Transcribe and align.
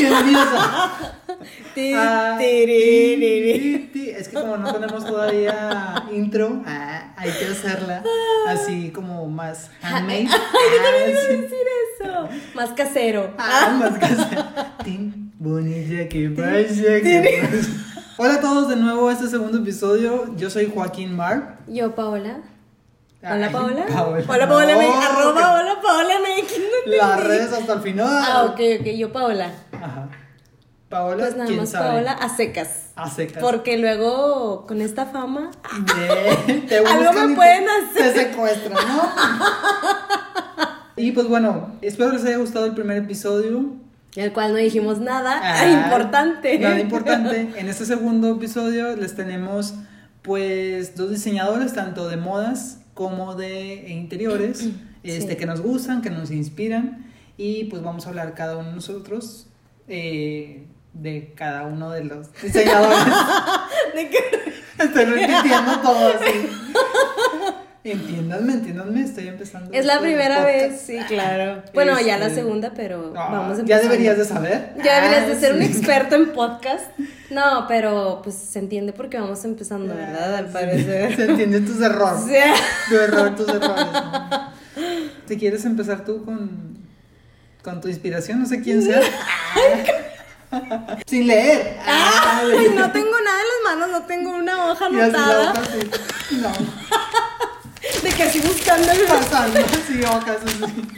bienvenidos 0.00 0.48
a... 0.52 1.12
A- 1.94 2.38
Es 4.16 4.28
que 4.28 4.34
como 4.34 4.56
no 4.56 4.72
tenemos 4.72 5.04
todavía 5.06 6.04
intro, 6.12 6.62
ah, 6.66 7.12
hay 7.16 7.30
que 7.32 7.44
hacerla 7.46 8.02
así 8.48 8.90
como 8.90 9.26
más 9.28 9.70
handmade. 9.82 10.28
Ah, 10.36 11.28
sí. 11.28 11.36
decir 11.36 11.66
eso. 12.00 12.28
Más 12.54 12.70
casero. 12.70 13.34
Ah, 13.38 13.76
más 13.78 13.98
hacer. 13.98 14.38
Tin, 14.84 15.32
bonita, 15.38 16.08
que 16.08 16.28
vaya, 16.28 17.00
que 17.02 17.20
vaya. 17.20 17.60
Hola 18.18 18.34
a 18.34 18.40
todos 18.40 18.68
de 18.68 18.76
nuevo 18.76 19.08
a 19.08 19.12
este 19.12 19.28
segundo 19.28 19.58
episodio. 19.58 20.34
Yo 20.36 20.48
soy 20.50 20.70
Joaquín 20.72 21.14
Mar. 21.14 21.58
Yo, 21.68 21.94
Paola. 21.94 22.38
Hola, 23.22 23.50
Paola. 23.50 23.86
Paola. 23.86 24.24
Hola, 24.28 24.46
Paola. 24.48 24.72
No, 24.74 24.78
me- 24.78 24.86
que- 24.86 25.06
arroba, 25.06 25.54
hola, 25.60 25.74
Paola. 25.82 26.14
Me 26.22 26.42
no 26.42 26.96
Las 26.96 27.24
redes 27.24 27.52
hasta 27.52 27.72
el 27.74 27.80
final. 27.80 28.06
Ah, 28.08 28.44
ok, 28.44 28.60
ok. 28.80 28.86
Yo, 28.96 29.12
Paola. 29.12 29.50
Ajá. 29.72 30.08
Paola, 30.88 31.24
Pues 31.24 31.34
nada 31.36 31.46
¿quién 31.46 31.58
más 31.58 31.70
sabe? 31.70 31.88
Paola 31.88 32.12
a 32.12 32.28
secas. 32.28 32.90
A 32.94 33.10
secas. 33.10 33.42
Porque 33.42 33.76
luego, 33.78 34.66
con 34.66 34.80
esta 34.80 35.06
fama. 35.06 35.50
Te 36.68 36.78
Algo 36.78 37.12
me 37.12 37.28
te- 37.28 37.34
pueden 37.34 37.64
hacer. 37.68 38.12
Te 38.12 38.20
secuestran, 38.26 38.72
¿no? 38.86 39.02
y 40.96 41.12
pues 41.12 41.26
bueno, 41.28 41.72
espero 41.82 42.12
les 42.12 42.24
haya 42.24 42.36
gustado 42.38 42.66
el 42.66 42.74
primer 42.74 42.98
episodio. 42.98 43.64
El 44.14 44.32
cual 44.32 44.52
no 44.52 44.58
dijimos 44.58 45.00
nada 45.00 45.40
Ah, 45.42 45.66
importante. 45.84 46.58
Nada 46.58 46.78
importante. 46.78 47.50
En 47.56 47.68
este 47.68 47.84
segundo 47.84 48.30
episodio 48.30 48.94
les 48.96 49.14
tenemos 49.16 49.74
pues 50.22 50.94
dos 50.96 51.10
diseñadores, 51.10 51.72
tanto 51.74 52.08
de 52.08 52.16
modas 52.16 52.78
como 52.96 53.34
de 53.36 53.90
interiores, 53.90 54.68
este, 55.04 55.32
Sí. 55.32 55.36
que 55.36 55.46
nos 55.46 55.60
gustan, 55.60 56.02
que 56.02 56.10
nos 56.10 56.32
inspiran. 56.32 57.06
Y 57.36 57.64
pues 57.64 57.82
vamos 57.82 58.06
a 58.06 58.08
hablar 58.08 58.34
cada 58.34 58.56
uno 58.56 58.70
de 58.70 58.74
nosotros 58.74 59.46
eh, 59.86 60.64
de 60.94 61.34
cada 61.36 61.66
uno 61.66 61.90
de 61.90 62.02
los 62.04 62.32
diseñadores. 62.42 62.98
¿De 63.94 64.08
qué? 64.08 64.18
Estoy 64.82 65.04
repitiendo 65.04 65.78
todo 65.82 66.08
así. 66.08 66.48
Entiéndanme, 67.92 68.52
entiéndanme, 68.54 69.00
estoy 69.02 69.28
empezando. 69.28 69.70
Es 69.72 69.84
la 69.86 70.00
primera 70.00 70.44
vez, 70.44 70.80
sí, 70.84 70.98
claro. 71.08 71.62
Bueno, 71.74 71.98
ya 72.00 72.18
la 72.18 72.26
Este, 72.26 72.40
segunda, 72.40 72.72
pero 72.74 73.12
ah, 73.16 73.28
vamos 73.30 73.52
a 73.58 73.64
Ya 73.64 73.76
empezar. 73.76 73.82
deberías 73.82 74.18
de 74.18 74.24
saber. 74.24 74.74
Ya 74.82 74.96
deberías 75.00 75.26
de 75.28 75.32
Ah, 75.34 75.40
ser 75.40 75.52
un 75.54 75.60
sí. 75.60 75.66
experto 75.66 76.14
en 76.16 76.32
podcast. 76.32 76.84
No, 77.28 77.64
pero 77.66 78.20
pues 78.22 78.36
se 78.36 78.60
entiende 78.60 78.92
porque 78.92 79.18
vamos 79.18 79.44
empezando, 79.44 79.92
¿verdad? 79.96 80.36
Al 80.36 80.44
Ah, 80.44 80.48
sí. 80.48 80.52
parecer. 80.52 81.16
Se 81.16 81.24
entienden 81.24 81.66
tus 81.66 81.80
errores. 81.82 82.24
Sea, 82.28 82.54
Tu 82.88 82.94
error, 82.96 83.34
tus 83.34 83.48
errores. 83.48 83.84
¿no? 83.92 84.52
¿Te 85.26 85.36
quieres 85.36 85.64
empezar 85.64 86.04
tú 86.04 86.24
con, 86.24 86.78
con 87.64 87.80
tu 87.80 87.88
inspiración? 87.88 88.38
No 88.38 88.46
sé 88.46 88.60
quién 88.62 88.80
sea. 88.80 89.00
Sin 91.06 91.26
leer. 91.26 91.78
ay, 91.84 92.68
no 92.76 92.92
tengo 92.92 93.10
nada 93.24 93.38
en 93.40 93.48
las 93.48 93.76
manos, 93.76 93.88
no 93.90 94.06
tengo 94.06 94.30
una 94.30 94.70
hoja 94.70 94.86
anotada. 94.86 95.52
No, 96.30 96.52
de 98.08 98.14
que 98.16 98.22
así 98.22 98.40
buscando 98.40 98.90
el 98.92 99.00
pasando 99.06 99.60
así 99.84 100.02
hojas 100.04 100.38
así. 100.44 100.88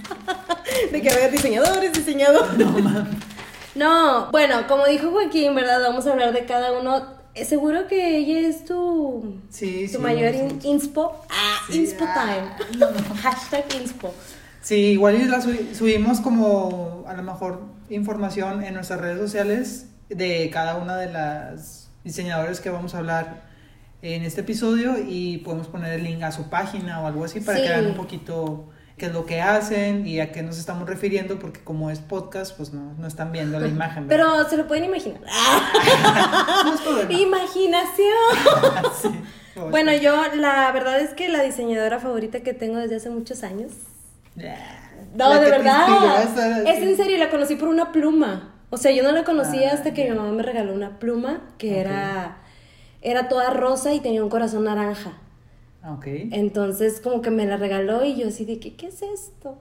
de 0.93 1.03
que 1.03 1.11
había 1.11 1.29
diseñadores, 1.29 1.93
diseñadores. 1.93 2.59
No 2.59 2.71
mames. 2.79 3.15
No, 3.75 4.31
bueno, 4.33 4.67
como 4.67 4.87
dijo 4.87 5.11
Joaquín, 5.11 5.55
¿verdad? 5.55 5.81
Vamos 5.81 6.07
a 6.07 6.13
hablar 6.13 6.33
de 6.33 6.45
cada 6.47 6.73
uno. 6.73 7.07
Eh, 7.35 7.45
Seguro 7.45 7.87
que 7.87 8.17
ella 8.17 8.41
es 8.49 8.65
tu, 8.65 9.37
Sí, 9.51 9.87
tu 9.87 9.99
sí. 9.99 10.03
mayor 10.03 10.35
in- 10.35 10.59
inspo. 10.65 11.25
Ah, 11.31 11.59
Sí, 11.71 11.79
inspo 11.81 12.05
ah, 12.09 12.27
time. 12.71 12.87
Hashtag 13.23 13.65
inspo. 13.81 14.13
Sí, 14.61 14.75
igual 14.93 15.31
la 15.31 15.39
subi- 15.41 15.73
subimos 15.75 16.21
como 16.21 17.05
a 17.07 17.15
lo 17.15 17.23
mejor 17.23 17.61
información 17.91 18.65
en 18.65 18.75
nuestras 18.75 19.01
redes 19.01 19.19
sociales 19.21 19.87
de 20.09 20.51
cada 20.53 20.77
una 20.77 20.97
de 20.97 21.13
las 21.13 21.89
diseñadores 22.03 22.61
que 22.61 22.71
vamos 22.71 22.95
a 22.95 22.99
hablar 22.99 23.48
en 24.03 24.23
este 24.23 24.43
episodio 24.43 24.95
y 25.07 25.39
podemos 25.39 25.67
poner 25.69 25.93
el 25.95 26.05
link 26.05 26.23
a 26.23 26.31
su 26.33 26.49
página 26.49 27.01
o 27.01 27.07
algo 27.07 27.25
así 27.25 27.41
para 27.41 27.59
Sí. 27.59 27.65
que 27.65 27.71
vean 27.71 27.87
un 27.87 27.95
poquito 27.95 28.69
qué 28.97 29.07
es 29.07 29.13
lo 29.13 29.27
que 29.27 29.41
hacen 29.41 30.07
y 30.07 30.19
a 30.21 30.33
qué 30.33 30.43
nos 30.43 30.59
estamos 30.59 30.89
refiriendo 30.89 31.39
porque 31.39 31.61
como 31.61 31.91
es 31.91 32.01
podcast 32.01 32.57
pues 32.57 32.73
no, 32.73 32.95
no 32.99 33.07
están 33.07 33.31
viendo 33.33 33.59
la 33.61 33.69
imagen. 33.69 34.09
¿verdad? 34.09 34.27
Pero 34.37 34.49
se 34.51 34.57
lo 34.57 34.67
pueden 34.67 34.85
imaginar. 34.85 35.21
Imaginación. 37.11 38.09
Sí, 39.03 39.09
Bueno, 39.71 39.93
yo 39.93 40.15
la 40.37 40.71
verdad 40.73 41.01
es 41.01 41.15
que 41.15 41.29
la 41.29 41.43
diseñadora 41.43 41.99
favorita 41.99 42.41
que 42.41 42.55
tengo 42.55 42.77
desde 42.79 42.97
hace 42.97 43.11
muchos 43.11 43.43
años. 43.43 43.73
No, 45.17 45.35
de 45.41 45.51
verdad. 45.51 46.23
Es 46.67 46.79
en 46.83 46.97
serio, 46.97 47.19
la 47.19 47.29
conocí 47.31 47.57
por 47.57 47.69
una 47.69 47.91
pluma. 47.91 48.55
O 48.71 48.77
sea, 48.77 48.93
yo 48.93 49.03
no 49.03 49.11
la 49.13 49.25
conocía 49.25 49.71
Ah, 49.71 49.75
hasta 49.75 49.95
que 49.95 50.05
mi 50.05 50.11
mamá 50.17 50.31
me 50.31 50.43
regaló 50.45 50.75
una 50.75 50.99
pluma 51.01 51.41
que 51.59 51.81
era 51.81 52.37
era 53.03 53.29
toda 53.29 53.51
rosa 53.51 53.95
y 53.95 54.01
tenía 54.01 54.23
un 54.23 54.31
corazón 54.31 54.65
naranja. 54.65 55.13
Ah, 55.83 55.93
Ok. 55.95 56.07
Entonces, 56.33 57.01
como 57.01 57.23
que 57.23 57.31
me 57.31 57.47
la 57.47 57.57
regaló 57.57 58.05
y 58.05 58.17
yo 58.17 58.29
así 58.29 58.45
de 58.45 58.59
que, 58.59 58.75
¿qué 58.75 58.89
es 58.89 59.03
esto? 59.03 59.57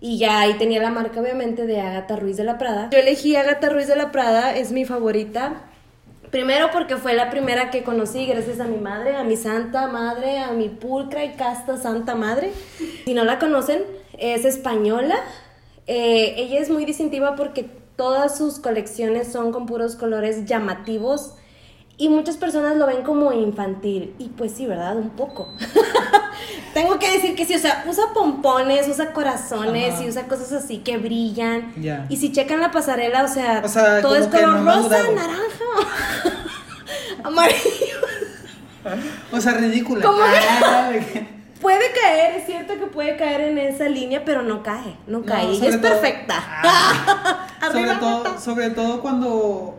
Y 0.00 0.18
ya 0.18 0.40
ahí 0.40 0.54
tenía 0.54 0.80
la 0.80 0.90
marca, 0.90 1.20
obviamente, 1.20 1.66
de 1.66 1.80
Agatha 1.80 2.16
Ruiz 2.16 2.36
de 2.36 2.44
la 2.44 2.56
Prada. 2.56 2.88
Yo 2.92 2.98
elegí 2.98 3.34
Agatha 3.36 3.68
Ruiz 3.68 3.88
de 3.88 3.96
la 3.96 4.12
Prada, 4.12 4.56
es 4.56 4.70
mi 4.72 4.84
favorita. 4.84 5.62
Primero 6.30 6.70
porque 6.72 6.96
fue 6.96 7.14
la 7.14 7.30
primera 7.30 7.70
que 7.70 7.82
conocí 7.82 8.26
gracias 8.26 8.60
a 8.60 8.64
mi 8.64 8.76
madre, 8.76 9.16
a 9.16 9.24
mi 9.24 9.36
santa 9.36 9.88
madre, 9.88 10.38
a 10.38 10.52
mi 10.52 10.68
pulcra 10.68 11.24
y 11.24 11.32
casta 11.32 11.76
santa 11.78 12.14
madre. 12.14 12.52
Si 13.04 13.14
no 13.14 13.24
la 13.24 13.38
conocen, 13.38 13.82
es 14.18 14.44
española. 14.44 15.16
Eh, 15.86 16.34
ella 16.36 16.60
es 16.60 16.70
muy 16.70 16.84
distintiva 16.84 17.34
porque 17.34 17.68
todas 17.96 18.36
sus 18.36 18.58
colecciones 18.58 19.32
son 19.32 19.52
con 19.52 19.66
puros 19.66 19.96
colores 19.96 20.44
llamativos 20.44 21.34
y 21.98 22.08
muchas 22.08 22.36
personas 22.36 22.76
lo 22.76 22.86
ven 22.86 23.02
como 23.02 23.32
infantil. 23.32 24.14
Y 24.18 24.28
pues 24.28 24.52
sí, 24.52 24.66
¿verdad? 24.66 24.96
Un 24.96 25.10
poco. 25.10 25.52
Tengo 26.74 26.98
que 27.00 27.10
decir 27.10 27.34
que 27.34 27.44
sí, 27.44 27.54
o 27.54 27.58
sea, 27.58 27.84
usa 27.88 28.04
pompones, 28.14 28.86
usa 28.88 29.12
corazones 29.12 29.94
Ajá. 29.94 30.04
y 30.04 30.08
usa 30.08 30.28
cosas 30.28 30.52
así 30.52 30.78
que 30.78 30.96
brillan. 30.96 31.72
Ya. 31.80 32.06
Y 32.08 32.16
si 32.16 32.30
checan 32.32 32.60
la 32.60 32.70
pasarela, 32.70 33.24
o 33.24 33.28
sea, 33.28 33.62
O 33.64 33.68
sea, 33.68 34.00
todo 34.00 34.14
es 34.14 34.28
color 34.28 34.64
rosa, 34.64 35.02
naranja, 35.10 35.64
amarillo. 37.24 37.58
O 39.32 39.40
sea, 39.40 39.54
ridícula. 39.54 40.04
¿Cómo? 40.04 40.18
Ah, 40.22 40.90
que- 40.92 41.38
Puede 41.60 41.90
caer, 42.00 42.36
es 42.36 42.46
cierto 42.46 42.74
que 42.74 42.86
puede 42.86 43.16
caer 43.16 43.40
en 43.40 43.58
esa 43.58 43.88
línea, 43.88 44.24
pero 44.24 44.42
no 44.42 44.62
cae, 44.62 44.96
no 45.08 45.24
cae. 45.24 45.44
No, 45.46 45.52
es 45.54 45.58
todo- 45.72 45.80
perfecta. 45.80 46.34
Ah, 46.62 47.48
sobre, 47.72 47.94
todo, 47.96 48.40
sobre 48.40 48.70
todo 48.70 49.00
cuando 49.02 49.76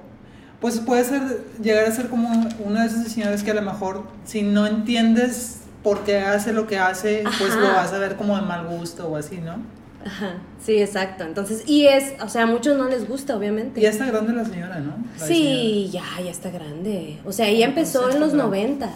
pues 0.59 0.80
puede 0.80 1.03
ser 1.03 1.22
llegar 1.62 1.86
a 1.86 1.92
ser 1.92 2.09
como 2.09 2.30
uno 2.59 2.80
de 2.80 2.88
esos 2.88 3.03
diseñadores 3.03 3.44
que 3.44 3.52
a 3.52 3.56
lo 3.56 3.62
mejor 3.62 4.03
si 4.25 4.42
no 4.42 4.68
entiendes 4.68 5.59
por 5.84 6.03
qué 6.03 6.20
hace 6.20 6.52
lo 6.52 6.68
que 6.68 6.78
hace, 6.78 7.24
pues 7.40 7.56
lo 7.56 7.68
vas 7.68 7.94
a 7.94 7.97
ver 7.97 8.16
como 8.16 8.36
de 8.36 8.42
mal 8.42 8.68
gusto 8.68 9.08
o 9.08 9.16
así, 9.16 9.38
¿no? 9.38 9.58
Ajá, 10.06 10.36
sí, 10.64 10.81
exacto. 10.81 11.24
Entonces, 11.24 11.64
y 11.68 11.86
es, 11.88 12.14
o 12.22 12.30
sea, 12.30 12.44
a 12.44 12.46
muchos 12.46 12.78
no 12.78 12.86
les 12.90 13.08
gusta, 13.08 13.36
obviamente. 13.36 13.81
Ya 13.81 13.90
está 13.90 14.06
grande 14.06 14.34
la 14.34 14.46
señora, 14.46 14.80
¿no? 14.80 14.96
La 15.19 15.25
Sí, 15.25 15.90
ya, 15.92 16.03
ya 16.24 16.31
está 16.31 16.50
grande. 16.50 17.19
O 17.25 17.31
sea, 17.31 17.48
ella 17.48 17.66
empezó 17.66 18.00
Entonces, 18.00 18.16
en 18.16 18.28
los 18.28 18.34
noventas. 18.34 18.94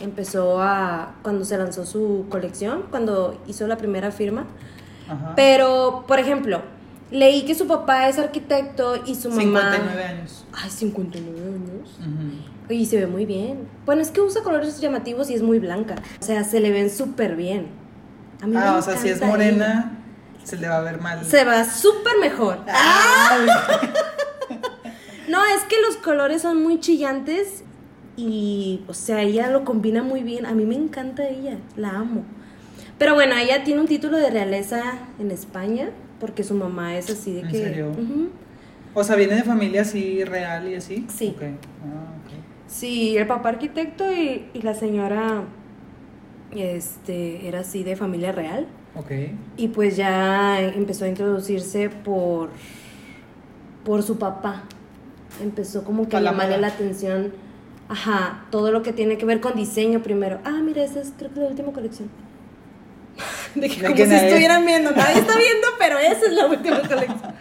Empezó 0.00 0.62
a 0.62 1.14
cuando 1.22 1.44
se 1.44 1.58
lanzó 1.58 1.84
su 1.84 2.26
colección, 2.28 2.84
cuando 2.90 3.42
hizo 3.46 3.66
la 3.66 3.76
primera 3.76 4.10
firma. 4.10 4.46
Ajá. 5.08 5.32
Pero, 5.36 6.04
por 6.06 6.18
ejemplo, 6.18 6.62
leí 7.10 7.42
que 7.44 7.54
su 7.54 7.66
papá 7.66 8.08
es 8.08 8.18
arquitecto 8.18 9.02
y 9.06 9.14
su 9.14 9.28
mamá. 9.30 9.72
59 9.72 10.04
años. 10.04 10.44
Ay, 10.52 10.70
59 10.70 11.40
años. 11.40 11.98
Ujú. 12.00 12.72
Y 12.74 12.86
se 12.86 12.98
ve 12.98 13.06
muy 13.06 13.24
bien. 13.26 13.66
Bueno, 13.86 14.02
es 14.02 14.10
que 14.10 14.20
usa 14.20 14.42
colores 14.42 14.80
llamativos 14.80 15.30
y 15.30 15.34
es 15.34 15.42
muy 15.42 15.58
blanca. 15.58 15.96
O 16.20 16.24
sea, 16.24 16.44
se 16.44 16.60
le 16.60 16.70
ven 16.70 16.90
súper 16.90 17.34
bien. 17.36 17.68
A 18.42 18.46
mí 18.46 18.52
me 18.54 18.60
Ah, 18.60 18.76
o 18.76 18.82
sea, 18.82 18.96
si 18.96 19.08
es 19.08 19.22
morena, 19.22 19.98
se 20.44 20.56
le 20.56 20.68
va 20.68 20.76
a 20.78 20.80
ver 20.82 21.00
mal. 21.00 21.24
Se 21.24 21.44
va 21.44 21.64
súper 21.64 22.18
mejor. 22.20 22.58
Ah, 22.68 23.38
No, 25.28 25.44
es 25.44 25.62
que 25.64 25.76
los 25.86 25.96
colores 25.96 26.40
son 26.42 26.62
muy 26.62 26.80
chillantes 26.80 27.62
y, 28.16 28.82
o 28.88 28.94
sea, 28.94 29.20
ella 29.22 29.50
lo 29.50 29.64
combina 29.64 30.02
muy 30.02 30.22
bien. 30.22 30.46
A 30.46 30.52
mí 30.52 30.64
me 30.64 30.74
encanta 30.74 31.28
ella, 31.28 31.58
la 31.76 31.90
amo. 31.90 32.24
Pero 32.98 33.14
bueno, 33.14 33.36
ella 33.36 33.62
tiene 33.62 33.80
un 33.80 33.86
título 33.86 34.16
de 34.16 34.30
realeza 34.30 34.82
en 35.18 35.30
España 35.30 35.90
porque 36.20 36.44
su 36.44 36.54
mamá 36.54 36.96
es 36.96 37.10
así 37.10 37.32
de 37.32 37.40
¿En 37.40 37.48
que... 37.48 37.58
serio? 37.58 37.92
O 38.94 39.04
sea, 39.04 39.16
viene 39.16 39.36
de 39.36 39.44
familia 39.44 39.82
así 39.82 40.24
real 40.24 40.68
y 40.68 40.74
así. 40.74 41.06
Sí. 41.08 41.34
Ah, 41.40 42.14
ok. 42.24 42.32
Sí, 42.66 43.16
el 43.16 43.26
papá 43.26 43.50
arquitecto 43.50 44.12
y, 44.12 44.46
y 44.54 44.62
la 44.62 44.74
señora 44.74 45.44
este, 46.50 47.46
era 47.46 47.60
así 47.60 47.84
de 47.84 47.96
familia 47.96 48.32
real. 48.32 48.66
Ok. 48.96 49.12
Y 49.56 49.68
pues 49.68 49.96
ya 49.96 50.60
empezó 50.60 51.04
a 51.04 51.08
introducirse 51.08 51.90
por, 51.90 52.50
por 53.84 54.02
su 54.02 54.18
papá. 54.18 54.64
Empezó 55.42 55.84
como 55.84 56.08
que 56.08 56.16
a 56.16 56.18
A 56.18 56.22
la 56.22 56.30
llamarle 56.32 56.58
la 56.58 56.68
atención, 56.68 57.32
ajá, 57.88 58.46
todo 58.50 58.72
lo 58.72 58.82
que 58.82 58.92
tiene 58.92 59.18
que 59.18 59.26
ver 59.26 59.40
con 59.40 59.54
diseño 59.54 60.02
primero. 60.02 60.40
Ah, 60.44 60.60
mira, 60.64 60.82
esa 60.82 61.00
es 61.00 61.12
creo 61.16 61.32
que 61.32 61.40
la 61.40 61.46
última 61.46 61.72
colección. 61.72 62.08
De 63.54 63.68
que 63.68 63.76
De 63.76 63.82
como 63.82 63.94
que 63.94 64.04
si 64.06 64.10
nadie- 64.12 64.26
estuvieran 64.28 64.64
viendo, 64.66 64.90
nadie 64.92 65.18
está 65.20 65.36
viendo, 65.36 65.66
pero 65.78 65.98
esa 65.98 66.26
es 66.26 66.32
la 66.32 66.46
última 66.46 66.80
colección. 66.80 67.34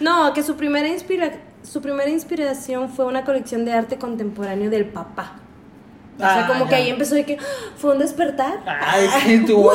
No, 0.00 0.32
que 0.34 0.42
su 0.42 0.56
primera 0.56 0.88
inspira 0.88 1.32
su 1.62 1.82
primera 1.82 2.08
inspiración 2.08 2.88
fue 2.90 3.06
una 3.06 3.24
colección 3.24 3.64
de 3.64 3.72
arte 3.72 3.96
contemporáneo 3.98 4.70
del 4.70 4.84
papá. 4.86 5.40
O 6.16 6.18
sea, 6.20 6.44
Ah, 6.44 6.46
como 6.48 6.64
ya. 6.64 6.68
que 6.70 6.74
ahí 6.76 6.90
empezó 6.90 7.14
de 7.16 7.24
que 7.24 7.38
fue 7.76 7.92
un 7.92 7.98
despertar. 7.98 8.60
Ay, 8.66 9.08
sí, 9.24 9.44
tuvo 9.46 9.62
¡Wow! 9.62 9.72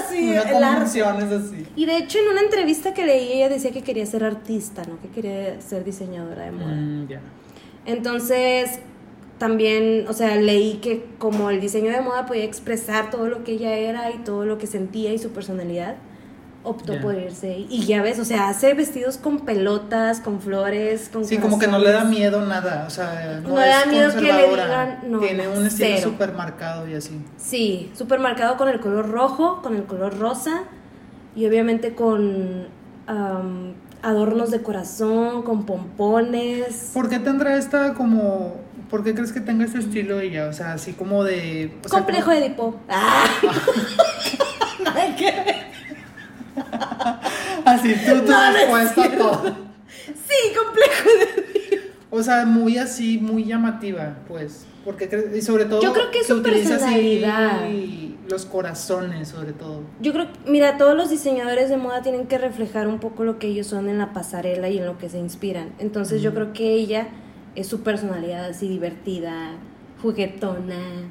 así, 0.00 0.30
el 0.34 0.62
arte. 0.64 1.00
así. 1.34 1.66
Y 1.76 1.86
de 1.86 1.96
hecho, 1.98 2.18
en 2.18 2.28
una 2.28 2.40
entrevista 2.40 2.92
que 2.94 3.06
leí, 3.06 3.32
ella 3.32 3.48
decía 3.48 3.70
que 3.70 3.82
quería 3.82 4.04
ser 4.06 4.24
artista, 4.24 4.82
no 4.88 5.00
que 5.00 5.08
quería 5.08 5.60
ser 5.60 5.84
diseñadora 5.84 6.44
de 6.46 6.50
moda. 6.50 6.74
Mm, 6.74 7.08
ya. 7.08 7.20
Entonces, 7.86 8.80
también, 9.44 10.06
o 10.08 10.14
sea, 10.14 10.36
leí 10.36 10.78
que 10.78 11.04
como 11.18 11.50
el 11.50 11.60
diseño 11.60 11.92
de 11.92 12.00
moda 12.00 12.24
podía 12.24 12.44
expresar 12.44 13.10
todo 13.10 13.26
lo 13.26 13.44
que 13.44 13.52
ella 13.52 13.74
era 13.74 14.10
y 14.10 14.16
todo 14.20 14.46
lo 14.46 14.56
que 14.56 14.66
sentía 14.66 15.12
y 15.12 15.18
su 15.18 15.32
personalidad, 15.32 15.96
optó 16.62 16.98
por 17.02 17.14
irse. 17.14 17.58
Y 17.68 17.84
ya 17.84 18.00
ves, 18.00 18.18
o 18.18 18.24
sea, 18.24 18.48
hace 18.48 18.72
vestidos 18.72 19.18
con 19.18 19.40
pelotas, 19.40 20.20
con 20.20 20.40
flores, 20.40 21.10
con 21.12 21.26
Sí, 21.26 21.36
como 21.36 21.58
que 21.58 21.66
no 21.66 21.78
le 21.78 21.92
da 21.92 22.04
miedo 22.04 22.40
nada, 22.46 22.84
o 22.86 22.90
sea, 22.90 23.38
no, 23.42 23.50
No 23.50 23.60
le 23.60 23.68
da 23.68 23.84
miedo 23.84 24.14
que 24.14 24.32
le 24.32 24.48
digan, 24.48 25.00
no, 25.08 25.18
Tiene 25.18 25.46
un 25.46 25.66
estilo 25.66 25.98
súper 25.98 26.32
marcado 26.32 26.88
y 26.88 26.94
así. 26.94 27.20
Sí, 27.36 27.92
súper 27.94 28.20
marcado 28.20 28.56
con 28.56 28.70
el 28.70 28.80
color 28.80 29.10
rojo, 29.10 29.60
con 29.60 29.76
el 29.76 29.84
color 29.84 30.18
rosa 30.18 30.62
y 31.36 31.44
obviamente 31.44 31.94
con 31.94 32.66
am, 33.06 33.74
adornos 34.00 34.50
de 34.50 34.62
corazón, 34.62 35.42
con 35.42 35.66
pompones. 35.66 36.92
¿Por 36.94 37.10
qué 37.10 37.18
tendrá 37.18 37.58
esta 37.58 37.92
como, 37.92 38.54
por 38.94 39.02
qué 39.02 39.12
crees 39.12 39.32
que 39.32 39.40
tenga 39.40 39.64
este 39.64 39.80
estilo 39.80 40.20
ella? 40.20 40.46
O 40.46 40.52
sea, 40.52 40.74
así 40.74 40.92
como 40.92 41.24
de... 41.24 41.72
o 41.84 41.88
sea, 41.88 41.98
Complejo 41.98 42.26
como- 42.26 42.38
de 42.38 42.46
Edipo. 42.46 42.80
Ah. 42.88 43.24
Nada 44.84 45.16
que 45.16 45.24
ver. 45.24 45.56
Así, 47.64 47.92
tú, 48.06 48.20
tú 48.24 48.30
No, 48.30 48.52
no 48.52 48.56
es 48.56 48.60
respuesta 48.94 49.18
todo. 49.18 49.56
Sí, 49.96 50.54
complejo 50.56 51.08
de 51.18 51.90
O 52.10 52.22
sea, 52.22 52.44
muy 52.46 52.78
así, 52.78 53.18
muy 53.18 53.44
llamativa, 53.44 54.18
pues. 54.28 54.64
Porque 54.84 55.10
y 55.36 55.42
sobre 55.42 55.64
todo 55.64 55.82
Yo 55.82 55.92
creo 55.92 56.12
que 56.12 56.20
es 56.20 56.28
su 56.28 56.34
utiliza 56.36 56.76
así 56.76 56.84
personalidad. 57.22 57.68
los 58.28 58.46
corazones, 58.46 59.26
sobre 59.26 59.54
todo. 59.54 59.80
Yo 60.00 60.12
creo, 60.12 60.28
mira, 60.46 60.76
todos 60.76 60.94
los 60.94 61.10
diseñadores 61.10 61.68
de 61.68 61.78
moda 61.78 62.00
tienen 62.02 62.28
que 62.28 62.38
reflejar 62.38 62.86
un 62.86 63.00
poco 63.00 63.24
lo 63.24 63.40
que 63.40 63.48
ellos 63.48 63.66
son 63.66 63.88
en 63.88 63.98
la 63.98 64.12
pasarela 64.12 64.68
y 64.68 64.78
en 64.78 64.86
lo 64.86 64.98
que 64.98 65.08
se 65.08 65.18
inspiran. 65.18 65.72
Entonces 65.80 66.22
yo 66.22 66.32
creo 66.32 66.52
que 66.52 66.74
ella 66.74 67.08
es 67.54 67.66
su 67.66 67.82
personalidad 67.82 68.46
así 68.46 68.68
divertida, 68.68 69.52
juguetona, 70.02 71.08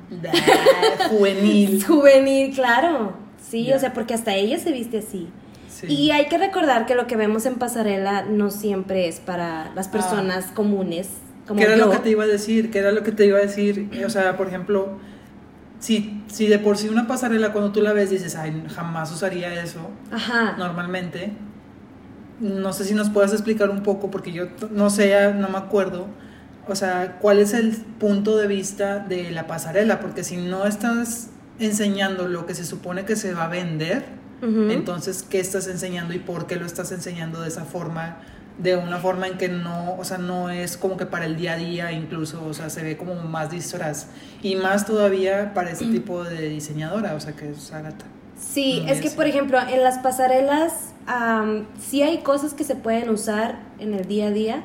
Juvenil. 1.09 1.83
juvenil, 1.87 2.53
claro. 2.53 3.13
Sí, 3.41 3.71
o 3.73 3.79
sea, 3.79 3.93
porque 3.93 4.13
hasta 4.13 4.35
ella 4.35 4.57
se 4.59 4.71
viste 4.71 4.99
así. 4.99 5.27
Sí. 5.67 5.87
Y 5.87 6.11
hay 6.11 6.27
que 6.27 6.37
recordar 6.37 6.85
que 6.85 6.95
lo 6.95 7.07
que 7.07 7.15
vemos 7.15 7.45
en 7.45 7.55
pasarela 7.55 8.23
no 8.23 8.51
siempre 8.51 9.07
es 9.07 9.19
para 9.19 9.71
las 9.73 9.87
personas 9.87 10.45
comunes. 10.53 11.09
Como 11.47 11.59
¿Qué 11.59 11.65
era 11.65 11.75
yo. 11.75 11.87
lo 11.87 11.91
que 11.91 11.97
te 11.97 12.09
iba 12.11 12.23
a 12.23 12.27
decir? 12.27 12.71
¿Qué 12.71 12.79
era 12.79 12.91
lo 12.91 13.03
que 13.03 13.11
te 13.11 13.25
iba 13.25 13.37
a 13.37 13.41
decir? 13.41 13.89
O 14.05 14.09
sea, 14.09 14.37
por 14.37 14.47
ejemplo, 14.47 14.97
si, 15.79 16.21
si 16.27 16.47
de 16.47 16.59
por 16.59 16.77
sí 16.77 16.87
una 16.87 17.07
pasarela 17.07 17.51
cuando 17.51 17.71
tú 17.71 17.81
la 17.81 17.91
ves 17.91 18.09
dices, 18.11 18.35
ay, 18.35 18.63
jamás 18.73 19.11
usaría 19.11 19.61
eso, 19.61 19.89
Ajá. 20.11 20.55
normalmente, 20.57 21.33
no 22.39 22.71
sé 22.71 22.85
si 22.85 22.93
nos 22.93 23.09
puedas 23.09 23.33
explicar 23.33 23.69
un 23.69 23.83
poco, 23.83 24.09
porque 24.09 24.31
yo 24.31 24.45
no 24.71 24.89
sé, 24.89 25.33
no 25.33 25.49
me 25.49 25.57
acuerdo, 25.57 26.07
o 26.67 26.75
sea, 26.75 27.17
cuál 27.19 27.39
es 27.39 27.53
el 27.53 27.71
punto 27.71 28.37
de 28.37 28.47
vista 28.47 28.99
de 28.99 29.31
la 29.31 29.47
pasarela, 29.47 29.99
porque 29.99 30.23
si 30.23 30.37
no 30.37 30.65
estás 30.65 31.29
enseñando 31.59 32.27
lo 32.27 32.45
que 32.45 32.55
se 32.55 32.65
supone 32.65 33.05
que 33.05 33.15
se 33.15 33.33
va 33.33 33.45
a 33.45 33.49
vender, 33.49 34.23
entonces, 34.43 35.23
¿qué 35.23 35.39
estás 35.39 35.67
enseñando 35.67 36.13
y 36.13 36.19
por 36.19 36.47
qué 36.47 36.57
lo 36.57 36.65
estás 36.65 36.91
enseñando 36.91 37.39
de 37.39 37.47
esa 37.47 37.63
forma? 37.63 38.17
De 38.57 38.75
una 38.75 38.97
forma 38.97 39.27
en 39.27 39.37
que 39.37 39.47
no, 39.47 39.95
o 39.95 40.03
sea, 40.03 40.17
no 40.17 40.49
es 40.49 40.75
como 40.75 40.97
que 40.97 41.05
para 41.05 41.25
el 41.25 41.37
día 41.37 41.53
a 41.53 41.55
día 41.55 41.93
incluso, 41.93 42.45
o 42.45 42.53
sea, 42.53 42.69
se 42.69 42.83
ve 42.83 42.97
como 42.97 43.15
más 43.15 43.49
disfraz. 43.51 44.07
Y 44.41 44.55
más 44.57 44.85
todavía 44.85 45.53
para 45.53 45.71
este 45.71 45.85
tipo 45.85 46.25
de 46.25 46.49
diseñadora, 46.49 47.15
o 47.15 47.21
sea, 47.21 47.33
que 47.33 47.51
es 47.51 47.71
Agatha. 47.71 48.05
Sí, 48.37 48.81
No 48.85 48.91
es 48.91 48.99
que 48.99 49.09
por 49.11 49.27
ejemplo 49.27 49.59
en 49.61 49.81
las 49.81 49.99
pasarelas 49.99 50.73
am, 51.05 51.65
sí 51.79 52.01
hay 52.01 52.17
cosas 52.17 52.53
que 52.53 52.65
se 52.65 52.75
pueden 52.75 53.09
usar 53.09 53.59
en 53.79 53.93
el 53.93 54.07
día 54.07 54.27
a 54.27 54.31
día. 54.31 54.63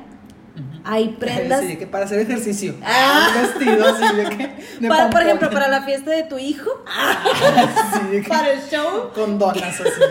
Hay 0.83 1.09
prendas. 1.19 1.61
Sí, 1.61 1.77
que 1.77 1.87
para 1.87 2.05
hacer 2.05 2.19
ejercicio. 2.19 2.75
Ah. 2.83 3.27
Un 3.35 3.41
vestido 3.41 3.87
así 3.87 4.15
de 4.15 4.23
que. 4.29 4.63
de 4.79 4.87
para, 4.87 5.09
por 5.09 5.21
ejemplo, 5.21 5.49
para 5.49 5.67
la 5.67 5.81
fiesta 5.83 6.11
de 6.11 6.23
tu 6.23 6.37
hijo, 6.37 6.69
Sí, 7.93 8.07
de 8.11 8.21
que- 8.21 8.29
para 8.29 8.51
el 8.51 8.61
show, 8.69 9.11
Con 9.13 9.37
donas 9.39 9.79
así. 9.79 10.01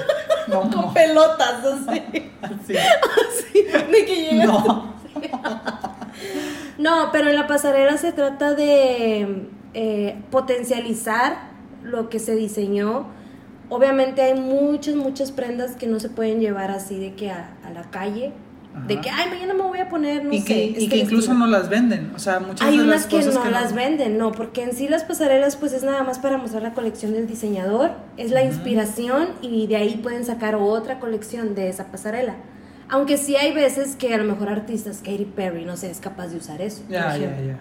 No, 0.49 0.61
con 0.62 0.70
no. 0.70 0.94
pelotas 0.94 1.65
así. 1.65 2.03
Así. 2.43 2.75
Así, 2.76 3.62
de 3.93 4.05
que 4.05 4.17
llegas. 4.31 4.47
No. 4.47 4.94
No, 6.79 7.11
pero 7.12 7.29
en 7.29 7.37
la 7.37 7.47
pasarela 7.47 7.97
se 7.99 8.12
trata 8.12 8.55
de 8.55 9.49
eh, 9.75 10.17
potencializar 10.31 11.49
lo 11.82 12.09
que 12.09 12.19
se 12.20 12.35
diseñó. 12.37 13.06
Obviamente 13.69 14.23
hay 14.23 14.35
muchas, 14.35 14.94
muchas 14.94 15.32
prendas 15.32 15.73
que 15.73 15.87
no 15.87 16.00
se 16.00 16.09
pueden 16.09 16.41
llevar 16.41 16.70
así 16.70 16.99
de 16.99 17.15
que 17.15 17.31
a, 17.31 17.50
a 17.65 17.70
la 17.70 17.82
calle. 17.91 18.32
De 18.87 19.01
que, 19.01 19.11
ay, 19.11 19.31
mañana 19.31 19.55
me 19.55 19.63
voy 19.63 19.79
a 19.79 19.89
poner, 19.89 20.25
no 20.25 20.33
y 20.33 20.41
sé. 20.41 20.47
que, 20.47 20.65
y 20.67 20.73
este 20.85 20.89
que 20.89 20.97
incluso 20.99 21.29
vestido". 21.29 21.39
no 21.39 21.47
las 21.47 21.69
venden. 21.69 22.13
O 22.15 22.19
sea, 22.19 22.41
muchas 22.41 22.67
Hay 22.67 22.77
de 22.79 22.85
unas 22.85 22.97
las 22.97 23.07
que 23.07 23.17
cosas 23.17 23.35
no 23.35 23.43
que 23.43 23.51
las 23.51 23.75
venden, 23.75 24.19
no, 24.19 24.33
porque 24.33 24.63
en 24.63 24.75
sí 24.75 24.89
las 24.89 25.05
pasarelas 25.05 25.57
pues 25.57 25.73
es 25.73 25.83
nada 25.83 26.03
más 26.05 26.19
para 26.19 26.37
mostrar 26.39 26.63
la 26.63 26.75
colección 26.75 27.13
del 27.13 27.27
diseñador, 27.27 27.93
es 28.17 28.31
la 28.31 28.43
inspiración 28.43 29.29
y 29.43 29.67
de 29.67 29.77
ahí 29.77 30.01
pueden 30.03 30.25
sacar 30.25 30.55
otra 30.55 31.01
colección 31.01 31.55
de 31.55 31.69
esa 31.69 31.91
pasarela. 31.91 32.37
Aunque 32.91 33.19
sí 33.19 33.37
hay 33.37 33.53
veces 33.53 33.97
que 33.97 34.15
a 34.15 34.19
lo 34.19 34.25
mejor 34.25 34.49
artistas, 34.49 34.99
Katy 35.05 35.27
Perry, 35.37 35.65
no 35.65 35.77
sé, 35.77 35.91
es 35.91 36.01
capaz 36.01 36.29
de 36.29 36.39
usar 36.39 36.63
eso. 36.63 36.83
Ya, 36.89 37.17
ya, 37.17 37.39
ya. 37.41 37.59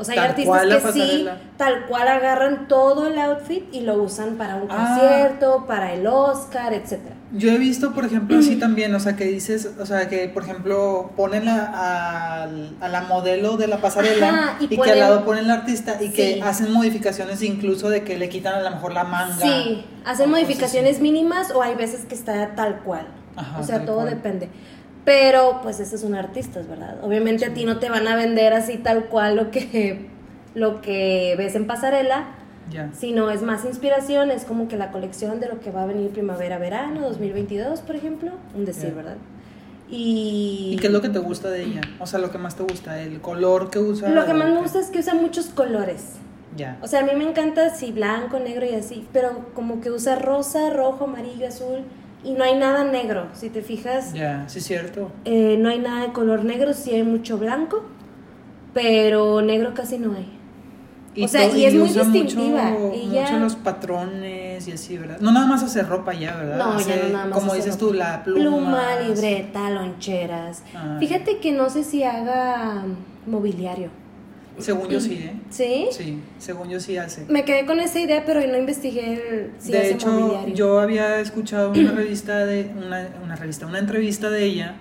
O 0.00 0.04
sea, 0.04 0.14
Tal 0.14 0.24
hay 0.24 0.30
artistas 0.30 0.82
que 0.82 0.92
sí, 0.92 1.28
tal 1.58 1.86
cual 1.86 2.08
agarran 2.08 2.66
todo 2.68 3.06
el 3.06 3.18
outfit 3.18 3.64
y 3.72 3.80
lo 3.82 4.02
usan 4.02 4.36
para 4.36 4.56
un 4.56 4.66
Ah. 4.70 4.96
concierto, 4.98 5.66
para 5.66 5.92
el 5.92 6.06
Oscar, 6.06 6.72
etcétera. 6.72 7.14
Yo 7.32 7.52
he 7.52 7.58
visto, 7.58 7.92
por 7.92 8.04
ejemplo, 8.06 8.38
así 8.38 8.56
también, 8.58 8.94
o 8.94 8.98
sea, 9.00 9.14
que 9.14 9.24
dices, 9.26 9.68
o 9.78 9.84
sea, 9.86 10.08
que 10.08 10.28
por 10.28 10.42
ejemplo 10.44 11.10
ponen 11.16 11.48
a, 11.48 12.42
al- 12.44 12.76
a 12.80 12.88
la 12.88 13.02
modelo 13.02 13.56
de 13.56 13.66
la 13.66 13.76
pasarela 13.80 14.28
Ajá, 14.28 14.56
y 14.60 14.64
y, 14.74 14.78
que 14.78 14.90
al 14.90 14.98
lado 14.98 15.24
ponen 15.24 15.46
la 15.46 15.54
artista 15.54 15.98
y 16.00 16.06
Sí. 16.06 16.12
que 16.12 16.42
hacen 16.42 16.72
modificaciones 16.72 17.42
incluso 17.42 17.88
de 17.90 18.02
que 18.02 18.16
le 18.18 18.28
quitan 18.28 18.54
a 18.54 18.62
lo 18.62 18.70
mejor 18.70 18.92
la 18.94 19.04
manga. 19.04 19.36
Sí, 19.36 19.84
hacen 20.04 20.30
modificaciones 20.30 21.00
mínimas 21.00 21.50
o 21.52 21.62
hay 21.62 21.74
veces 21.74 22.06
que 22.06 22.14
está 22.14 22.54
tal 22.56 22.80
cual. 22.80 23.06
Ajá, 23.36 23.60
o 23.60 23.62
sea, 23.62 23.84
todo 23.84 23.96
cual. 23.98 24.10
depende. 24.10 24.48
Pero 25.04 25.60
pues 25.62 25.80
estos 25.80 26.00
son 26.00 26.14
artistas, 26.14 26.68
¿verdad? 26.68 27.02
Obviamente 27.02 27.46
a 27.46 27.54
ti 27.54 27.64
no 27.64 27.78
te 27.78 27.88
van 27.88 28.06
a 28.06 28.16
vender 28.16 28.52
así 28.52 28.76
tal 28.78 29.04
cual 29.06 29.36
lo 29.36 29.50
que 29.50 30.08
lo 30.54 30.80
que 30.80 31.34
ves 31.38 31.54
en 31.54 31.66
pasarela, 31.66 32.34
Ya. 32.70 32.90
sino 32.92 33.30
es 33.30 33.40
más 33.42 33.64
inspiración, 33.64 34.30
es 34.30 34.44
como 34.44 34.66
que 34.68 34.76
la 34.76 34.90
colección 34.90 35.38
de 35.40 35.48
lo 35.48 35.60
que 35.60 35.70
va 35.70 35.84
a 35.84 35.86
venir 35.86 36.10
primavera-verano 36.10 37.00
2022, 37.02 37.80
por 37.80 37.94
ejemplo, 37.96 38.32
un 38.54 38.64
decir. 38.64 38.92
¿verdad? 38.94 39.16
Y, 39.88 40.72
¿Y 40.74 40.76
qué 40.80 40.86
es 40.88 40.92
lo 40.92 41.00
que 41.00 41.08
te 41.08 41.18
gusta 41.18 41.50
de 41.50 41.62
ella? 41.64 41.80
O 41.98 42.06
sea, 42.06 42.18
lo 42.20 42.30
que 42.30 42.38
más 42.38 42.56
te 42.56 42.62
gusta, 42.62 43.00
el 43.00 43.20
color 43.20 43.70
que 43.70 43.78
usa. 43.78 44.08
lo 44.10 44.24
que 44.26 44.34
más 44.34 44.48
me 44.50 44.58
gusta 44.60 44.80
es 44.80 44.86
que 44.88 44.98
usa 45.00 45.14
muchos 45.14 45.46
colores. 45.46 46.14
Ya. 46.56 46.78
O 46.82 46.88
sea, 46.88 47.00
a 47.00 47.02
mí 47.04 47.12
me 47.16 47.28
encanta 47.28 47.66
así 47.66 47.92
blanco, 47.92 48.38
negro 48.40 48.66
y 48.66 48.74
así, 48.74 49.06
pero 49.12 49.46
como 49.54 49.80
que 49.80 49.90
usa 49.90 50.16
rosa, 50.16 50.70
rojo, 50.70 51.04
amarillo, 51.04 51.46
azul 51.46 51.82
y 52.24 52.32
no 52.32 52.44
hay 52.44 52.56
nada 52.56 52.84
negro. 52.84 53.28
Si 53.32 53.48
te 53.50 53.62
fijas, 53.62 54.12
Ya, 54.12 54.44
sí, 54.48 54.60
cierto. 54.60 55.10
eh, 55.24 55.56
no 55.58 55.68
hay 55.68 55.78
nada 55.78 56.02
de 56.06 56.12
color 56.12 56.44
negro, 56.44 56.72
sí 56.74 56.90
hay 56.92 57.02
mucho 57.02 57.38
blanco, 57.38 57.82
pero 58.74 59.42
negro 59.42 59.74
casi 59.74 59.98
no 59.98 60.14
hay. 60.14 60.36
O 61.24 61.26
sea, 61.26 61.48
to- 61.50 61.56
y 61.56 61.64
es 61.64 61.74
muy 61.74 61.88
distintiva, 61.88 62.70
Mucho, 62.70 63.38
los 63.40 63.56
patrones 63.56 64.68
y 64.68 64.72
así, 64.72 64.96
¿verdad? 64.96 65.18
No 65.20 65.32
nada 65.32 65.44
más 65.46 65.60
hace 65.64 65.82
ropa 65.82 66.14
ya, 66.14 66.36
¿verdad? 66.36 66.58
No, 66.58 66.72
ya 66.74 66.76
Hace, 66.78 67.02
no 67.04 67.08
nada 67.12 67.24
más. 67.26 67.38
Como 67.38 67.54
dices 67.54 67.74
ropa. 67.74 67.86
tú, 67.86 67.92
la 67.94 68.22
pluma. 68.22 68.86
libreta, 69.08 69.70
loncheras. 69.70 70.62
Ah. 70.74 70.96
Fíjate 71.00 71.38
que 71.38 71.50
no 71.50 71.68
sé 71.68 71.82
si 71.82 72.04
haga 72.04 72.84
mobiliario. 73.26 73.90
Según 74.58 74.88
yo 74.88 75.00
sí, 75.00 75.14
¿eh? 75.14 75.32
¿Sí? 75.50 75.86
Sí, 75.90 76.18
según 76.38 76.68
yo 76.68 76.80
sí 76.80 76.96
hace. 76.98 77.24
Me 77.28 77.44
quedé 77.44 77.64
con 77.66 77.80
esa 77.80 77.98
idea, 78.00 78.24
pero 78.26 78.40
no 78.46 78.56
investigué 78.58 79.14
el- 79.14 79.50
si 79.58 79.72
de 79.72 79.78
hace 79.80 79.90
hecho, 79.92 80.08
mobiliario. 80.10 80.54
yo 80.54 80.80
había 80.80 81.18
escuchado 81.20 81.70
una 81.70 81.92
revista 81.96 82.44
de 82.44 82.70
una, 82.76 83.08
una 83.24 83.36
revista, 83.36 83.66
una 83.66 83.78
entrevista 83.78 84.28
de 84.30 84.44
ella 84.44 84.74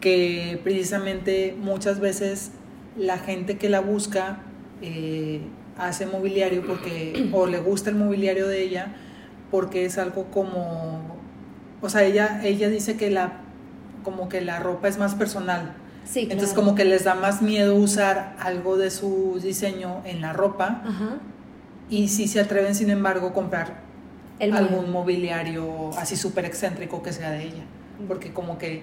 que 0.00 0.58
precisamente 0.64 1.54
muchas 1.60 2.00
veces 2.00 2.52
la 2.96 3.18
gente 3.18 3.58
que 3.58 3.68
la 3.68 3.80
busca 3.80 4.38
eh, 4.80 5.40
hace 5.76 6.06
mobiliario 6.06 6.64
porque 6.66 7.28
o 7.32 7.46
le 7.46 7.58
gusta 7.60 7.90
el 7.90 7.96
mobiliario 7.96 8.46
de 8.48 8.62
ella 8.62 8.88
porque 9.50 9.84
es 9.84 9.98
algo 9.98 10.24
como 10.30 11.16
o 11.82 11.88
sea, 11.90 12.04
ella 12.04 12.40
ella 12.44 12.68
dice 12.70 12.96
que 12.96 13.10
la 13.10 13.40
como 14.04 14.28
que 14.30 14.40
la 14.40 14.58
ropa 14.60 14.88
es 14.88 14.96
más 14.98 15.14
personal. 15.14 15.74
Sí, 16.10 16.22
claro. 16.22 16.32
Entonces 16.32 16.56
como 16.56 16.74
que 16.74 16.84
les 16.84 17.04
da 17.04 17.14
más 17.14 17.40
miedo 17.40 17.76
usar 17.76 18.34
algo 18.40 18.76
de 18.76 18.90
su 18.90 19.38
diseño 19.40 20.02
en 20.04 20.20
la 20.20 20.32
ropa 20.32 20.82
Ajá. 20.84 21.18
y 21.88 22.08
si 22.08 22.26
se 22.26 22.40
atreven 22.40 22.74
sin 22.74 22.90
embargo 22.90 23.28
a 23.28 23.32
comprar 23.32 23.82
El 24.40 24.56
algún 24.56 24.90
mobiliario 24.90 25.90
así 25.96 26.16
súper 26.16 26.46
excéntrico 26.46 27.00
que 27.00 27.12
sea 27.12 27.30
de 27.30 27.44
ella. 27.44 27.62
Porque 28.08 28.32
como 28.32 28.58
que 28.58 28.82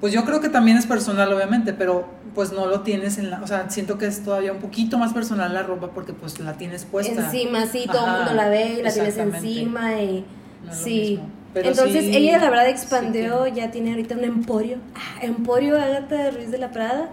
Pues 0.00 0.12
yo 0.12 0.24
creo 0.24 0.40
que 0.40 0.48
también 0.50 0.76
es 0.76 0.86
personal, 0.86 1.32
obviamente, 1.32 1.72
pero 1.72 2.06
pues 2.32 2.52
no 2.52 2.66
lo 2.66 2.82
tienes 2.82 3.18
en 3.18 3.30
la... 3.30 3.42
O 3.42 3.48
sea, 3.48 3.68
siento 3.70 3.98
que 3.98 4.06
es 4.06 4.22
todavía 4.22 4.52
un 4.52 4.60
poquito 4.60 4.98
más 4.98 5.12
personal 5.12 5.52
la 5.52 5.64
ropa 5.64 5.90
porque 5.90 6.12
pues 6.12 6.38
la 6.38 6.52
tienes 6.52 6.84
puesta. 6.84 7.24
Encima, 7.24 7.66
sí, 7.66 7.86
todo 7.90 8.06
el 8.06 8.12
mundo 8.12 8.34
la 8.34 8.48
ve 8.48 8.76
y 8.78 8.82
la 8.82 8.92
tienes 8.92 9.16
encima 9.16 10.00
y... 10.00 10.24
No 10.64 10.70
es 10.70 10.78
lo 10.78 10.84
sí. 10.84 11.00
mismo. 11.00 11.37
Pero 11.54 11.70
Entonces 11.70 12.04
sí- 12.04 12.16
ella 12.16 12.38
la 12.38 12.50
verdad 12.50 12.64
sí 12.66 12.70
expandió, 12.72 13.46
ya 13.46 13.70
tiene 13.70 13.90
ahorita 13.90 14.14
un 14.16 14.24
emporio. 14.24 14.76
Ah, 14.94 15.18
Emporio 15.22 15.76
Agatha 15.80 16.30
Ruiz 16.30 16.50
de 16.50 16.58
la 16.58 16.70
Prada. 16.70 17.08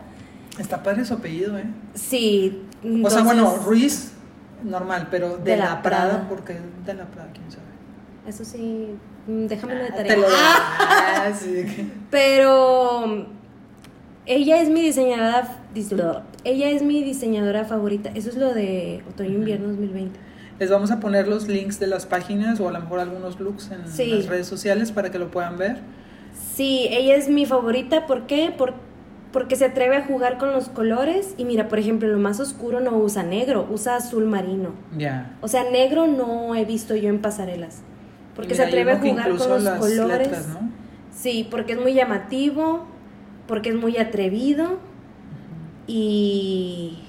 Está 0.59 0.83
padre 0.83 1.05
su 1.05 1.13
apellido, 1.13 1.57
¿eh? 1.57 1.63
Sí. 1.93 2.61
O 3.03 3.09
sea, 3.09 3.23
bueno, 3.23 3.55
Ruiz, 3.65 4.11
normal, 4.63 5.07
pero 5.09 5.37
de, 5.37 5.51
De 5.51 5.57
la, 5.57 5.65
la 5.65 5.81
Prada, 5.81 6.09
Prada. 6.11 6.29
porque 6.29 6.57
de 6.85 6.93
la 6.93 7.05
Prada, 7.05 7.29
quién 7.33 7.49
sabe. 7.51 7.63
Eso 8.27 8.43
sí, 8.45 8.95
mm, 9.27 9.45
déjamelo 9.47 9.83
de 9.83 9.89
Ah, 9.89 9.95
tarea. 9.95 10.15
te 10.15 10.21
lo 10.21 10.27
Ah, 10.27 11.25
ah, 11.27 11.33
sí, 11.33 11.91
Pero 12.11 13.27
ella 14.25 14.61
es 14.61 14.69
mi 14.69 14.81
diseñadora, 14.81 15.47
dis- 15.73 16.21
ella 16.43 16.69
es 16.69 16.81
mi 16.81 17.03
diseñadora 17.03 17.65
favorita. 17.65 18.09
Eso 18.15 18.29
es 18.29 18.35
lo 18.37 18.53
de 18.53 19.03
otoño 19.09 19.29
invierno 19.31 19.67
2020. 19.69 20.19
Les 20.59 20.69
vamos 20.69 20.89
a 20.91 20.99
poner 20.99 21.27
los 21.27 21.47
links 21.47 21.79
de 21.79 21.87
las 21.87 22.05
páginas 22.05 22.59
o 22.59 22.69
a 22.69 22.71
lo 22.71 22.79
mejor 22.79 22.99
algunos 22.99 23.39
looks 23.39 23.71
en 23.71 23.87
Sí. 23.87 24.05
las 24.11 24.27
redes 24.27 24.47
sociales 24.47 24.91
para 24.91 25.11
que 25.11 25.19
lo 25.19 25.29
puedan 25.31 25.57
ver. 25.57 25.79
Sí, 26.53 26.87
ella 26.91 27.15
es 27.15 27.27
mi 27.29 27.45
favorita. 27.45 28.05
¿Por 28.07 28.25
qué? 28.27 28.53
Por- 28.57 28.73
porque 29.33 29.57
se 29.57 29.65
atreve 29.65 29.97
a 29.97 30.05
jugar 30.05 30.37
con 30.37 30.53
los 30.53 30.69
colores. 30.69 31.35
Y 31.37 31.43
mira, 31.43 31.67
por 31.67 31.77
ejemplo, 31.79 32.07
en 32.07 32.13
lo 32.13 32.19
más 32.21 32.39
oscuro 32.39 32.79
no 32.79 32.95
usa 32.97 33.21
negro, 33.23 33.67
usa 33.69 33.97
azul 33.97 34.25
marino. 34.25 34.69
Ya. 34.97 35.35
O 35.41 35.49
sea, 35.49 35.69
negro 35.69 36.07
no 36.07 36.55
he 36.55 36.63
visto 36.63 36.95
yo 36.95 37.09
en 37.09 37.19
pasarelas. 37.19 37.81
Porque 38.33 38.55
se 38.55 38.63
atreve 38.63 38.93
a 38.93 38.99
jugar 38.99 39.29
con 39.37 39.49
los 39.63 39.69
colores. 39.79 40.27
letras, 40.27 40.47
¿no? 40.49 40.69
Sí, 41.11 41.47
porque 41.51 41.73
es 41.73 41.79
muy 41.81 41.93
llamativo, 41.93 42.85
porque 43.47 43.69
es 43.69 43.75
muy 43.75 43.97
atrevido 43.97 44.77
y, 45.87 46.99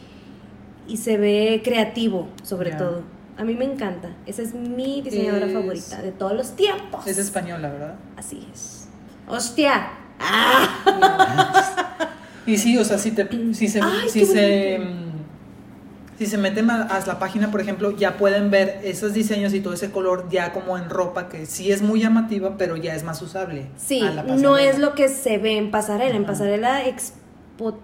y 0.88 0.96
se 0.96 1.16
ve 1.16 1.60
creativo, 1.64 2.28
sobre 2.42 2.72
todo. 2.72 3.02
A 3.38 3.44
mí 3.44 3.54
me 3.54 3.64
encanta. 3.66 4.10
Esa 4.26 4.42
es 4.42 4.54
mi 4.54 5.02
diseñadora 5.02 5.46
Es- 5.46 5.52
favorita 5.52 6.02
de 6.02 6.12
todos 6.12 6.32
los 6.32 6.56
tiempos. 6.56 7.06
Es 7.06 7.18
española, 7.18 7.68
¿verdad? 7.68 7.94
Así 8.16 8.46
es. 8.52 8.88
¡Hostia! 9.28 9.88
¡Ah! 10.18 11.52
Y 12.46 12.58
sí, 12.58 12.78
o 12.78 12.84
sea, 12.84 12.96
si, 12.96 13.10
te, 13.10 13.28
si 13.54 13.66
se, 13.66 13.80
Ay, 13.82 14.08
si 14.08 14.24
se, 14.24 14.78
mm, 14.78 16.16
si 16.16 16.26
se 16.26 16.38
meten 16.38 16.70
a, 16.70 16.82
a 16.82 17.04
la 17.04 17.18
página, 17.18 17.50
por 17.50 17.60
ejemplo, 17.60 17.90
ya 17.96 18.18
pueden 18.18 18.52
ver 18.52 18.82
esos 18.84 19.12
diseños 19.14 19.52
y 19.52 19.58
todo 19.58 19.74
ese 19.74 19.90
color 19.90 20.28
ya 20.30 20.52
como 20.52 20.78
en 20.78 20.88
ropa 20.88 21.28
que 21.28 21.44
sí 21.46 21.72
es 21.72 21.82
muy 21.82 22.00
llamativa, 22.02 22.56
pero 22.56 22.76
ya 22.76 22.94
es 22.94 23.02
más 23.02 23.20
usable. 23.20 23.66
Sí, 23.76 24.00
a 24.00 24.12
la 24.12 24.22
no 24.22 24.56
es 24.58 24.78
lo 24.78 24.94
que 24.94 25.08
se 25.08 25.38
ve 25.38 25.56
en 25.58 25.72
pasarela. 25.72 26.14
En 26.14 26.24
pasarela, 26.24 26.84
expo- 26.84 27.78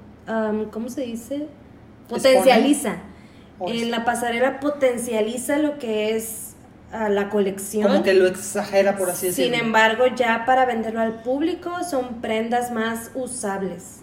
¿cómo 0.71 0.89
se 0.91 1.01
dice? 1.01 1.49
Potencializa. 2.09 2.99
En 3.69 3.91
la 3.91 4.05
pasarela 4.05 4.61
potencializa 4.61 5.59
lo 5.59 5.79
que 5.79 6.17
es 6.17 6.55
ah, 6.93 7.09
la 7.09 7.29
colección. 7.29 7.85
Como 7.91 8.03
que 8.03 8.15
lo 8.15 8.27
exagera, 8.27 8.97
por 8.97 9.11
así 9.11 9.27
decirlo. 9.29 9.55
Sin 9.57 9.65
embargo, 9.67 10.05
ya 10.15 10.45
para 10.47 10.65
venderlo 10.67 11.01
al 11.01 11.23
público 11.23 11.71
son 11.89 12.21
prendas 12.21 12.71
más 12.73 13.11
usables. 13.15 13.99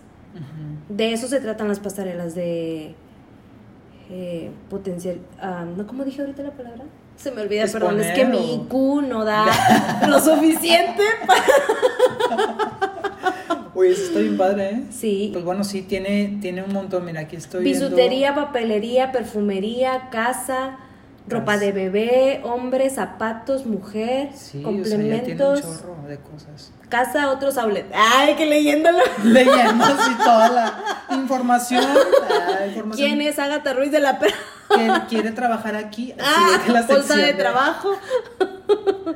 De 0.90 1.14
eso 1.14 1.28
se 1.28 1.40
tratan 1.40 1.68
las 1.68 1.80
pasarelas 1.80 2.36
de 2.36 2.96
eh, 4.10 4.52
potencial. 4.70 5.20
ah, 5.42 5.66
¿No 5.76 5.86
cómo 5.88 6.04
dije 6.04 6.22
ahorita 6.22 6.44
la 6.44 6.52
palabra? 6.52 6.84
Se 7.18 7.32
me 7.32 7.42
olvida, 7.42 7.66
perdón, 7.72 8.00
es 8.00 8.08
que 8.14 8.22
Exponer 8.22 8.42
mi 8.42 8.52
o- 8.52 8.64
IQ 9.02 9.08
no 9.10 9.26
da 9.26 9.46
lo 10.08 10.20
suficiente 10.22 11.04
para... 11.28 11.44
Uy, 13.80 13.88
eso 13.88 14.04
está 14.04 14.20
bien 14.20 14.38
padre, 14.38 14.70
¿eh? 14.72 14.84
Sí. 14.92 15.30
Pues 15.32 15.46
bueno, 15.46 15.64
sí, 15.64 15.84
tiene, 15.84 16.38
tiene 16.42 16.64
un 16.64 16.74
montón. 16.74 17.06
Mira, 17.06 17.22
aquí 17.22 17.38
estoy 17.38 17.64
viendo- 17.64 17.86
Bisutería, 17.86 18.36
papelería, 18.36 19.12
perfumería, 19.14 20.10
casa, 20.12 20.78
ropa 21.28 21.58
de 21.58 21.72
bebé, 21.72 22.42
hombre, 22.44 22.90
zapatos, 22.90 23.66
mujer, 23.66 24.32
Sí, 24.36 24.64
o 24.66 24.72
sea, 24.84 24.98
ya 24.98 24.98
tiene 24.98 25.06
un 25.06 25.22
complementos, 25.22 25.62
chorro 25.62 25.96
de 26.10 26.18
cosas. 26.18 26.72
casa, 26.90 27.30
otros 27.32 27.58
outlet. 27.58 27.86
Ay, 27.94 28.34
que 28.36 28.46
leyéndolo. 28.48 28.98
Leyendo 29.24 29.86
así 29.86 30.12
toda 30.26 30.50
la 30.50 31.16
información. 31.16 31.86
ah, 32.30 32.66
información 32.68 33.08
¿Quién 33.10 33.22
es 33.22 33.40
Agatha 33.40 33.74
Ruiz 33.74 33.92
de 33.92 34.00
la 34.02 34.20
Prada? 34.20 34.36
que 34.76 34.92
quiere 35.08 35.32
trabajar 35.32 35.76
aquí. 35.76 36.12
así 36.20 36.22
Ah, 36.24 36.62
de 36.68 36.74
la 36.74 36.82
bolsa 36.82 36.96
sección 37.02 37.22
de 37.28 37.34
trabajo. 37.34 37.92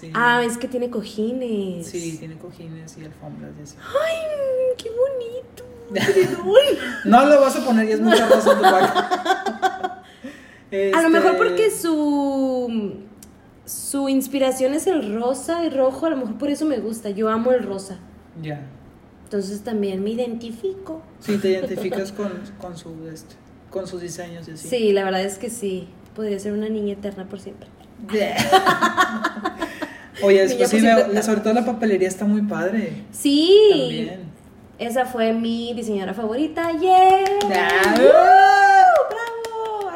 Sí. 0.00 0.10
Ah, 0.14 0.42
es 0.44 0.56
que 0.58 0.68
tiene 0.68 0.90
cojines. 0.90 1.86
Sí, 1.86 2.16
tiene 2.18 2.36
cojines 2.38 2.96
y 2.98 3.04
alfombras 3.04 3.52
y 3.58 3.62
así. 3.62 3.76
Ay, 3.78 4.74
qué 4.78 4.90
bonito. 4.90 5.64
No 7.04 7.26
lo 7.26 7.40
vas 7.40 7.56
a 7.56 7.64
poner 7.64 7.86
y 7.88 7.92
es 7.92 8.00
mucha 8.00 8.26
rosa 8.26 8.52
en 8.52 8.56
tu 8.56 8.62
cuarto. 8.62 9.00
A 10.96 11.02
lo 11.02 11.10
mejor 11.10 11.32
Este, 11.32 11.44
porque 11.44 11.70
su 11.70 13.02
su 13.66 14.08
inspiración 14.08 14.74
es 14.74 14.86
el 14.86 15.14
rosa 15.14 15.64
y 15.64 15.70
rojo, 15.70 16.06
a 16.06 16.10
lo 16.10 16.16
mejor 16.16 16.38
por 16.38 16.50
eso 16.50 16.64
me 16.64 16.78
gusta. 16.78 17.10
Yo 17.10 17.28
amo 17.28 17.52
el 17.52 17.62
rosa. 17.62 17.98
Ya. 18.40 18.66
Entonces 19.24 19.62
también 19.62 20.02
me 20.02 20.10
identifico. 20.10 21.02
Sí, 21.20 21.38
te 21.38 21.50
identificas 21.50 22.12
con, 22.16 22.32
con, 22.60 22.76
su, 22.76 23.08
este, 23.12 23.34
con 23.70 23.86
sus 23.86 24.00
diseños 24.00 24.48
y 24.48 24.52
así. 24.52 24.68
Sí, 24.68 24.92
la 24.92 25.04
verdad 25.04 25.22
es 25.22 25.38
que 25.38 25.50
sí. 25.50 25.88
Podría 26.14 26.38
ser 26.38 26.52
una 26.52 26.68
niña 26.68 26.92
eterna 26.94 27.26
por 27.26 27.40
siempre. 27.40 27.68
Oye, 30.22 30.42
después 30.42 30.68
sí 30.68 30.80
siempre. 30.80 31.22
sobre 31.22 31.40
todo 31.40 31.54
la 31.54 31.64
papelería 31.64 32.08
está 32.08 32.24
muy 32.24 32.42
padre. 32.42 32.92
Sí. 33.12 33.56
También. 33.70 34.20
Esa 34.78 35.06
fue 35.06 35.32
mi 35.32 35.72
diseñadora 35.74 36.12
favorita. 36.12 36.70
¡Yeah! 36.80 37.24
Ah, 37.54 37.94
¡Uh! 37.98 38.81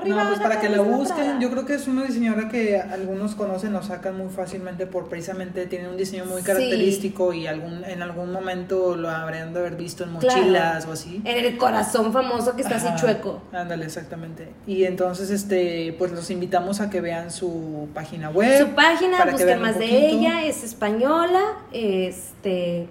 No, 0.08 0.26
pues 0.28 0.40
para 0.40 0.60
que 0.60 0.68
la 0.68 0.80
busquen, 0.82 1.40
yo 1.40 1.50
creo 1.50 1.66
que 1.66 1.74
es 1.74 1.86
una 1.88 2.04
diseñadora 2.04 2.48
que 2.48 2.78
algunos 2.80 3.34
conocen 3.34 3.74
o 3.74 3.82
sacan 3.82 4.16
muy 4.16 4.28
fácilmente 4.28 4.86
por 4.86 5.08
precisamente 5.08 5.66
tiene 5.66 5.88
un 5.88 5.96
diseño 5.96 6.24
muy 6.24 6.40
Sí. 6.40 6.46
característico 6.46 7.32
y 7.32 7.46
algún 7.46 7.84
en 7.84 8.02
algún 8.02 8.32
momento 8.32 8.96
lo 8.96 9.10
habrían 9.10 9.52
de 9.52 9.60
haber 9.60 9.76
visto 9.76 10.04
en 10.04 10.16
Claro. 10.16 10.36
mochilas 10.40 10.86
o 10.86 10.92
así. 10.92 11.20
En 11.24 11.44
el 11.44 11.56
corazón 11.56 12.12
famoso 12.12 12.54
que 12.56 12.62
está 12.62 12.76
Ajá, 12.76 12.94
así 12.94 13.00
chueco. 13.04 13.42
Ándale, 13.52 13.84
exactamente. 13.84 14.48
Y 14.66 14.84
entonces 14.84 15.30
este 15.30 15.94
pues 15.98 16.12
los 16.12 16.30
invitamos 16.30 16.80
a 16.80 16.90
que 16.90 17.00
vean 17.00 17.30
su 17.30 17.88
página 17.94 18.30
web. 18.30 18.58
Su 18.58 18.74
página, 18.74 19.18
para 19.18 19.32
que 19.32 19.44
busquen 19.44 19.60
más 19.62 19.78
de 19.78 20.08
ella, 20.08 20.44
es 20.44 20.62
española, 20.64 21.40
este, 21.72 22.86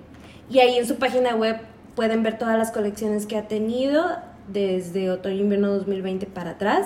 y 0.50 0.60
ahí 0.60 0.78
en 0.78 0.88
su 0.88 0.96
página 0.98 1.36
web 1.36 1.58
pueden 1.96 2.24
ver 2.24 2.38
todas 2.38 2.58
las 2.58 2.72
colecciones 2.72 3.26
que 3.26 3.38
ha 3.38 3.48
tenido 3.48 4.04
desde 4.48 5.10
otoño-invierno 5.12 5.70
2020 5.70 6.26
para 6.28 6.52
atrás, 6.52 6.86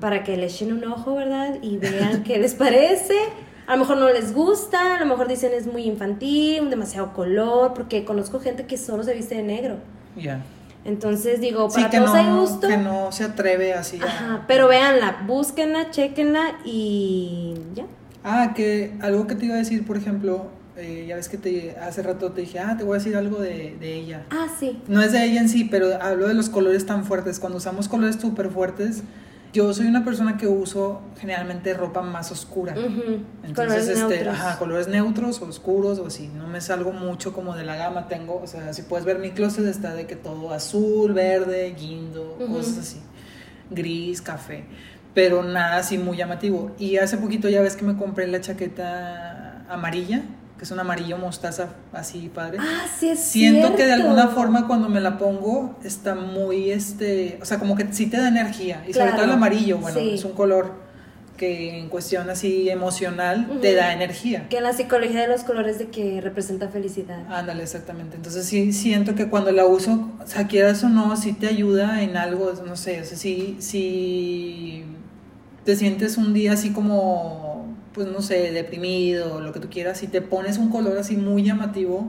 para 0.00 0.24
que 0.24 0.36
le 0.36 0.46
echen 0.46 0.72
un 0.72 0.84
ojo, 0.84 1.14
¿verdad? 1.14 1.56
Y 1.62 1.76
vean 1.78 2.22
qué 2.24 2.38
les 2.38 2.54
parece. 2.54 3.14
A 3.66 3.72
lo 3.76 3.80
mejor 3.80 3.96
no 3.98 4.08
les 4.10 4.34
gusta, 4.34 4.96
a 4.96 5.00
lo 5.00 5.06
mejor 5.06 5.28
dicen 5.28 5.52
es 5.54 5.66
muy 5.66 5.84
infantil, 5.84 6.68
demasiado 6.68 7.12
color, 7.12 7.72
porque 7.74 8.04
conozco 8.04 8.40
gente 8.40 8.66
que 8.66 8.76
solo 8.76 9.04
se 9.04 9.14
viste 9.14 9.36
de 9.36 9.42
negro. 9.44 9.76
Ya. 10.16 10.42
Entonces 10.84 11.40
digo, 11.40 11.70
Sí, 11.70 11.76
para 11.76 11.90
que 11.90 11.98
todos 11.98 12.12
hay 12.14 12.26
gusto. 12.26 12.66
que 12.66 12.76
no 12.76 13.12
se 13.12 13.22
atreve 13.24 13.72
así 13.72 14.00
a- 14.02 14.04
Ajá, 14.04 14.44
pero 14.48 14.66
véanla, 14.66 15.22
búsquenla, 15.26 15.90
chequenla 15.90 16.58
y 16.64 17.54
ya. 17.74 17.84
Ah, 18.24 18.52
que 18.54 18.92
algo 19.00 19.26
que 19.28 19.36
te 19.36 19.46
iba 19.46 19.54
a 19.54 19.58
decir, 19.58 19.86
por 19.86 19.96
ejemplo, 19.96 20.48
eh, 20.76 21.06
ya 21.08 21.16
ves 21.16 21.28
que 21.28 21.38
te 21.38 21.76
hace 21.76 22.02
rato 22.02 22.32
te 22.32 22.42
dije, 22.42 22.58
ah, 22.58 22.76
te 22.76 22.84
voy 22.84 22.96
a 22.96 22.98
decir 22.98 23.16
algo 23.16 23.38
de, 23.38 23.76
de 23.78 23.94
ella. 23.94 24.26
Ah, 24.30 24.46
sí. 24.58 24.80
No 24.88 25.02
es 25.02 25.12
de 25.12 25.24
ella 25.24 25.40
en 25.40 25.48
sí, 25.48 25.64
pero 25.64 26.02
hablo 26.02 26.28
de 26.28 26.34
los 26.34 26.48
colores 26.48 26.86
tan 26.86 27.04
fuertes. 27.04 27.38
Cuando 27.38 27.58
usamos 27.58 27.88
colores 27.88 28.16
súper 28.16 28.50
fuertes, 28.50 29.02
yo 29.52 29.74
soy 29.74 29.86
una 29.86 30.02
persona 30.02 30.38
que 30.38 30.46
uso 30.46 31.02
generalmente 31.20 31.74
ropa 31.74 32.00
más 32.00 32.32
oscura. 32.32 32.74
Entonces, 32.74 33.54
colores 33.54 33.88
este, 33.88 33.98
neutros. 33.98 34.34
ajá, 34.34 34.58
colores 34.58 34.88
neutros, 34.88 35.42
oscuros 35.42 35.98
o 35.98 36.06
así. 36.06 36.28
No 36.34 36.46
me 36.46 36.62
salgo 36.62 36.92
mucho 36.92 37.34
como 37.34 37.54
de 37.54 37.64
la 37.64 37.76
gama. 37.76 38.08
Tengo, 38.08 38.40
o 38.42 38.46
sea, 38.46 38.72
si 38.72 38.82
puedes 38.82 39.04
ver 39.04 39.18
mi 39.18 39.32
closet 39.32 39.66
está 39.66 39.92
de 39.94 40.06
que 40.06 40.16
todo 40.16 40.52
azul, 40.52 41.12
verde, 41.12 41.74
guindo, 41.78 42.38
cosas 42.48 42.78
así. 42.78 43.00
Gris, 43.70 44.22
café. 44.22 44.64
Pero 45.12 45.42
nada 45.42 45.76
así 45.76 45.98
muy 45.98 46.16
llamativo. 46.16 46.70
Y 46.78 46.96
hace 46.96 47.18
poquito 47.18 47.50
ya 47.50 47.60
ves 47.60 47.76
que 47.76 47.84
me 47.84 47.98
compré 47.98 48.26
la 48.28 48.40
chaqueta 48.40 49.66
amarilla, 49.68 50.22
que 50.58 50.64
es 50.64 50.70
un 50.70 50.80
amarillo 50.80 51.18
mostaza 51.18 51.70
así 51.92 52.30
padre. 52.32 52.58
Ah, 52.60 52.86
sí 52.98 53.08
es 53.08 53.18
Siento 53.18 53.74
que 53.74 53.84
de 53.84 53.92
alguna 53.92 54.28
forma 54.28 54.66
cuando 54.66 54.88
me 54.88 55.00
la 55.00 55.18
pongo 55.18 55.76
está 55.84 56.14
muy, 56.14 56.70
este, 56.70 57.38
o 57.42 57.44
sea, 57.44 57.58
como 57.58 57.76
que 57.76 57.92
sí 57.92 58.06
te 58.06 58.18
da 58.18 58.28
energía. 58.28 58.84
Y 58.88 58.92
sobre 58.92 59.12
todo 59.12 59.24
el 59.24 59.32
amarillo, 59.32 59.78
bueno, 59.78 59.98
sí. 59.98 60.14
es 60.14 60.24
un 60.24 60.32
color 60.32 60.82
que 61.42 61.76
en 61.76 61.88
cuestión 61.88 62.30
así 62.30 62.68
emocional 62.68 63.58
te 63.60 63.74
da 63.74 63.92
energía. 63.92 64.48
Que 64.48 64.58
en 64.58 64.62
la 64.62 64.72
psicología 64.72 65.22
de 65.22 65.26
los 65.26 65.42
colores 65.42 65.76
de 65.76 65.88
que 65.88 66.20
representa 66.20 66.68
felicidad. 66.68 67.20
Ándale, 67.28 67.64
exactamente. 67.64 68.16
Entonces 68.16 68.46
sí 68.46 68.72
siento 68.72 69.16
que 69.16 69.28
cuando 69.28 69.50
la 69.50 69.66
uso, 69.66 70.08
o 70.22 70.26
sea, 70.28 70.46
quieras 70.46 70.84
o 70.84 70.88
no, 70.88 71.16
sí 71.16 71.32
te 71.32 71.48
ayuda 71.48 72.02
en 72.02 72.16
algo, 72.16 72.52
no 72.64 72.76
sé, 72.76 73.00
o 73.00 73.04
sea, 73.04 73.18
sí, 73.18 73.56
sí 73.58 74.84
te 75.64 75.74
sientes 75.74 76.16
un 76.16 76.32
día 76.32 76.52
así 76.52 76.70
como, 76.70 77.51
pues 77.94 78.06
no 78.08 78.22
sé, 78.22 78.50
deprimido, 78.52 79.40
lo 79.40 79.52
que 79.52 79.60
tú 79.60 79.68
quieras, 79.70 80.02
y 80.02 80.06
te 80.08 80.20
pones 80.22 80.58
un 80.58 80.70
color 80.70 80.96
así 80.98 81.16
muy 81.16 81.42
llamativo, 81.42 82.06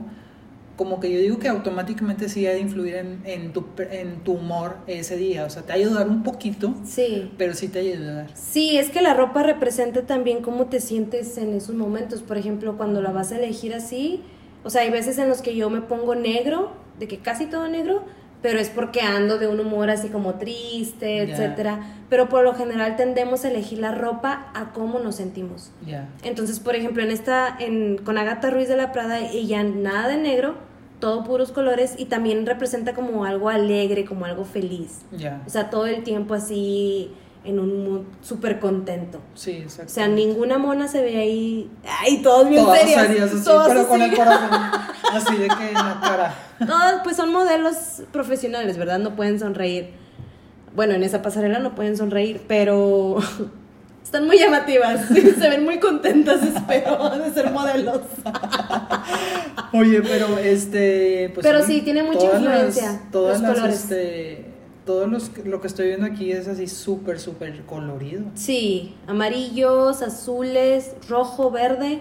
como 0.76 0.98
que 0.98 1.12
yo 1.12 1.20
digo 1.20 1.38
que 1.38 1.46
automáticamente 1.46 2.28
sí 2.28 2.46
ha 2.48 2.50
de 2.50 2.58
influir 2.58 2.96
en, 2.96 3.20
en, 3.24 3.52
tu, 3.52 3.64
en 3.78 4.24
tu 4.24 4.32
humor 4.32 4.78
ese 4.88 5.16
día. 5.16 5.44
O 5.44 5.50
sea, 5.50 5.62
te 5.62 5.68
va 5.68 5.74
a 5.74 5.76
ayudar 5.78 6.08
un 6.08 6.24
poquito, 6.24 6.74
Sí. 6.84 7.30
pero 7.38 7.54
sí 7.54 7.68
te 7.68 7.80
va 7.80 7.88
a 7.88 7.92
ayudar. 7.96 8.30
Sí, 8.34 8.76
es 8.76 8.90
que 8.90 9.00
la 9.00 9.14
ropa 9.14 9.44
representa 9.44 10.02
también 10.02 10.42
cómo 10.42 10.66
te 10.66 10.80
sientes 10.80 11.38
en 11.38 11.54
esos 11.54 11.76
momentos. 11.76 12.22
Por 12.22 12.38
ejemplo, 12.38 12.76
cuando 12.76 13.00
la 13.02 13.12
vas 13.12 13.30
a 13.30 13.38
elegir 13.38 13.72
así, 13.72 14.20
o 14.64 14.70
sea, 14.70 14.82
hay 14.82 14.90
veces 14.90 15.16
en 15.18 15.28
los 15.28 15.42
que 15.42 15.54
yo 15.54 15.70
me 15.70 15.80
pongo 15.80 16.16
negro, 16.16 16.72
de 16.98 17.06
que 17.06 17.18
casi 17.18 17.46
todo 17.46 17.68
negro, 17.68 18.02
pero 18.44 18.58
es 18.58 18.68
porque 18.68 19.00
ando 19.00 19.38
de 19.38 19.48
un 19.48 19.58
humor 19.58 19.88
así 19.88 20.10
como 20.10 20.34
triste, 20.34 21.22
etcétera. 21.22 21.80
Pero 22.10 22.28
por 22.28 22.44
lo 22.44 22.52
general 22.52 22.94
tendemos 22.94 23.42
a 23.46 23.48
elegir 23.48 23.78
la 23.78 23.92
ropa 23.92 24.48
a 24.52 24.74
cómo 24.74 24.98
nos 24.98 25.14
sentimos. 25.14 25.70
Ya. 25.86 26.10
Entonces, 26.22 26.60
por 26.60 26.76
ejemplo, 26.76 27.02
en 27.02 27.10
esta, 27.10 27.56
en, 27.58 27.96
con 27.96 28.18
Agatha 28.18 28.50
Ruiz 28.50 28.68
de 28.68 28.76
la 28.76 28.92
Prada, 28.92 29.18
ella 29.18 29.62
nada 29.62 30.08
de 30.08 30.18
negro, 30.18 30.56
todo 31.00 31.24
puros 31.24 31.52
colores 31.52 31.94
y 31.96 32.04
también 32.04 32.44
representa 32.44 32.92
como 32.92 33.24
algo 33.24 33.48
alegre, 33.48 34.04
como 34.04 34.26
algo 34.26 34.44
feliz. 34.44 35.06
Ya. 35.10 35.42
O 35.46 35.48
sea, 35.48 35.70
todo 35.70 35.86
el 35.86 36.02
tiempo 36.04 36.34
así 36.34 37.12
en 37.44 37.58
un 37.58 37.84
mood 37.84 38.00
súper 38.22 38.58
contento. 38.58 39.20
Sí, 39.34 39.52
exacto. 39.52 39.90
O 39.92 39.94
sea, 39.94 40.08
ninguna 40.08 40.56
mona 40.58 40.88
se 40.88 41.02
ve 41.02 41.16
ahí. 41.18 41.70
¡Ay, 42.00 42.22
todos 42.22 42.48
bien 42.48 42.64
Todas 42.64 42.80
serias! 42.80 43.06
serias, 43.06 43.32
así, 43.34 43.44
todos 43.44 43.68
pero 43.68 43.86
con 43.88 44.00
el 44.02 44.14
corazón 44.16 44.50
así 45.12 45.36
de 45.36 45.48
que 45.48 45.68
en 45.68 45.74
la 45.74 45.98
cara. 46.02 46.34
Todos, 46.58 47.00
pues 47.04 47.16
son 47.16 47.32
modelos 47.32 48.02
profesionales, 48.12 48.78
¿verdad? 48.78 48.98
No 48.98 49.14
pueden 49.14 49.38
sonreír. 49.38 49.90
Bueno, 50.74 50.94
en 50.94 51.02
esa 51.04 51.22
pasarela 51.22 51.58
no 51.60 51.74
pueden 51.74 51.96
sonreír, 51.96 52.42
pero 52.48 53.18
están 54.02 54.26
muy 54.26 54.38
llamativas. 54.38 55.06
Se 55.08 55.48
ven 55.50 55.64
muy 55.64 55.78
contentas, 55.78 56.42
espero, 56.42 57.10
de 57.10 57.30
ser 57.30 57.50
modelos. 57.52 58.00
Oye, 59.72 60.02
pero 60.02 60.38
este. 60.38 61.30
Pues, 61.34 61.44
Pero 61.46 61.62
sí, 61.62 61.82
tiene 61.82 62.02
mucha 62.04 62.18
todas 62.20 62.42
las- 62.42 62.54
influencia, 62.76 63.00
todas 63.12 63.40
los 63.40 63.42
las, 63.42 63.54
colores. 63.58 63.80
este. 63.82 64.53
Todo 64.84 65.06
los, 65.06 65.30
lo 65.44 65.60
que 65.62 65.66
estoy 65.66 65.86
viendo 65.88 66.04
aquí 66.06 66.30
es 66.30 66.46
así 66.46 66.66
súper, 66.66 67.18
súper 67.18 67.62
colorido. 67.64 68.24
Sí, 68.34 68.94
amarillos, 69.06 70.02
azules, 70.02 70.92
rojo, 71.08 71.50
verde, 71.50 72.00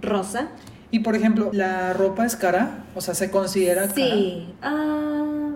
rosa. 0.00 0.48
Y 0.90 1.00
por 1.00 1.14
ejemplo, 1.16 1.50
¿la 1.52 1.92
ropa 1.92 2.24
es 2.24 2.34
cara? 2.34 2.84
O 2.94 3.02
sea, 3.02 3.12
¿se 3.14 3.30
considera 3.30 3.82
cara? 3.82 3.94
Sí. 3.94 4.54
Ah, 4.62 5.50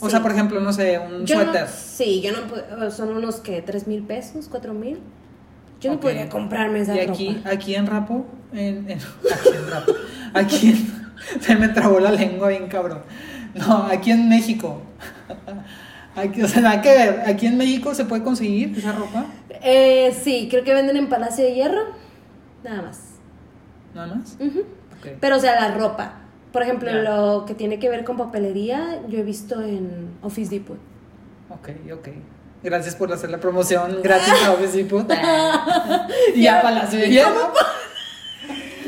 O 0.00 0.04
sí. 0.06 0.10
sea, 0.10 0.20
por 0.22 0.32
ejemplo, 0.32 0.60
no 0.60 0.70
sé, 0.72 0.98
un 0.98 1.24
Yo 1.24 1.36
no- 1.36 1.44
suéter. 1.44 1.66
sí, 1.68 2.20
yo 2.20 2.32
no 2.32 2.46
puedo, 2.46 2.90
son 2.90 3.16
unos 3.16 3.36
que, 3.36 3.62
tres 3.62 3.86
mil 3.86 4.02
pesos, 4.02 4.48
cuatro 4.50 4.74
mil. 4.74 4.98
Yo 5.80 5.92
no 5.94 6.00
podría 6.00 6.28
comprarme 6.28 6.80
esa 6.80 6.94
Y 6.94 7.00
aquí, 7.00 7.34
ropa. 7.36 7.50
aquí 7.50 7.74
en 7.74 7.86
Rapo, 7.86 8.26
en, 8.52 8.90
en- 8.90 8.98
aquí 9.32 9.48
en 9.56 9.70
Rapo, 9.70 9.92
aquí 10.34 10.68
en- 10.70 11.04
se 11.40 11.56
me 11.56 11.68
trabó 11.68 12.00
la 12.00 12.10
lengua 12.10 12.48
bien 12.50 12.68
cabrón. 12.68 13.00
No, 13.54 13.84
aquí 13.90 14.10
en 14.10 14.28
México. 14.28 14.82
Aquí, 16.16 16.42
o 16.42 16.46
sea, 16.46 16.62
nada 16.62 16.80
que 16.80 16.90
ver. 16.90 17.22
Aquí 17.26 17.46
en 17.46 17.56
México 17.56 17.92
se 17.92 18.04
puede 18.04 18.22
conseguir 18.22 18.78
esa 18.78 18.92
ropa, 18.92 19.26
Eh, 19.62 20.16
sí, 20.22 20.46
creo 20.48 20.62
que 20.62 20.72
venden 20.72 20.96
en 20.96 21.08
Palacio 21.08 21.44
de 21.44 21.54
Hierro, 21.54 21.86
nada 22.62 22.82
más. 22.82 23.00
nada 23.94 24.14
más. 24.14 24.36
Ujú. 24.38 24.60
Ok. 24.60 25.08
Pero, 25.20 25.36
o 25.36 25.40
sea, 25.40 25.60
la 25.60 25.74
ropa. 25.74 26.20
Por 26.52 26.62
ejemplo, 26.62 26.92
lo 26.92 27.44
que 27.46 27.54
tiene 27.54 27.80
que 27.80 27.88
ver 27.88 28.04
con 28.04 28.16
papelería, 28.16 29.00
yo 29.08 29.18
he 29.18 29.24
visto 29.24 29.60
en 29.60 30.10
Office 30.22 30.50
Depot. 30.54 30.78
Ok, 31.50 31.70
ok. 31.92 32.08
Gracias 32.62 32.94
por 32.94 33.12
hacer 33.12 33.30
la 33.30 33.38
promoción 33.40 33.98
gratis 34.00 34.32
a 34.46 34.52
Office 34.52 34.76
Depot. 34.76 35.10
y 36.36 36.46
a 36.46 36.62
Palacio 36.62 37.00
de 37.00 37.08
Hierro. 37.10 37.52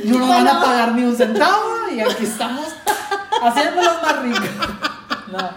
No 0.04 0.18
nos 0.20 0.28
van 0.28 0.46
a 0.46 0.61
pagar 0.62 0.92
ni 0.94 1.02
un 1.02 1.16
centavo 1.16 1.64
y 1.92 1.99
aquí 1.99 2.23
estamos 2.23 2.66
haciéndolos 3.43 4.02
más 4.02 4.23
ricos. 4.23 4.50
No. 5.33 5.50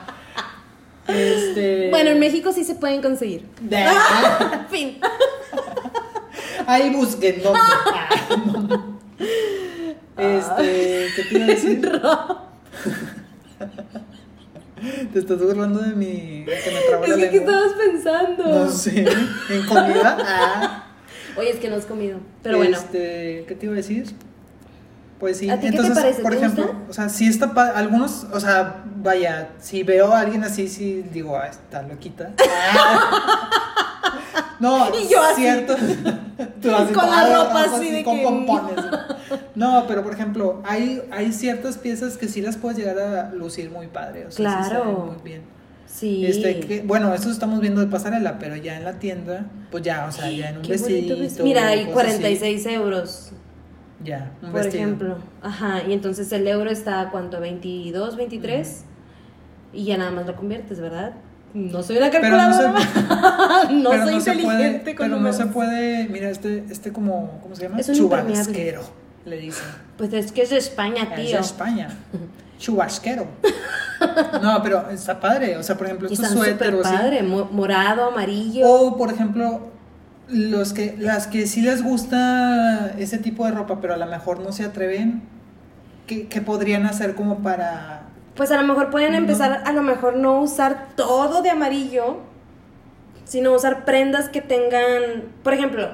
Este. 1.14 1.90
Bueno, 1.90 2.12
en 2.12 2.20
México 2.20 2.52
sí 2.54 2.64
se 2.64 2.76
pueden 2.76 3.02
conseguir. 3.02 3.46
Fin. 4.70 5.00
Ahí 6.68 6.90
busquen 6.92 7.42
dónde. 7.42 7.60
Ah, 7.62 8.10
no. 8.46 9.00
Este, 10.18 11.08
¿qué 11.16 11.24
te 11.30 11.36
iba 11.36 11.46
a 11.46 11.48
decir? 11.48 11.82
Te 15.12 15.20
estás 15.20 15.40
burlando 15.40 15.82
de 15.82 15.94
mi. 15.94 16.46
que 16.46 16.72
me 16.74 16.82
trabo 16.88 17.04
Es 17.04 17.10
la 17.10 17.18
que, 17.18 17.30
¿qué 17.32 17.38
estabas 17.38 17.74
pensando? 17.74 18.44
No 18.46 18.72
sé. 18.72 19.06
¿En 19.50 19.66
comida? 19.66 20.18
Ah. 20.22 20.86
Oye, 21.36 21.50
es 21.52 21.58
que 21.58 21.70
no 21.70 21.76
has 21.76 21.86
comido. 21.86 22.20
Pero 22.44 22.58
bueno. 22.58 22.78
Este, 22.78 23.44
¿qué 23.48 23.56
te 23.56 23.66
iba 23.66 23.74
a 23.74 23.78
decir? 23.78 24.06
Pues 25.20 25.38
sí, 25.38 25.50
¿A 25.50 25.56
ti 25.60 25.66
qué 25.66 25.72
te 25.72 25.78
entonces, 25.78 26.02
parece? 26.04 26.22
por 26.22 26.32
¿Te 26.32 26.38
ejemplo, 26.38 26.64
gusta? 26.68 26.80
o 26.90 26.94
sea, 26.94 27.10
si 27.10 27.28
está 27.28 27.54
pa- 27.54 27.72
algunos, 27.72 28.26
o 28.32 28.40
sea, 28.40 28.84
vaya, 28.96 29.50
si 29.60 29.84
veo 29.84 30.14
a 30.14 30.22
alguien 30.22 30.44
así, 30.46 30.70
sí 30.70 31.04
digo, 31.12 31.36
ah, 31.38 31.48
está 31.48 31.82
loquita. 31.82 32.32
no, 34.60 34.88
Y 34.98 35.08
yo 35.10 35.22
así. 35.22 35.42
cierto. 35.42 35.76
Tú 36.62 36.72
así, 36.76 36.94
Con 36.94 37.10
la 37.10 37.20
ah, 37.22 37.44
ropa 37.44 37.64
así, 37.64 37.76
así 37.76 37.92
de 37.92 38.04
con 38.04 38.18
que- 38.18 38.24
pompones. 38.24 38.76
No, 39.56 39.86
pero 39.88 40.04
por 40.04 40.14
ejemplo, 40.14 40.62
hay, 40.66 41.02
hay 41.12 41.34
ciertas 41.34 41.78
piezas 41.78 42.18
que 42.18 42.30
sí 42.30 42.42
las 42.42 42.56
puedes 42.56 42.78
llegar 42.78 42.98
a 42.98 43.32
lucir 43.34 43.70
muy 43.70 43.88
padre, 43.88 44.26
o 44.26 44.32
sea, 44.32 44.60
sí 44.60 44.64
se 44.64 44.70
Claro. 44.70 44.86
ven 44.86 45.06
muy 45.16 45.24
bien. 45.24 45.42
Sí. 45.86 46.26
Este, 46.26 46.62
que, 46.62 46.82
bueno, 46.82 47.14
esto 47.14 47.30
estamos 47.30 47.60
viendo 47.60 47.82
de 47.82 47.88
pasarela, 47.88 48.40
pero 48.40 48.56
ya 48.56 48.78
en 48.78 48.86
la 48.86 48.94
tienda, 49.00 49.46
pues 49.70 49.84
ya, 49.84 50.06
o 50.08 50.12
sea, 50.14 50.32
ya 50.32 50.50
en 50.52 50.58
un 50.58 50.62
Qué 50.62 50.70
vestidito. 50.72 51.44
Mira, 51.44 51.68
hay 51.68 51.88
cosas 51.88 52.12
así. 52.14 52.22
46 52.22 52.66
euros, 52.68 53.32
Ya, 54.04 54.32
un 54.42 54.52
por 54.52 54.62
vestido. 54.62 54.84
ejemplo. 54.84 55.18
Ajá, 55.42 55.82
y 55.88 55.94
entonces 55.94 56.32
el 56.32 56.48
euro 56.48 56.70
está 56.70 57.02
a 57.02 57.10
cuánto, 57.12 57.40
22, 57.40 58.16
23. 58.16 58.84
Y 59.74 59.86
ya 59.86 59.98
nada 59.98 60.12
más 60.12 60.26
lo 60.26 60.36
conviertes, 60.36 60.80
¿verdad? 60.80 61.14
No 61.54 61.82
soy 61.84 61.98
una 61.98 62.10
Pero 62.12 62.30
no 62.38 62.54
se, 62.54 62.64
calculadora. 62.64 63.64
No, 63.72 63.90
pero 63.90 64.04
soy 64.06 64.16
no 64.16 64.22
se 64.22 64.32
inteligente 64.36 64.80
puede, 64.80 64.96
con 64.96 65.06
pero 65.08 65.20
no 65.20 65.34
se 65.34 65.40
números. 65.46 65.54
puede, 65.54 66.08
mira, 66.10 66.30
este, 66.30 66.64
este 66.70 66.92
como, 66.94 67.40
¿cómo 67.42 67.56
se 67.56 67.64
llama? 67.64 67.80
Es 67.80 67.90
un 67.90 67.96
Chubasquero, 67.96 68.82
le 69.26 69.38
dicen. 69.38 69.66
Pues 69.98 70.14
es 70.14 70.32
que 70.32 70.44
es 70.44 70.50
de 70.52 70.58
España, 70.58 71.04
Es 71.04 71.16
tío. 71.16 71.36
de 71.38 71.42
España. 71.42 71.90
Chubasquero. 72.60 73.26
No, 74.42 74.62
pero 74.64 74.90
está 74.92 75.20
padre. 75.20 75.58
O 75.58 75.64
sea, 75.64 75.78
por 75.78 75.88
ejemplo, 75.88 76.08
estos 76.08 76.20
están 76.26 76.38
suéter 76.38 76.72
súper 76.72 76.76
o 76.76 76.82
así. 76.86 76.96
padre, 76.96 77.24
mo- 77.24 77.50
morado, 77.52 78.06
amarillo. 78.06 78.68
O, 78.70 78.98
por 78.98 79.12
ejemplo, 79.12 79.70
los 80.32 80.74
que, 80.74 80.96
las 80.98 81.28
que 81.28 81.48
sí 81.48 81.62
les 81.62 81.84
gusta 81.84 82.92
ese 82.98 83.18
tipo 83.18 83.46
de 83.46 83.52
ropa, 83.52 83.80
pero 83.82 83.94
a 83.94 83.98
lo 83.98 84.06
mejor 84.06 84.40
no 84.40 84.52
se 84.52 84.64
atreven, 84.64 85.22
¿qué, 86.08 86.28
qué 86.28 86.42
podrían 86.42 86.86
hacer 86.86 87.16
como 87.16 87.40
para 87.40 88.02
Pues 88.36 88.52
a 88.52 88.62
lo 88.62 88.68
mejor 88.68 88.90
pueden 88.90 89.12
No. 89.14 89.18
empezar, 89.18 89.62
a 89.66 89.72
lo 89.74 89.82
mejor 89.82 90.16
no 90.16 90.40
usar 90.42 90.90
todo 90.96 91.42
de 91.42 91.50
amarillo, 91.50 92.20
sino 93.26 93.54
usar 93.54 93.86
prendas 93.86 94.30
que 94.30 94.42
tengan, 94.42 95.24
por 95.44 95.54
ejemplo, 95.54 95.90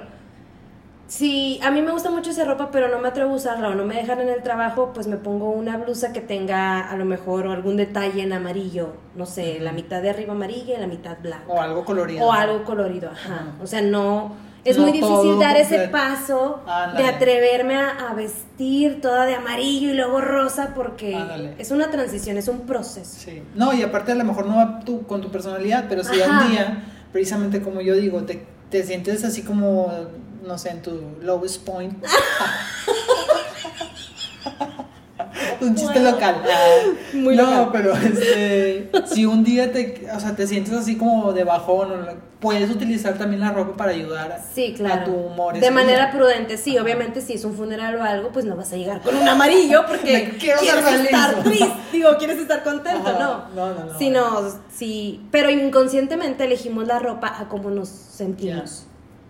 si 1.07 1.59
a 1.63 1.69
mí 1.71 1.81
me 1.81 1.91
gusta 1.91 2.09
mucho 2.09 2.31
esa 2.31 2.45
ropa, 2.45 2.69
pero 2.71 2.87
no 2.89 2.99
me 2.99 3.07
atrevo 3.09 3.31
a 3.33 3.35
usarla 3.35 3.69
o 3.69 3.75
no 3.75 3.85
me 3.85 3.95
dejan 3.95 4.19
en 4.21 4.29
el 4.29 4.41
trabajo, 4.41 4.91
pues 4.93 5.05
me 5.07 5.17
pongo 5.17 5.51
una 5.51 5.77
blusa 5.77 6.11
que 6.13 6.21
tenga 6.21 6.89
a 6.89 6.95
lo 6.97 7.05
mejor 7.05 7.47
algún 7.47 7.77
detalle 7.77 8.23
en 8.23 8.33
amarillo, 8.33 8.93
no 9.15 9.25
sé, 9.25 9.59
la 9.59 9.71
mitad 9.71 10.01
de 10.01 10.09
arriba 10.09 10.33
amarilla 10.33 10.77
y 10.77 10.81
la 10.81 10.87
mitad 10.87 11.17
blanca. 11.21 11.45
o 11.47 11.61
algo 11.61 11.85
colorido? 11.85 12.25
O 12.25 12.31
algo 12.31 12.63
colorido, 12.63 13.11
ajá. 13.11 13.53
O 13.61 13.67
sea, 13.67 13.81
no. 13.81 14.43
Es 14.65 14.77
No 14.77 14.81
muy 14.81 14.93
difícil 14.93 15.37
dar 15.37 15.55
ese 15.57 15.89
paso 15.89 16.63
Ándale. 16.65 17.03
de 17.03 17.09
atreverme 17.09 17.75
a, 17.75 18.09
a 18.09 18.13
vestir 18.15 18.99
toda 18.99 19.27
de 19.27 19.35
amarillo 19.35 19.91
y 19.91 19.93
luego 19.93 20.21
rosa 20.21 20.71
porque 20.73 21.13
Ándale. 21.13 21.53
es 21.59 21.69
una 21.69 21.91
transición, 21.91 22.35
es 22.37 22.47
un 22.47 22.61
proceso. 22.61 23.15
Sí. 23.19 23.43
No, 23.53 23.73
y 23.75 23.83
aparte 23.83 24.13
a 24.13 24.15
lo 24.15 24.23
mejor 24.23 24.47
no 24.47 24.55
va 24.55 24.79
tú 24.79 25.05
con 25.05 25.21
tu 25.21 25.29
personalidad, 25.29 25.85
pero 25.87 26.03
si 26.03 26.19
Ajá. 26.19 26.45
un 26.45 26.51
día, 26.51 26.83
precisamente 27.13 27.61
como 27.61 27.79
yo 27.81 27.93
digo, 27.93 28.23
te, 28.23 28.43
te 28.71 28.81
sientes 28.81 29.23
así 29.23 29.43
como, 29.43 29.93
no 30.45 30.57
sé, 30.57 30.69
en 30.69 30.81
tu 30.81 30.99
lowest 31.21 31.63
point. 31.65 31.93
un 35.61 35.75
chiste 35.75 35.93
Bueno. 35.99 36.11
local. 36.11 36.35
Muy 37.13 37.35
no, 37.35 37.43
local. 37.65 37.69
pero 37.73 37.93
este, 37.95 38.89
si 39.07 39.25
un 39.25 39.43
día 39.43 39.71
te, 39.71 40.07
o 40.15 40.19
sea, 40.19 40.35
te 40.35 40.45
sientes 40.47 40.73
así 40.73 40.97
como 40.97 41.33
de 41.33 41.43
bajón, 41.43 41.91
puedes 42.39 42.69
utilizar 42.69 43.17
también 43.17 43.41
la 43.41 43.51
ropa 43.51 43.75
para 43.75 43.91
ayudar 43.91 44.31
a, 44.31 44.39
Sí, 44.41 44.73
claro. 44.77 45.01
a 45.01 45.03
tu 45.05 45.11
humor. 45.13 45.57
de 45.59 45.71
manera 45.71 46.07
día. 46.07 46.17
prudente, 46.17 46.57
sí. 46.57 46.77
Obviamente, 46.77 47.21
si 47.21 47.33
es 47.33 47.43
un 47.45 47.55
funeral 47.55 47.95
o 47.95 48.03
algo, 48.03 48.31
pues 48.31 48.45
no 48.45 48.55
vas 48.55 48.71
a 48.73 48.75
llegar 48.75 49.01
con 49.01 49.15
un 49.15 49.27
amarillo 49.27 49.83
porque 49.87 50.35
quieres 50.39 50.61
estar 51.03 51.43
triste. 51.43 51.73
Digo, 51.91 52.09
quieres 52.17 52.37
estar 52.37 52.63
contento, 52.63 53.09
Ajá. 53.09 53.19
¿no? 53.19 53.49
No, 53.55 53.73
no, 53.73 53.85
no. 53.93 53.97
Sino, 53.97 54.43
sí. 54.71 55.25
Pero 55.31 55.49
inconscientemente 55.49 56.43
elegimos 56.43 56.85
la 56.87 56.99
ropa 56.99 57.33
a 57.39 57.47
cómo 57.47 57.69
nos 57.71 57.89
sentimos. 57.89 58.85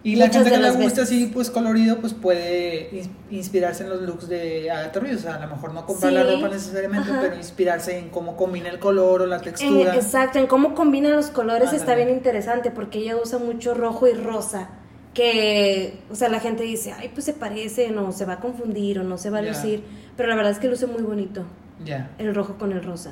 Y 0.05 0.15
la 0.17 0.27
Muchas 0.27 0.43
gente 0.43 0.55
que 0.57 0.61
le 0.63 0.69
gusta 0.71 1.01
veces. 1.01 1.15
así, 1.15 1.25
pues 1.33 1.49
colorido, 1.49 1.97
pues 1.99 2.13
puede 2.13 2.91
ins- 2.91 3.09
inspirarse 3.31 3.83
en 3.83 3.89
los 3.89 4.01
looks 4.03 4.29
de 4.29 4.69
Agatha 4.69 4.99
Ruiz. 4.99 5.15
O 5.15 5.19
sea, 5.19 5.35
a 5.35 5.39
lo 5.39 5.47
mejor 5.55 5.73
no 5.73 5.85
comprar 5.85 6.13
la 6.13 6.23
ropa 6.23 6.47
necesariamente, 6.47 7.09
ajá. 7.11 7.21
pero 7.21 7.35
inspirarse 7.35 7.97
en 7.97 8.09
cómo 8.09 8.37
combina 8.37 8.69
el 8.69 8.77
color 8.79 9.23
o 9.23 9.25
la 9.25 9.41
textura. 9.41 9.95
exacto, 9.95 10.37
en 10.39 10.45
cómo 10.47 10.75
combinan 10.75 11.11
los 11.13 11.31
colores 11.31 11.73
está 11.73 11.95
bien 11.95 12.09
interesante 12.09 12.69
porque 12.71 12.99
ella 12.99 13.17
usa 13.21 13.39
mucho 13.39 13.73
rojo 13.73 14.07
y 14.07 14.13
rosa. 14.13 14.69
Que, 15.15 16.01
o 16.11 16.15
sea, 16.15 16.29
la 16.29 16.39
gente 16.41 16.63
dice, 16.63 16.91
ay, 16.91 17.09
pues 17.13 17.25
se 17.25 17.33
parecen 17.33 17.97
o 17.97 18.11
se 18.11 18.25
va 18.25 18.33
a 18.33 18.39
confundir 18.39 18.99
o 18.99 19.03
no 19.03 19.17
se 19.17 19.29
va 19.29 19.39
a 19.39 19.41
lucir. 19.41 19.81
Pero 20.17 20.29
la 20.29 20.35
verdad 20.35 20.51
es 20.51 20.59
que 20.59 20.67
luce 20.67 20.85
muy 20.87 21.01
bonito. 21.01 21.43
Ya. 21.83 22.11
el 22.19 22.33
rojo 22.35 22.57
con 22.57 22.71
el 22.71 22.83
rosa. 22.83 23.11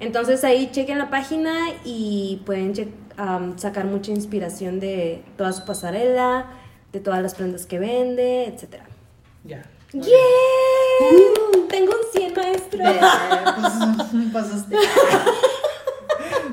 Entonces 0.00 0.42
ahí 0.44 0.70
chequen 0.72 0.98
la 0.98 1.10
página 1.10 1.52
y 1.84 2.40
pueden 2.46 2.72
che- 2.72 2.88
sacar 3.56 3.84
mucha 3.86 4.12
inspiración 4.12 4.80
de 4.80 5.22
toda 5.36 5.52
su 5.52 5.64
pasarela, 5.64 6.46
de 6.92 7.00
todas 7.00 7.22
las 7.22 7.34
prendas 7.34 7.66
que 7.66 7.78
vende, 7.78 8.46
etc. 8.46 8.82
Ya. 9.44 9.62
¡Yeah! 9.92 10.06
Tengo 11.68 11.92
un 11.92 12.12
100 12.12 12.34
maestro. 12.34 12.78
Me 14.12 14.26
pasaste. 14.32 14.76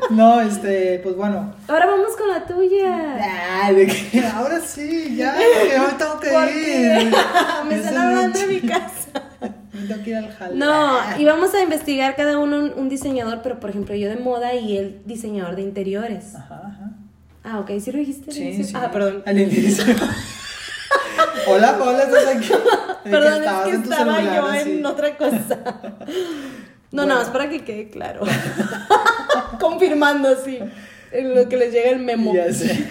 No, 0.10 0.42
este, 0.42 1.00
pues 1.04 1.16
bueno. 1.16 1.54
Ahora 1.68 1.86
vamos 1.86 2.16
con 2.16 2.30
la 2.30 2.46
tuya. 2.46 3.18
Ah, 3.22 3.72
de 3.72 3.88
que 3.88 4.26
ahora 4.26 4.60
sí, 4.62 5.16
ya, 5.18 5.36
que 5.36 5.80
me 5.80 5.94
tengo 5.98 6.20
que 6.20 6.28
ir. 6.30 7.14
me 7.68 7.76
están 7.76 7.94
es 7.94 7.98
hablando 7.98 8.40
de 8.40 8.48
mi 8.48 8.62
casa. 8.62 9.57
Me 9.88 9.94
tengo 9.94 10.04
que 10.04 10.10
ir 10.12 10.16
al 10.18 10.32
jale. 10.32 10.56
No, 10.56 10.98
y 11.20 11.26
vamos 11.26 11.54
a 11.54 11.62
investigar 11.62 12.16
cada 12.16 12.38
uno 12.38 12.58
un, 12.60 12.74
un 12.76 12.90
diseñador, 12.90 13.42
pero 13.42 13.60
por 13.60 13.70
ejemplo 13.70 13.96
yo 13.96 14.10
de 14.10 14.18
moda 14.18 14.54
y 14.56 14.78
el 14.78 15.02
diseñador 15.06 15.56
de 15.56 15.62
interiores. 15.64 16.36
Ajá, 16.36 16.62
ajá. 16.66 16.92
Ah, 17.44 17.60
ok, 17.60 17.72
¿sí 17.80 17.92
lo 17.92 18.00
dijiste? 18.00 18.32
Sí, 18.32 18.64
sí. 18.64 18.74
Ah, 18.76 18.90
perdón. 18.92 19.24
Al 19.26 19.40
inicio. 19.40 19.86
hola, 21.48 21.78
hola, 21.82 22.04
estás 22.04 22.28
aquí. 22.36 22.50
Perdón, 23.10 23.42
es 23.44 23.50
que 23.64 23.72
estaba 23.72 24.16
celular, 24.18 24.36
yo 24.36 24.48
así. 24.48 24.72
en 24.72 24.86
otra 24.86 25.18
cosa. 25.18 25.60
No, 26.90 27.04
Bueno. 27.04 27.16
no, 27.16 27.22
es 27.22 27.28
para 27.28 27.50
que 27.50 27.66
quede 27.66 27.90
claro. 27.90 28.22
Confirmando 29.60 30.30
así. 30.30 30.58
En 31.12 31.36
lo 31.36 31.50
que 31.50 31.58
les 31.58 31.74
llega 31.74 31.90
el 31.90 32.00
memo. 32.00 32.34
Ya 32.34 32.52
sé. 32.54 32.88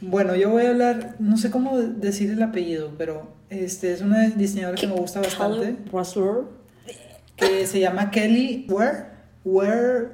Bueno, 0.00 0.34
yo 0.36 0.50
voy 0.50 0.64
a 0.66 0.70
hablar, 0.70 1.16
no 1.18 1.36
sé 1.36 1.50
cómo 1.50 1.78
decir 1.78 2.30
el 2.30 2.42
apellido, 2.42 2.92
pero 2.96 3.32
este 3.50 3.92
es 3.92 4.00
una 4.00 4.28
diseñadora 4.28 4.78
que 4.80 4.86
me 4.86 4.94
gusta 4.94 5.20
bastante, 5.20 5.76
Russell. 5.92 6.44
que 7.36 7.66
se 7.66 7.80
llama 7.80 8.10
Kelly 8.10 8.66
Ware, 8.68 9.04
Ware 9.44 10.08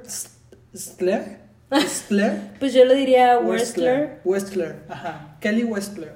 Stler, 0.75 1.39
Stler, 1.85 2.39
Pues 2.59 2.73
yo 2.73 2.85
le 2.85 2.95
diría 2.95 3.39
Westler. 3.39 4.19
Westler, 4.25 4.75
ajá, 4.89 5.37
Kelly 5.41 5.63
Westler. 5.63 6.13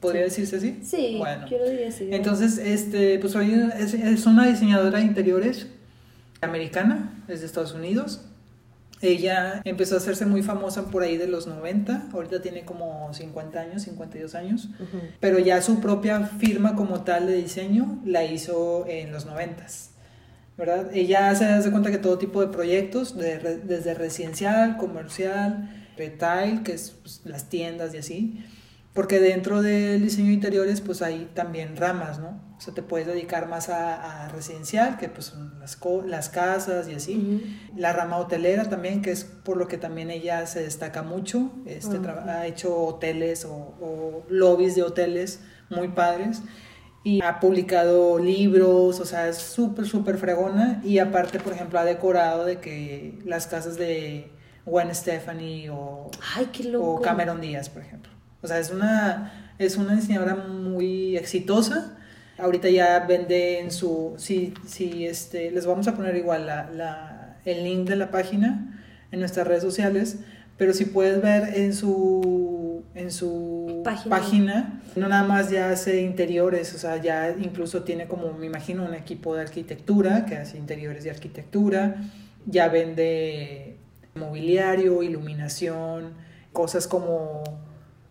¿Podría 0.00 0.22
decirse 0.22 0.56
así? 0.56 0.78
Sí, 0.84 1.16
Bueno. 1.18 1.48
yo 1.48 1.58
lo 1.58 1.68
diría 1.68 1.88
así. 1.88 2.08
Entonces, 2.12 2.58
este, 2.58 3.18
pues 3.18 3.34
hoy 3.34 3.52
es, 3.78 3.94
es 3.94 4.26
una 4.26 4.46
diseñadora 4.46 4.98
de 5.00 5.04
interiores 5.04 5.66
americana, 6.40 7.24
es 7.26 7.40
de 7.40 7.46
Estados 7.46 7.72
Unidos. 7.74 8.20
Ella 9.00 9.60
empezó 9.64 9.94
a 9.94 9.98
hacerse 9.98 10.26
muy 10.26 10.42
famosa 10.42 10.86
por 10.90 11.02
ahí 11.02 11.16
de 11.16 11.28
los 11.28 11.46
90, 11.46 12.08
ahorita 12.12 12.42
tiene 12.42 12.64
como 12.64 13.12
50 13.12 13.60
años, 13.60 13.82
52 13.82 14.34
años, 14.34 14.68
Ujú. 14.80 14.98
pero 15.20 15.38
ya 15.38 15.62
su 15.62 15.80
propia 15.80 16.20
firma 16.26 16.74
como 16.74 17.02
tal 17.04 17.26
de 17.26 17.34
diseño 17.34 18.00
la 18.04 18.24
hizo 18.24 18.86
en 18.88 19.12
los 19.12 19.26
90. 19.26 19.64
¿verdad? 20.56 20.90
Ella 20.92 21.32
se 21.36 21.44
hace 21.44 21.70
cuenta 21.70 21.92
que 21.92 21.98
todo 21.98 22.18
tipo 22.18 22.40
de 22.40 22.48
proyectos, 22.48 23.16
de 23.16 23.38
desde 23.64 23.94
residencial, 23.94 24.76
comercial, 24.76 25.86
retail, 25.96 26.64
que 26.64 26.72
es 26.72 26.96
pues, 27.00 27.20
las 27.24 27.48
tiendas 27.48 27.94
y 27.94 27.98
así, 27.98 28.44
porque 28.92 29.20
dentro 29.20 29.62
del 29.62 30.02
diseño 30.02 30.26
de 30.28 30.32
interiores 30.34 30.80
pues 30.80 31.00
hay 31.02 31.30
también 31.32 31.76
ramas, 31.76 32.18
¿no? 32.18 32.47
O 32.58 32.60
sea, 32.60 32.74
te 32.74 32.82
puedes 32.82 33.06
dedicar 33.06 33.48
más 33.48 33.68
a, 33.68 34.24
a 34.24 34.28
residencial, 34.30 34.98
que 34.98 35.08
pues 35.08 35.26
son 35.26 35.58
las, 35.60 35.76
co- 35.76 36.02
las 36.04 36.28
casas 36.28 36.88
y 36.88 36.94
así. 36.94 37.16
Ujú. 37.16 37.78
La 37.80 37.92
rama 37.92 38.16
hotelera 38.18 38.64
también, 38.68 39.00
que 39.00 39.12
es 39.12 39.24
por 39.24 39.56
lo 39.56 39.68
que 39.68 39.78
también 39.78 40.10
ella 40.10 40.44
se 40.46 40.62
destaca 40.62 41.02
mucho. 41.02 41.52
Este, 41.66 41.96
Ah, 41.98 42.00
tra- 42.02 42.22
ok. 42.24 42.28
Ha 42.28 42.46
hecho 42.46 42.76
hoteles 42.76 43.44
o, 43.44 43.52
o 43.54 44.24
lobbies 44.28 44.74
de 44.74 44.82
hoteles 44.82 45.40
muy 45.70 45.88
padres. 45.88 46.42
Y 47.04 47.22
ha 47.22 47.38
publicado 47.38 48.18
libros, 48.18 48.98
o 49.00 49.04
sea, 49.06 49.28
es 49.28 49.36
súper, 49.38 49.86
súper 49.86 50.18
fregona. 50.18 50.80
Y 50.84 50.98
aparte, 50.98 51.38
por 51.38 51.52
ejemplo, 51.52 51.78
ha 51.78 51.84
decorado 51.84 52.44
de 52.44 52.58
que 52.58 53.20
las 53.24 53.46
casas 53.46 53.76
de 53.76 54.32
Gwen 54.66 54.92
Stefani 54.94 55.68
o, 55.68 56.10
Ay, 56.34 56.50
o 56.76 57.00
Cameron 57.00 57.40
Díaz, 57.40 57.68
por 57.70 57.82
ejemplo. 57.82 58.10
O 58.42 58.48
sea, 58.48 58.58
es 58.58 58.70
una, 58.70 59.54
es 59.58 59.76
una 59.76 59.94
diseñadora 59.94 60.34
muy 60.34 61.16
exitosa. 61.16 61.94
Ahorita 62.38 62.68
ya 62.70 63.00
vende 63.00 63.58
en 63.60 63.70
su... 63.70 64.14
Sí, 64.16 64.54
sí, 64.66 65.06
este, 65.06 65.50
les 65.50 65.66
vamos 65.66 65.88
a 65.88 65.94
poner 65.94 66.16
igual 66.16 66.46
la, 66.46 66.70
la- 66.70 67.36
el 67.44 67.64
link 67.64 67.88
de 67.88 67.96
la 67.96 68.10
página 68.10 68.80
en 69.10 69.20
nuestras 69.20 69.46
redes 69.46 69.62
sociales. 69.62 70.18
Pero 70.56 70.72
si 70.72 70.86
puedes 70.86 71.22
ver 71.22 71.56
en 71.56 71.72
su, 71.72 72.82
en 72.94 73.10
su 73.12 73.80
Página. 73.84 74.16
página, 74.16 74.82
no 74.96 75.08
nada 75.08 75.22
más 75.22 75.50
ya 75.50 75.70
hace 75.70 76.02
interiores, 76.02 76.74
o 76.74 76.78
sea, 76.78 76.96
ya 77.00 77.30
incluso 77.38 77.84
tiene 77.84 78.08
como, 78.08 78.32
me 78.32 78.46
imagino, 78.46 78.84
un 78.84 78.94
equipo 78.94 79.36
de 79.36 79.42
arquitectura 79.42 80.26
que 80.26 80.36
hace 80.36 80.58
interiores 80.58 81.04
de 81.04 81.10
arquitectura. 81.10 81.96
Ya 82.46 82.68
vende 82.68 83.76
mobiliario, 84.16 85.02
iluminación, 85.04 86.14
cosas 86.52 86.88
como 86.88 87.44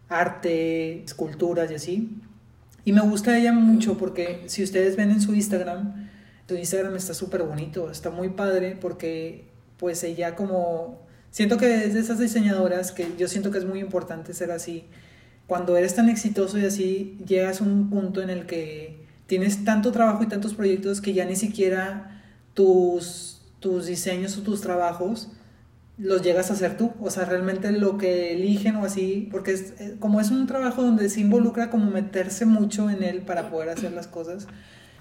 arte, 0.10 1.04
esculturas 1.04 1.70
y 1.72 1.76
así. 1.76 2.10
Y 2.88 2.94
me 2.94 3.02
gusta 3.02 3.38
ella 3.38 3.52
mucho 3.52 3.98
porque 3.98 4.44
si 4.46 4.64
ustedes 4.64 4.96
ven 4.96 5.12
en 5.12 5.20
su 5.20 5.36
Instagram, 5.36 6.08
su 6.48 6.56
Instagram 6.56 6.96
está 6.96 7.14
súper 7.14 7.44
bonito, 7.44 7.92
está 7.92 8.12
muy 8.12 8.30
padre 8.30 8.78
porque 8.80 9.44
pues 9.76 10.06
ella 10.06 10.36
como, 10.36 11.06
siento 11.30 11.58
que 11.58 11.84
es 11.84 11.96
de 11.96 12.00
esas 12.00 12.18
diseñadoras 12.18 12.94
que 12.94 13.10
yo 13.18 13.28
siento 13.28 13.52
que 13.52 13.58
es 13.58 13.66
muy 13.66 13.82
importante 13.82 14.34
ser 14.34 14.52
así. 14.52 14.86
Cuando 15.48 15.76
eres 15.76 15.96
tan 15.96 16.08
exitoso 16.08 16.58
y 16.60 16.64
así, 16.64 17.18
llegas 17.28 17.60
a 17.60 17.66
un 17.66 17.90
punto 17.90 18.22
en 18.22 18.30
el 18.30 18.46
que 18.46 19.06
tienes 19.26 19.66
tanto 19.66 19.92
trabajo 19.92 20.24
y 20.24 20.28
tantos 20.28 20.54
proyectos 20.54 21.02
que 21.02 21.12
ya 21.12 21.26
ni 21.26 21.36
siquiera 21.36 22.24
tus, 22.54 23.42
tus 23.60 23.88
diseños 23.88 24.38
o 24.38 24.44
tus 24.44 24.62
trabajos 24.62 25.28
los 25.98 26.22
llegas 26.22 26.52
a 26.52 26.54
hacer 26.54 26.78
tú, 26.78 26.92
o 27.02 27.10
sea, 27.10 27.26
realmente 27.26 27.72
lo 27.72 27.98
que 27.98 28.34
eligen 28.34 28.76
o 28.76 28.86
así, 28.86 29.28
porque 29.32 29.52
es, 29.54 29.74
eh, 29.80 29.96
como 30.00 30.22
es 30.22 30.30
un 30.30 30.46
trabajo 30.46 30.84
donde 30.84 31.10
se 31.10 31.22
involucra 31.22 31.70
como 31.72 31.90
meterse 31.90 32.46
mucho 32.46 32.90
en 32.90 33.02
él 33.04 33.22
para 33.22 33.50
poder 33.50 33.70
hacer 33.70 33.92
las 33.94 34.08
cosas, 34.08 34.48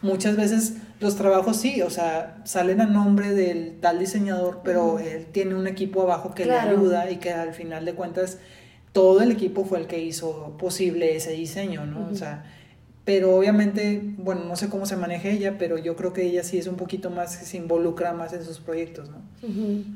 muchas 0.01 0.37
veces 0.37 0.75
los 1.01 1.17
trabajos 1.17 1.59
sí, 1.59 1.83
o 1.83 1.91
sea, 1.91 2.39
salen 2.45 2.81
a 2.81 2.87
nombre 2.87 3.33
del 3.33 3.79
tal 3.81 3.99
diseñador, 3.99 4.61
pero 4.65 4.99
él 4.99 5.27
tiene 5.33 5.55
un 5.55 5.67
equipo 5.67 6.03
abajo 6.03 6.35
que 6.35 6.45
Claro. 6.45 6.71
le 6.71 6.77
ayuda 6.77 7.11
y 7.11 7.17
que 7.17 7.33
al 7.33 7.53
final 7.53 7.85
de 7.85 7.93
cuentas 7.95 8.39
todo 8.93 9.21
el 9.21 9.31
equipo 9.31 9.65
fue 9.67 9.79
el 9.81 9.87
que 9.87 10.01
hizo 10.03 10.57
posible 10.59 11.15
ese 11.17 11.33
diseño, 11.33 11.85
¿no? 11.85 12.01
O 12.01 12.07
Ujú. 12.07 12.17
sea, 12.17 12.45
pero 13.07 13.37
obviamente, 13.37 14.03
bueno, 14.19 14.45
no 14.47 14.57
sé 14.57 14.69
cómo 14.69 14.85
se 14.85 14.97
maneja 14.97 15.29
ella, 15.29 15.59
pero 15.59 15.79
yo 15.79 15.95
creo 15.95 16.13
que 16.13 16.25
ella 16.25 16.43
sí 16.43 16.59
es 16.59 16.67
un 16.67 16.75
poquito 16.75 17.09
más, 17.09 17.33
se 17.35 17.57
involucra 17.57 18.13
más 18.13 18.33
en 18.33 18.45
sus 18.45 18.59
proyectos, 18.59 19.09
¿no? 19.09 19.23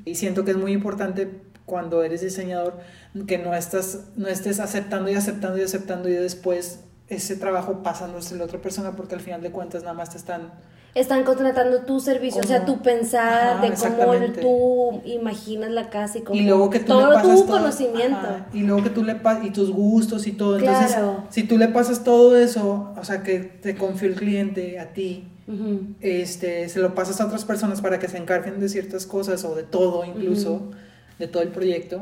Y 0.05 0.15
siento 0.15 0.45
que 0.45 0.53
es 0.53 0.57
muy 0.57 0.71
importante 0.71 1.29
cuando 1.67 2.05
eres 2.05 2.21
diseñador 2.21 2.79
que 3.27 3.37
no, 3.37 3.53
estás, 3.53 4.05
no 4.17 4.29
estés 4.29 4.61
aceptando 4.61 5.11
y 5.11 5.15
aceptando 5.15 5.59
y 5.59 5.63
aceptando 5.63 6.09
y 6.09 6.13
después 6.13 6.85
ese 7.09 7.35
trabajo 7.35 7.83
pasándose 7.83 8.37
a 8.37 8.39
la 8.39 8.45
otra 8.45 8.63
persona 8.63 8.95
porque 8.95 9.17
al 9.17 9.21
final 9.21 9.43
de 9.43 9.51
cuentas 9.51 9.83
nada 9.83 9.95
más 9.95 10.11
te 10.11 10.17
están... 10.17 10.53
Están 10.93 11.23
contratando 11.23 11.83
tu 11.83 12.01
servicio, 12.01 12.41
o 12.41 12.45
sea, 12.47 12.65
tu 12.65 12.83
pensar 12.83 13.59
Ajá, 13.59 13.63
de 13.63 13.69
cómo 13.69 13.73
exactamente. 13.73 14.41
tú 14.41 15.01
imaginas 15.05 15.71
la 15.71 15.89
casa 15.89 16.19
y 16.19 16.23
cómo 16.23 16.37
Y 16.39 16.43
luego 16.43 16.69
que 16.69 16.81
tú 16.81 16.87
todo 16.87 17.11
le 17.11 17.15
pasas 17.15 17.41
tu 17.41 17.47
todo- 17.47 17.57
conocimiento. 17.59 18.17
ajá, 18.19 18.47
y 18.53 18.61
luego 18.63 18.83
que 18.83 18.91
tú 18.91 19.05
le 19.05 19.15
pasas... 19.15 19.45
Y 19.47 19.51
tus 19.51 19.71
gustos 19.71 20.27
y 20.27 20.33
todo. 20.33 20.59
Entonces, 20.59 20.89
Claro. 20.89 21.25
si 21.31 21.45
tú 21.45 21.59
le 21.59 21.69
pasas 21.69 22.03
todo 22.03 22.37
eso, 22.37 22.93
o 22.99 23.05
sea, 23.05 23.23
que 23.23 23.39
te 23.39 23.77
confió 23.77 24.09
el 24.09 24.17
cliente 24.17 24.81
a 24.81 24.93
ti, 24.93 25.29
Ujú. 25.47 25.95
este, 26.01 26.69
se 26.69 26.81
lo 26.81 26.93
pasas 26.95 27.21
a 27.21 27.27
otras 27.27 27.45
personas 27.45 27.81
para 27.81 28.01
que 28.01 28.09
se 28.09 28.17
encarguen 28.19 28.59
de 28.59 28.69
ciertas 28.69 29.07
cosas 29.07 29.45
o 29.45 29.55
de 29.55 29.63
todo 29.63 30.05
incluso, 30.05 30.73
de 31.21 31.29
todo 31.29 31.45
el 31.45 31.51
proyecto, 31.51 32.01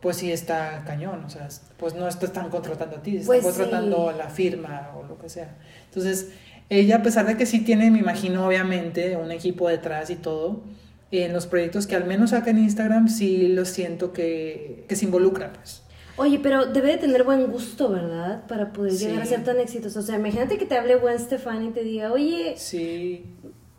pues 0.00 0.16
sí 0.16 0.32
está 0.32 0.82
cañón, 0.86 1.24
o 1.24 1.28
sea, 1.30 1.48
pues 1.76 1.94
no 1.94 2.08
te 2.08 2.24
están 2.26 2.48
contratando 2.48 2.96
a 2.96 3.02
ti, 3.02 3.16
están 3.18 3.26
Pues 3.26 3.42
contratando 3.44 3.96
sí. 4.08 4.14
a 4.14 4.16
la 4.16 4.28
firma 4.30 4.90
o 4.98 5.02
lo 5.06 5.18
que 5.18 5.28
sea. 5.28 5.56
Entonces, 5.88 6.28
ella 6.70 6.96
a 6.96 7.02
pesar 7.02 7.26
de 7.26 7.36
que 7.36 7.46
sí 7.46 7.60
tiene, 7.60 7.90
me 7.90 7.98
imagino 7.98 8.46
obviamente, 8.46 9.16
un 9.16 9.30
equipo 9.30 9.68
detrás 9.68 10.10
y 10.10 10.16
todo, 10.16 10.62
en 11.10 11.32
los 11.32 11.46
proyectos 11.46 11.86
que 11.86 11.94
al 11.94 12.06
menos 12.06 12.30
saca 12.30 12.50
en 12.50 12.58
Instagram 12.58 13.08
sí 13.08 13.48
lo 13.48 13.64
siento 13.64 14.12
que, 14.12 14.84
que 14.88 14.96
se 14.96 15.04
involucra, 15.04 15.52
pues. 15.52 15.82
Oye, 16.16 16.38
pero 16.40 16.66
debe 16.66 16.92
de 16.92 16.98
tener 16.98 17.24
buen 17.24 17.46
gusto, 17.48 17.88
¿verdad? 17.90 18.46
Para 18.46 18.72
poder 18.72 18.92
llegar 18.92 19.22
a 19.22 19.26
ser 19.26 19.42
tan 19.44 19.58
exitoso. 19.58 19.98
O 19.98 20.02
sea, 20.02 20.16
imagínate 20.16 20.58
que 20.58 20.64
te 20.66 20.76
hable 20.78 20.94
Gwen 20.96 21.18
Stefani 21.18 21.68
y 21.68 21.70
te 21.70 21.82
diga, 21.82 22.12
oye, 22.12 22.54
Sí, 22.56 23.26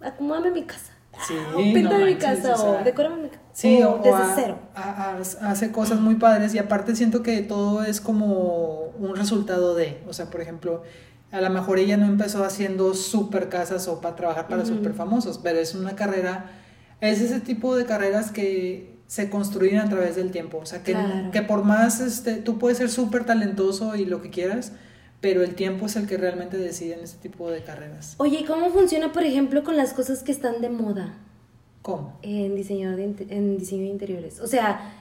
acomódame 0.01 0.51
mi 0.51 0.63
casa. 0.63 0.91
Sí, 1.25 1.33
o 1.53 1.57
píntame 1.57 1.99
no 1.99 2.05
mi 2.07 2.15
casa, 2.15 2.53
o 2.55 2.57
sea, 2.57 2.69
o 2.81 2.83
decórame 2.83 3.23
mi 3.23 3.29
casa. 3.29 3.41
Sí, 3.53 3.81
o, 3.81 3.91
o, 3.91 3.97
desde 3.99 4.09
o 4.11 4.15
a- 4.17 4.33
cero. 4.35 4.59
a- 4.75 5.11
a- 5.11 5.49
hace 5.49 5.71
cosas 5.71 6.01
muy 6.01 6.15
padres 6.15 6.53
y 6.53 6.57
aparte 6.57 6.93
siento 6.93 7.23
que 7.23 7.41
todo 7.41 7.83
es 7.85 8.01
como 8.01 8.91
un 8.99 9.15
resultado 9.15 9.75
de, 9.75 9.99
o 10.09 10.11
sea, 10.11 10.29
por 10.29 10.41
ejemplo, 10.41 10.83
a 11.35 11.41
lo 11.41 11.49
mejor 11.49 11.79
ella 11.79 11.97
no 11.97 12.05
empezó 12.05 12.43
haciendo 12.45 12.93
super 12.93 13.49
casas 13.49 13.87
o 13.87 13.99
para 13.99 14.15
trabajar 14.15 14.47
para 14.47 14.63
Ujú. 14.63 14.75
super 14.75 14.93
famosos, 14.93 15.37
pero 15.43 15.59
es 15.59 15.75
una 15.75 15.95
carrera, 15.95 16.49
es 17.01 17.19
ese 17.21 17.41
tipo 17.41 17.75
de 17.75 17.85
carreras 17.85 18.31
que 18.31 18.95
se 19.07 19.29
construyen 19.29 19.79
a 19.79 19.89
través 19.89 20.15
del 20.15 20.31
tiempo, 20.31 20.57
o 20.59 20.65
sea, 20.65 20.81
que, 20.81 20.93
Claro. 20.93 21.31
que 21.31 21.41
por 21.41 21.63
más, 21.63 21.99
este, 21.99 22.35
tú 22.37 22.57
puedes 22.57 22.77
ser 22.77 22.89
súper 22.89 23.25
talentoso 23.25 23.95
y 23.95 24.05
lo 24.05 24.21
que 24.21 24.29
quieras, 24.29 24.71
pero 25.21 25.43
el 25.43 25.55
tiempo 25.55 25.85
es 25.87 25.95
el 25.95 26.07
que 26.07 26.17
realmente 26.17 26.57
decide 26.57 26.93
en 26.95 27.01
este 27.01 27.17
tipo 27.29 27.49
de 27.51 27.61
carreras. 27.63 28.15
Oye, 28.17 28.39
¿y 28.39 28.45
cómo 28.45 28.69
funciona, 28.69 29.11
por 29.11 29.23
ejemplo, 29.23 29.63
con 29.63 29.75
las 29.77 29.93
cosas 29.93 30.23
que 30.23 30.31
están 30.31 30.61
de 30.61 30.69
moda 30.69 31.13
¿Cómo? 31.81 32.17
en 32.23 32.55
diseño 32.55 32.95
de, 32.95 33.03
en 33.29 33.57
diseño 33.57 33.81
de 33.83 33.89
interiores? 33.89 34.39
O 34.39 34.47
sea, 34.47 34.91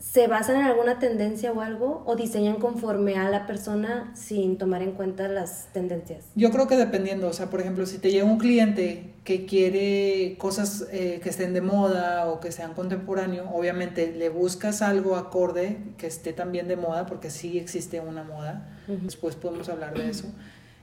¿se 0.00 0.28
basan 0.28 0.56
en 0.56 0.62
alguna 0.62 0.98
tendencia 0.98 1.52
o 1.52 1.60
algo 1.60 2.02
o 2.06 2.14
diseñan 2.14 2.56
conforme 2.56 3.16
a 3.16 3.28
la 3.28 3.46
persona 3.46 4.12
sin 4.14 4.56
tomar 4.56 4.82
en 4.82 4.92
cuenta 4.92 5.26
las 5.28 5.68
tendencias? 5.72 6.26
Yo 6.34 6.50
creo 6.50 6.68
que 6.68 6.76
dependiendo, 6.76 7.28
o 7.28 7.32
sea, 7.32 7.50
por 7.50 7.60
ejemplo, 7.60 7.84
si 7.84 7.98
te 7.98 8.10
llega 8.10 8.24
un 8.24 8.38
cliente 8.38 9.10
que 9.24 9.44
quiere 9.44 10.36
cosas 10.38 10.86
eh, 10.92 11.20
que 11.22 11.28
estén 11.28 11.52
de 11.52 11.60
moda 11.60 12.28
o 12.28 12.40
que 12.40 12.52
sean 12.52 12.74
contemporáneo, 12.74 13.50
obviamente 13.52 14.12
le 14.12 14.28
buscas 14.28 14.82
algo 14.82 15.16
acorde 15.16 15.78
que 15.98 16.06
esté 16.06 16.32
también 16.32 16.68
de 16.68 16.76
moda, 16.76 17.06
porque 17.06 17.30
sí 17.30 17.58
existe 17.58 18.00
una 18.00 18.22
moda, 18.22 18.68
después 18.86 19.34
podemos 19.34 19.68
hablar 19.68 19.98
de 19.98 20.08
eso. 20.08 20.26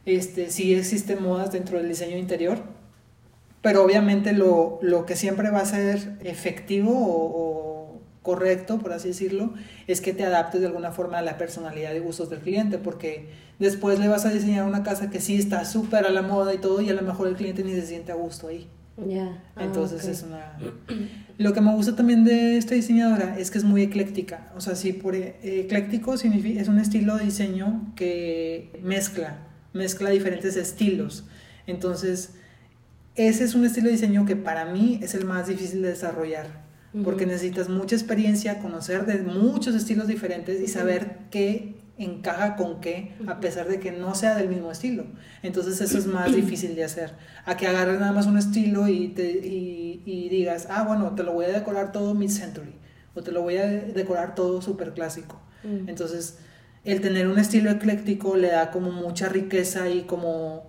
Este, 0.06 0.52
sí 0.52 0.76
existen 0.76 1.24
modas 1.24 1.52
dentro 1.52 1.78
del 1.78 1.88
diseño 1.88 2.18
interior, 2.18 2.60
pero 3.62 3.84
obviamente 3.84 4.34
lo, 4.34 4.78
lo 4.84 5.08
que 5.08 5.16
siempre 5.16 5.50
va 5.50 5.62
a 5.62 5.66
ser 5.66 6.18
efectivo 6.24 6.92
o, 6.92 7.72
o 7.72 7.75
correcto, 8.26 8.80
por 8.80 8.92
así 8.92 9.10
decirlo, 9.10 9.54
es 9.88 10.02
que 10.02 10.12
te 10.12 10.26
adaptes 10.26 10.60
de 10.60 10.68
alguna 10.68 10.92
forma 10.92 11.20
a 11.20 11.22
la 11.22 11.38
personalidad 11.38 11.94
y 11.94 12.00
gustos 12.00 12.30
del 12.30 12.40
cliente, 12.40 12.78
porque 12.80 13.30
después 13.60 14.00
le 14.00 14.10
vas 14.10 14.26
a 14.26 14.32
diseñar 14.32 14.66
una 14.66 14.84
casa 14.84 15.10
que 15.10 15.22
sí 15.22 15.38
está 15.38 15.64
súper 15.64 16.06
a 16.06 16.10
la 16.10 16.24
moda 16.24 16.54
y 16.54 16.58
todo, 16.58 16.82
y 16.82 16.90
a 16.90 16.94
lo 16.94 17.04
mejor 17.04 17.28
el 17.28 17.36
cliente 17.36 17.64
ni 17.64 17.72
se 17.74 17.86
siente 17.86 18.12
a 18.12 18.16
gusto 18.16 18.48
ahí. 18.48 18.68
Ah, 19.56 19.64
Entonces 19.64 20.06
es 20.06 20.24
una... 20.24 20.58
Lo 21.38 21.54
que 21.54 21.62
me 21.62 21.74
gusta 21.76 21.96
también 21.96 22.24
de 22.24 22.58
esta 22.58 22.76
diseñadora 22.76 23.38
es 23.38 23.52
que 23.52 23.58
es 23.58 23.64
muy 23.64 23.84
ecléctica. 23.84 24.52
O 24.56 24.62
sea, 24.62 24.74
sí, 24.76 24.94
por 24.94 25.16
e- 25.16 25.36
ecléctico 25.44 26.18
significa, 26.18 26.62
es 26.62 26.68
un 26.68 26.80
estilo 26.80 27.18
de 27.18 27.26
diseño 27.26 27.94
que 27.96 28.80
mezcla, 28.82 29.38
mezcla 29.74 30.10
diferentes 30.10 30.56
estilos. 30.56 31.26
Entonces, 31.68 32.32
ese 33.16 33.44
es 33.44 33.54
un 33.54 33.66
estilo 33.66 33.88
de 33.88 33.94
diseño 33.94 34.26
que 34.26 34.36
para 34.36 34.66
mí 34.66 35.00
es 35.04 35.14
el 35.14 35.26
más 35.26 35.48
difícil 35.48 35.82
de 35.82 35.90
desarrollar. 35.90 36.65
Porque 37.04 37.26
necesitas 37.26 37.68
mucha 37.68 37.96
experiencia, 37.96 38.60
conocer 38.60 39.06
de 39.06 39.22
muchos 39.22 39.76
estilos 39.76 40.08
diferentes 40.08 40.62
y 40.62 40.68
saber 40.68 41.18
qué 41.30 41.76
encaja 41.98 42.56
con 42.56 42.82
qué, 42.82 43.14
a 43.28 43.40
pesar 43.40 43.68
de 43.68 43.80
que 43.80 43.92
no 43.92 44.16
sea 44.16 44.36
del 44.36 44.50
mismo 44.50 44.72
estilo. 44.72 45.06
Entonces 45.44 45.82
eso 45.82 45.98
es 45.98 46.08
más 46.08 46.34
difícil 46.36 46.76
de 46.76 46.84
hacer. 46.84 47.14
A 47.46 47.58
que 47.58 47.68
agarres 47.68 48.00
nada 48.00 48.12
más 48.12 48.28
un 48.28 48.38
estilo 48.38 48.88
y, 48.88 49.10
te, 49.10 49.30
y, 49.30 50.04
y 50.06 50.30
digas, 50.30 50.68
ah, 50.70 50.84
bueno, 50.84 51.16
te 51.16 51.24
lo 51.24 51.34
voy 51.34 51.46
a 51.46 51.50
decorar 51.50 51.92
todo 51.92 52.14
mid-century 52.14 52.76
o 53.14 53.24
te 53.24 53.32
lo 53.32 53.42
voy 53.42 53.58
a 53.58 53.68
decorar 53.68 54.36
todo 54.36 54.62
súper 54.62 54.94
clásico. 54.94 55.42
Mm. 55.64 55.90
Entonces, 55.90 56.38
el 56.84 57.02
tener 57.02 57.28
un 57.28 57.40
estilo 57.40 57.72
ecléctico 57.72 58.36
le 58.36 58.50
da 58.50 58.72
como 58.72 58.92
mucha 58.92 59.30
riqueza 59.30 59.90
y 59.90 60.04
como, 60.04 60.68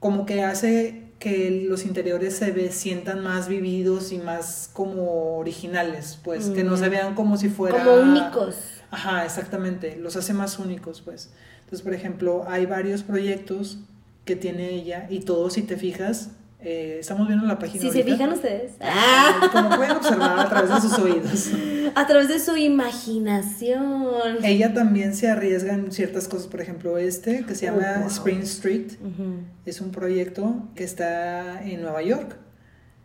como 0.00 0.26
que 0.26 0.42
hace 0.42 1.07
que 1.18 1.64
los 1.68 1.84
interiores 1.84 2.36
se 2.36 2.52
ve, 2.52 2.70
sientan 2.70 3.22
más 3.22 3.48
vividos 3.48 4.12
y 4.12 4.18
más 4.18 4.70
como 4.72 5.36
originales, 5.38 6.18
pues, 6.22 6.46
que 6.50 6.62
no 6.64 6.76
se 6.76 6.86
Mm. 6.86 6.90
vean 6.90 7.14
como 7.14 7.36
si 7.36 7.48
fuera... 7.48 7.82
Como 7.84 7.96
únicos. 8.02 8.56
Ajá, 8.90 9.24
exactamente, 9.24 9.96
los 9.96 10.16
hace 10.16 10.32
más 10.32 10.58
únicos, 10.58 11.00
pues. 11.02 11.30
Entonces, 11.64 11.82
por 11.82 11.92
ejemplo, 11.92 12.44
hay 12.48 12.66
varios 12.66 13.02
proyectos 13.02 13.78
que 14.24 14.36
tiene 14.36 14.70
ella 14.70 15.06
y 15.10 15.20
todos, 15.20 15.54
si 15.54 15.62
te 15.62 15.76
fijas, 15.76 16.30
eh, 16.60 16.96
estamos 17.00 17.28
viendo 17.28 17.46
la 17.46 17.58
página 17.58 17.80
Si 17.82 17.90
se 17.90 18.02
fijan 18.02 18.32
ustedes. 18.32 18.72
Ah, 18.80 19.48
Como 19.52 19.70
pueden 19.76 19.92
observar 19.92 20.40
a 20.40 20.48
través 20.48 20.70
de 20.74 20.80
sus 20.80 20.98
oídos. 20.98 21.50
A 21.94 22.06
través 22.06 22.28
de 22.28 22.38
su 22.40 22.56
imaginación. 22.56 24.38
Ella 24.42 24.74
también 24.74 25.14
se 25.14 25.28
arriesga 25.28 25.72
en 25.74 25.92
ciertas 25.92 26.28
cosas, 26.28 26.46
por 26.48 26.60
ejemplo, 26.60 26.98
este 26.98 27.44
que 27.44 27.54
se 27.54 27.70
Oh, 27.70 27.74
llama 27.74 27.98
wow. 28.00 28.08
Spring 28.08 28.40
Street, 28.42 28.92
es 29.66 29.80
un 29.80 29.90
proyecto 29.90 30.68
que 30.74 30.84
está 30.84 31.62
en 31.64 31.82
Nueva 31.82 32.02
York. 32.02 32.36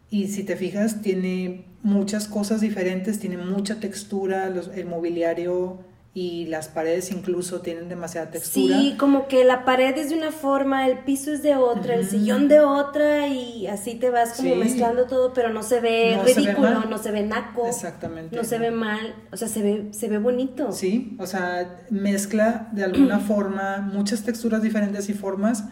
Y 0.09 0.27
si 0.27 0.43
te 0.43 0.55
fijas, 0.55 1.01
tiene 1.01 1.65
muchas 1.81 2.27
cosas 2.27 2.61
diferentes, 2.61 3.19
tiene 3.19 3.37
mucha 3.37 3.79
textura, 3.79 4.49
los- 4.49 4.69
el 4.69 4.85
mobiliario 4.85 5.79
y 6.15 6.45
las 6.45 6.67
paredes 6.67 7.11
incluso 7.11 7.61
tienen 7.61 7.89
demasiada 7.89 8.29
textura. 8.29 8.77
Sí, 8.79 8.95
como 8.99 9.27
que 9.27 9.43
la 9.43 9.65
pared 9.65 9.97
es 9.97 10.09
de 10.11 10.15
una 10.15 10.31
forma, 10.31 10.85
el 10.87 10.99
piso 10.99 11.31
es 11.33 11.41
de 11.41 11.55
otra, 11.55 11.95
el 11.95 12.07
sillón 12.07 12.47
de 12.47 12.59
otra 12.59 13.27
y 13.27 13.65
así 13.65 13.95
te 13.95 14.11
vas 14.11 14.33
como 14.33 14.53
Sí. 14.53 14.59
mezclando 14.59 15.05
todo, 15.07 15.33
pero 15.33 15.49
no 15.49 15.63
se 15.63 15.79
ve 15.79 16.15
No 16.17 16.27
se 16.27 16.35
ve 16.35 16.41
ridículo, 16.41 16.85
no 16.85 16.97
se 16.99 17.09
ve 17.11 17.23
naco, 17.23 17.65
Exactamente. 17.67 18.35
no 18.35 18.43
se 18.43 18.59
ve 18.59 18.69
mal, 18.69 19.15
o 19.31 19.37
sea, 19.37 19.47
se 19.47 19.63
ve, 19.63 19.87
se 19.91 20.07
ve 20.07 20.19
bonito. 20.19 20.71
Sí, 20.71 21.17
o 21.19 21.25
sea, 21.25 21.79
mezcla 21.89 22.69
de 22.73 22.83
alguna 22.83 23.19
forma 23.19 23.79
muchas 23.79 24.21
texturas 24.23 24.61
diferentes 24.61 25.09
y 25.09 25.13
formas, 25.13 25.63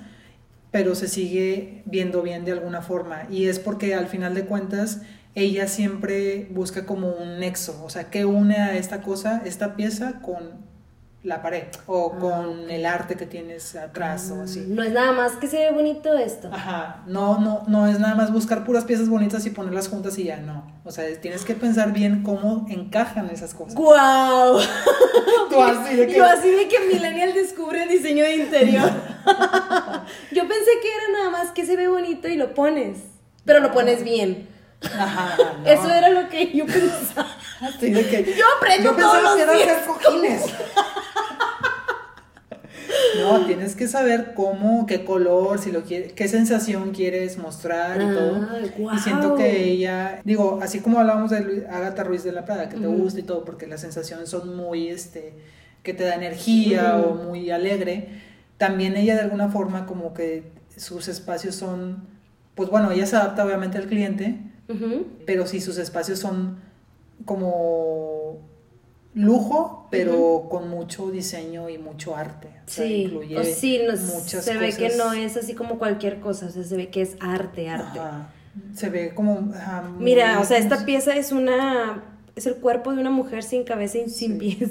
pero 0.72 0.96
se 0.96 1.08
sigue 1.08 1.84
viendo 1.86 2.24
bien 2.24 2.46
de 2.46 2.54
alguna 2.54 2.82
forma. 2.82 3.28
Y 3.30 3.46
es 3.46 3.60
porque 3.60 3.94
al 3.94 4.08
final 4.08 4.34
de 4.34 4.46
cuentas 4.46 5.02
ella 5.36 5.68
siempre 5.68 6.48
busca 6.52 6.86
como 6.86 7.08
un 7.10 7.40
nexo, 7.40 7.82
o 7.86 7.90
sea, 7.90 8.10
que 8.10 8.26
une 8.26 8.58
a 8.58 8.76
esta 8.76 9.02
cosa, 9.02 9.42
esta 9.46 9.76
pieza 9.76 10.22
con 10.22 10.70
la 11.24 11.44
pared 11.44 11.66
o 11.86 12.14
Ah, 12.16 12.20
con 12.20 12.72
el 12.72 12.84
arte 12.84 13.16
que 13.16 13.28
tienes 13.28 13.76
atrás 13.76 14.32
o 14.36 14.42
así. 14.42 14.66
No 14.68 14.82
es 14.82 14.92
nada 14.92 15.12
más 15.12 15.34
que 15.34 15.46
se 15.48 15.58
ve 15.58 15.72
bonito 15.72 16.18
esto. 16.18 16.50
Ajá, 16.52 17.04
no, 17.06 17.40
no, 17.40 17.64
no 17.68 17.86
es 17.86 18.00
nada 18.00 18.16
más 18.16 18.34
buscar 18.34 18.66
puras 18.66 18.86
piezas 18.86 19.08
bonitas 19.08 19.46
y 19.46 19.52
ponerlas 19.52 19.88
juntas 19.88 20.18
y 20.18 20.24
ya, 20.24 20.38
no. 20.38 20.66
O 20.84 20.90
sea, 20.92 21.06
tienes 21.22 21.46
que 21.46 21.54
pensar 21.54 21.94
bien 21.94 22.24
cómo 22.24 22.66
encajan 22.70 23.30
esas 23.30 23.54
cosas. 23.54 23.76
¡Guau! 23.76 24.58
Tú 25.52 25.62
así 25.62 25.96
de 25.96 26.08
que- 26.08 26.16
Yo 26.16 26.26
así 26.26 26.50
de 26.50 26.68
que 26.68 26.80
Millennial 26.92 27.34
descubre 27.36 27.86
diseño 27.88 28.24
de 28.24 28.36
interior. 28.38 28.90
Yo 30.32 30.48
pensé 30.48 30.72
que 30.82 30.88
era 30.96 31.20
nada 31.20 31.30
más 31.30 31.52
que 31.52 31.66
se 31.68 31.76
ve 31.76 31.88
bonito 31.88 32.28
y 32.28 32.36
lo 32.36 32.54
pones, 32.56 32.98
pero 33.46 33.60
lo 33.60 33.72
pones 33.72 34.04
bien. 34.04 34.48
Ajá, 34.84 35.36
no. 35.64 35.66
Eso 35.70 35.90
era 35.90 36.10
lo 36.10 36.28
que 36.30 36.52
yo 36.56 36.66
pensaba. 36.66 37.28
Así 37.62 37.92
de 37.92 38.08
que- 38.08 38.34
Yo 38.38 38.46
aprendo 38.58 38.92
Yo 38.92 38.98
todos 38.98 39.24
los 39.24 39.36
que 39.36 39.46
días. 39.46 39.78
hacer 39.78 39.86
cojines. 39.86 40.42
No, 43.22 43.46
tienes 43.46 43.76
que 43.76 43.88
saber 43.88 44.34
cómo, 44.36 44.86
qué 44.86 45.06
color, 45.06 45.60
si 45.60 45.72
lo 45.72 45.84
quieres, 45.84 46.14
qué 46.14 46.28
sensación 46.28 46.92
quieres 46.92 47.38
mostrar 47.38 48.02
y 48.02 48.06
Ah, 48.06 48.14
todo. 48.14 48.48
guau. 48.78 48.96
Y 48.96 49.00
siento 49.00 49.36
que 49.36 49.64
ella, 49.66 50.22
digo, 50.24 50.60
así 50.62 50.80
como 50.80 51.00
hablábamos 51.00 51.30
de 51.32 51.68
Agatha 51.70 52.04
Ruiz 52.04 52.24
de 52.24 52.32
la 52.32 52.46
Prada, 52.46 52.70
que 52.70 52.78
te 52.78 52.88
Ujú. 52.88 53.04
gusta 53.04 53.20
y 53.20 53.24
todo, 53.24 53.46
porque 53.46 53.68
las 53.68 53.82
sensaciones 53.82 54.30
son 54.30 54.56
muy, 54.56 54.88
este, 54.90 55.34
que 55.84 55.94
te 55.94 56.04
da 56.04 56.16
energía 56.16 56.98
o 56.98 57.16
muy 57.16 57.52
alegre, 57.52 58.10
también 58.58 58.96
ella 58.98 59.16
de 59.16 59.22
alguna 59.22 59.50
forma 59.50 59.86
como 59.86 60.14
que 60.14 60.52
sus 60.76 61.08
espacios 61.08 61.56
son, 61.56 62.08
pues 62.56 62.70
bueno, 62.70 62.92
ella 62.92 63.06
se 63.06 63.16
adapta 63.16 63.46
obviamente 63.46 63.78
al 63.78 63.86
cliente, 63.88 64.40
Pero 65.26 65.46
sí 65.48 65.60
sus 65.60 65.78
espacios 65.78 66.20
son 66.20 66.60
como 67.26 68.40
lujo, 69.14 69.88
pero 69.92 70.48
con 70.50 70.70
mucho 70.70 71.12
diseño 71.12 71.68
y 71.70 71.78
mucho 71.78 72.16
arte. 72.16 72.48
O 72.48 72.70
sea, 72.70 72.86
Sí, 72.86 73.04
incluye 73.04 73.44
sí, 73.44 73.82
no, 73.86 73.92
muchas 73.98 74.46
se 74.46 74.58
ve 74.58 74.74
que 74.76 74.96
no 74.96 75.12
es 75.14 75.36
así 75.36 75.54
como 75.54 75.78
cualquier 75.78 76.20
cosa, 76.22 76.46
o 76.46 76.50
sea, 76.50 76.64
se 76.64 76.78
ve 76.78 76.90
que 76.90 77.02
es 77.02 77.18
arte, 77.20 77.70
arte. 77.70 78.00
Ajá. 78.00 78.34
Se 78.74 78.90
ve 78.90 79.14
como... 79.14 79.52
Mira, 80.00 80.40
o 80.40 80.46
sea, 80.46 80.58
esta 80.58 80.86
pieza 80.86 81.16
es 81.16 81.32
una, 81.32 82.04
es 82.36 82.46
el 82.48 82.56
cuerpo 82.56 82.94
de 82.94 83.02
una 83.02 83.10
mujer 83.12 83.44
sin 83.44 83.64
cabeza 83.64 83.98
y 83.98 84.10
sin 84.10 84.40
Sí. 84.40 84.56
pies. 84.56 84.70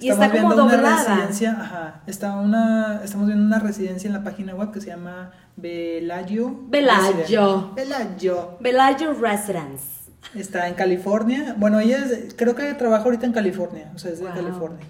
Y 0.00 0.08
Estamos 0.08 0.26
está 0.26 0.40
como 0.42 0.48
viendo 0.54 0.64
una 0.64 0.76
doblada. 0.76 1.14
residencia, 1.14 1.56
ajá, 1.60 2.02
está 2.06 2.36
una, 2.36 3.02
estamos 3.04 3.26
viendo 3.26 3.44
una 3.44 3.58
residencia 3.58 4.08
en 4.08 4.14
la 4.14 4.24
página 4.24 4.54
web 4.54 4.72
que 4.72 4.80
se 4.80 4.86
llama 4.88 5.30
Bellagio. 5.56 6.58
Bellagio. 6.68 7.72
Bellagio. 7.74 8.56
Bellagio 8.60 9.12
Residence. 9.14 9.84
Está 10.34 10.68
en 10.68 10.74
California. 10.74 11.54
Bueno, 11.58 11.80
ella 11.80 11.98
es- 12.04 12.34
creo 12.34 12.54
que 12.54 12.72
trabaja 12.74 13.04
ahorita 13.04 13.26
en 13.26 13.32
California, 13.32 13.90
o 13.94 13.98
sea, 13.98 14.12
es 14.12 14.20
de. 14.20 14.26
California. 14.26 14.86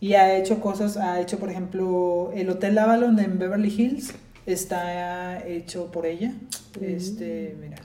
Y 0.00 0.14
ha 0.14 0.34
hecho 0.36 0.60
cosas, 0.60 0.96
ha 0.98 1.20
hecho, 1.20 1.38
por 1.38 1.50
ejemplo, 1.50 2.30
el 2.34 2.50
Hotel 2.50 2.76
Avalon 2.78 3.18
en 3.18 3.38
Beverly 3.38 3.68
Hills 3.76 4.14
está 4.46 5.44
hecho 5.46 5.90
por 5.90 6.04
ella. 6.06 6.32
Mm. 6.80 6.84
Este, 6.84 7.56
mira. 7.60 7.76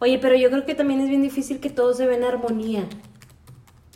Oye, 0.00 0.18
pero 0.18 0.34
yo 0.36 0.50
creo 0.50 0.64
que 0.66 0.74
también 0.74 1.00
es 1.00 1.08
bien 1.08 1.22
difícil 1.22 1.60
que 1.60 1.70
todo 1.70 1.94
se 1.94 2.06
vea 2.06 2.16
en 2.18 2.24
armonía. 2.24 2.84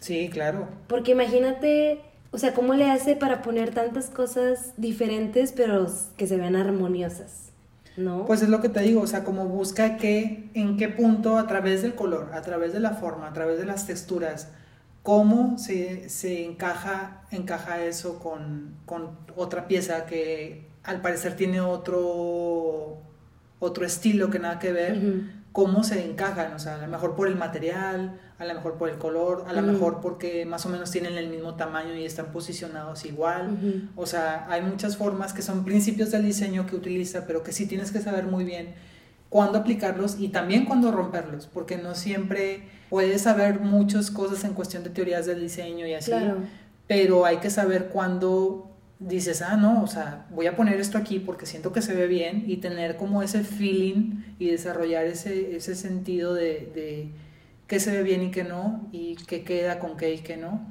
Sí, 0.00 0.28
claro. 0.32 0.68
Porque 0.88 1.12
imagínate, 1.12 2.00
o 2.32 2.38
sea, 2.38 2.54
cómo 2.54 2.74
le 2.74 2.90
hace 2.90 3.14
para 3.14 3.42
poner 3.42 3.72
tantas 3.72 4.08
cosas 4.08 4.72
diferentes, 4.78 5.52
pero 5.52 5.86
que 6.16 6.26
se 6.26 6.38
vean 6.38 6.56
armoniosas, 6.56 7.50
¿no? 7.98 8.24
Pues 8.24 8.40
es 8.40 8.48
lo 8.48 8.62
que 8.62 8.70
te 8.70 8.80
digo, 8.80 9.02
o 9.02 9.06
sea, 9.06 9.22
como 9.22 9.46
busca 9.46 9.98
que, 9.98 10.48
en 10.54 10.78
qué 10.78 10.88
punto, 10.88 11.36
a 11.36 11.46
través 11.46 11.82
del 11.82 11.94
color, 11.94 12.30
a 12.32 12.40
través 12.40 12.72
de 12.72 12.80
la 12.80 12.92
forma, 12.92 13.28
a 13.28 13.32
través 13.34 13.58
de 13.58 13.66
las 13.66 13.86
texturas, 13.86 14.48
cómo 15.02 15.58
se, 15.58 16.08
se 16.08 16.44
encaja, 16.44 17.22
encaja 17.30 17.84
eso 17.84 18.18
con, 18.18 18.76
con 18.86 19.10
otra 19.36 19.68
pieza 19.68 20.06
que 20.06 20.66
al 20.84 21.02
parecer 21.02 21.36
tiene 21.36 21.60
otro, 21.60 22.98
otro 23.58 23.84
estilo 23.84 24.30
que 24.30 24.38
nada 24.38 24.58
que 24.58 24.72
ver. 24.72 25.41
Cómo 25.52 25.84
se 25.84 26.04
encajan, 26.04 26.54
o 26.54 26.58
sea, 26.58 26.76
a 26.76 26.78
lo 26.78 26.88
mejor 26.88 27.14
por 27.14 27.28
el 27.28 27.36
material, 27.36 28.18
a 28.38 28.44
lo 28.44 28.54
mejor 28.54 28.74
por 28.78 28.88
el 28.88 28.96
color, 28.96 29.44
a 29.46 29.52
lo 29.52 29.62
mejor 29.62 30.00
porque 30.00 30.46
más 30.46 30.64
o 30.64 30.70
menos 30.70 30.90
tienen 30.90 31.16
el 31.16 31.28
mismo 31.28 31.54
tamaño 31.54 31.94
y 31.94 32.04
están 32.04 32.32
posicionados 32.32 33.04
igual. 33.04 33.90
O 33.94 34.06
sea, 34.06 34.46
hay 34.48 34.62
muchas 34.62 34.96
formas 34.96 35.32
que 35.32 35.42
son 35.42 35.64
principios 35.64 36.10
del 36.10 36.24
diseño 36.24 36.66
que 36.66 36.74
utiliza, 36.74 37.26
pero 37.26 37.42
que 37.42 37.52
sí 37.52 37.66
tienes 37.66 37.92
que 37.92 38.00
saber 38.00 38.24
muy 38.24 38.44
bien 38.44 38.74
cuándo 39.28 39.58
aplicarlos 39.58 40.16
y 40.18 40.28
también 40.28 40.64
cuándo 40.64 40.90
romperlos, 40.90 41.46
porque 41.46 41.76
no 41.76 41.94
siempre 41.94 42.68
puedes 42.90 43.22
saber 43.22 43.60
muchas 43.60 44.10
cosas 44.10 44.44
en 44.44 44.54
cuestión 44.54 44.82
de 44.84 44.90
teorías 44.90 45.26
del 45.26 45.40
diseño 45.40 45.86
y 45.86 45.94
así, 45.94 46.12
pero 46.86 47.26
hay 47.26 47.38
que 47.38 47.50
saber 47.50 47.88
cuándo 47.88 48.71
dices, 49.08 49.42
ah, 49.42 49.56
no, 49.56 49.82
o 49.82 49.86
sea, 49.86 50.26
voy 50.30 50.46
a 50.46 50.56
poner 50.56 50.80
esto 50.80 50.98
aquí 50.98 51.18
porque 51.18 51.46
siento 51.46 51.72
que 51.72 51.82
se 51.82 51.94
ve 51.94 52.06
bien 52.06 52.44
y 52.46 52.58
tener 52.58 52.96
como 52.96 53.22
ese 53.22 53.44
feeling 53.44 54.22
y 54.38 54.50
desarrollar 54.50 55.04
ese, 55.06 55.56
ese 55.56 55.74
sentido 55.74 56.34
de, 56.34 56.70
de 56.74 57.08
qué 57.66 57.80
se 57.80 57.92
ve 57.92 58.02
bien 58.02 58.22
y 58.22 58.30
qué 58.30 58.44
no 58.44 58.88
y 58.92 59.16
qué 59.26 59.44
queda 59.44 59.78
con 59.78 59.96
qué 59.96 60.14
y 60.14 60.18
qué 60.18 60.36
no, 60.36 60.66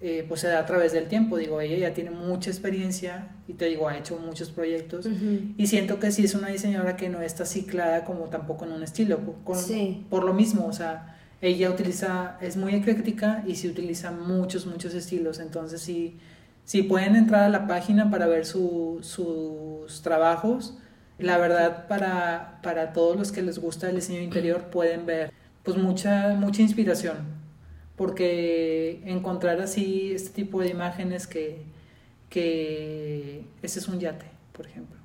eh, 0.00 0.24
pues 0.28 0.42
se 0.42 0.48
da 0.48 0.60
a 0.60 0.66
través 0.66 0.92
del 0.92 1.06
tiempo. 1.08 1.38
Digo, 1.38 1.60
ella 1.60 1.88
ya 1.88 1.94
tiene 1.94 2.10
mucha 2.10 2.50
experiencia 2.50 3.28
y 3.48 3.54
te 3.54 3.64
digo, 3.66 3.88
ha 3.88 3.96
hecho 3.96 4.18
muchos 4.18 4.50
proyectos 4.50 5.08
y 5.56 5.66
siento 5.66 5.98
que 5.98 6.10
sí 6.12 6.24
es 6.24 6.34
una 6.34 6.48
diseñadora 6.48 6.96
que 6.96 7.08
no 7.08 7.22
está 7.22 7.46
ciclada 7.46 8.04
como 8.04 8.24
tampoco 8.24 8.64
en 8.64 8.72
un 8.72 8.82
estilo, 8.82 9.18
por 10.10 10.24
lo 10.24 10.34
mismo, 10.34 10.66
o 10.66 10.72
sea, 10.72 11.16
ella 11.40 11.70
utiliza, 11.70 12.38
es 12.40 12.56
muy 12.56 12.74
ecléctica 12.74 13.44
y 13.46 13.54
sí 13.56 13.68
utiliza 13.68 14.10
muchos, 14.10 14.66
muchos 14.66 14.94
estilos, 14.94 15.40
entonces 15.40 15.80
sí 15.80 16.18
si 16.64 16.82
pueden 16.82 17.14
entrar 17.16 17.44
a 17.44 17.48
la 17.48 17.66
página 17.66 18.10
para 18.10 18.26
ver 18.26 18.46
sus 18.46 20.00
trabajos. 20.02 20.76
La 21.18 21.38
verdad, 21.38 21.86
para, 21.86 22.58
para 22.62 22.92
todos 22.92 23.16
los 23.16 23.30
que 23.30 23.42
les 23.42 23.58
gusta 23.58 23.88
el 23.88 23.96
diseño 23.96 24.20
interior, 24.20 24.64
pueden 24.70 25.06
ver 25.06 25.32
pues 25.62 25.76
mucha, 25.76 26.34
mucha 26.34 26.62
inspiración. 26.62 27.18
Porque 27.96 29.02
encontrar 29.04 29.60
así 29.60 30.12
este 30.12 30.30
tipo 30.30 30.60
de 30.60 30.68
imágenes 30.68 31.26
que, 31.26 31.62
que 32.28 33.44
ese 33.62 33.78
es 33.78 33.86
un 33.86 34.00
yate, 34.00 34.26
por 34.52 34.66
ejemplo. 34.66 34.98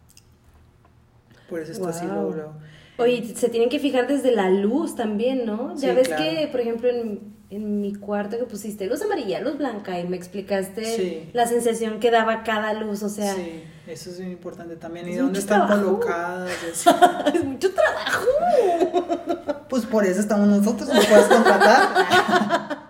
Por 1.50 1.60
eso 1.60 1.72
está 1.74 1.90
así 1.90 2.06
luego, 2.06 2.54
Oye, 2.98 3.34
se 3.34 3.48
tienen 3.48 3.70
que 3.70 3.80
fijar 3.80 4.08
desde 4.08 4.32
la 4.32 4.50
luz 4.50 4.96
también, 4.96 5.46
¿no? 5.46 5.74
Ya 5.78 5.94
ves 5.94 6.10
que, 6.10 6.50
por 6.52 6.60
ejemplo, 6.60 6.90
en 6.90 7.39
en 7.52 7.82
mi 7.82 7.96
cuarto 7.96 8.38
que 8.38 8.44
pusiste 8.44 8.86
luz 8.86 9.02
amarilla, 9.02 9.40
luz 9.42 9.58
blanca 9.58 10.00
y 10.00 10.08
me 10.08 10.16
explicaste 10.16 11.30
la 11.34 11.48
sensación 11.48 12.00
que 12.00 12.12
daba 12.12 12.44
cada 12.44 12.74
luz, 12.74 13.02
o 13.02 13.10
sea... 13.10 13.34
Sí, 13.34 13.64
eso 13.88 14.12
es 14.12 14.20
muy 14.20 14.32
importante 14.32 14.76
también. 14.76 15.10
¿Y 15.10 15.16
dónde 15.16 15.40
están 15.40 15.68
colocadas? 15.68 16.52
es 17.34 17.44
mucho 17.44 17.70
trabajo. 17.74 19.66
pues 19.68 19.86
por 19.88 20.06
eso 20.06 20.20
estamos 20.20 20.48
nosotros, 20.48 20.94
nos 20.94 21.06
puedes 21.08 21.26
contratar. 21.26 22.90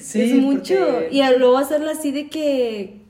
sí, 0.00 0.22
es 0.22 0.34
mucho. 0.42 0.74
Y 1.10 1.22
luego 1.38 1.58
hacerla 1.58 1.92
así 1.92 2.10
de 2.10 2.28
que... 2.28 3.02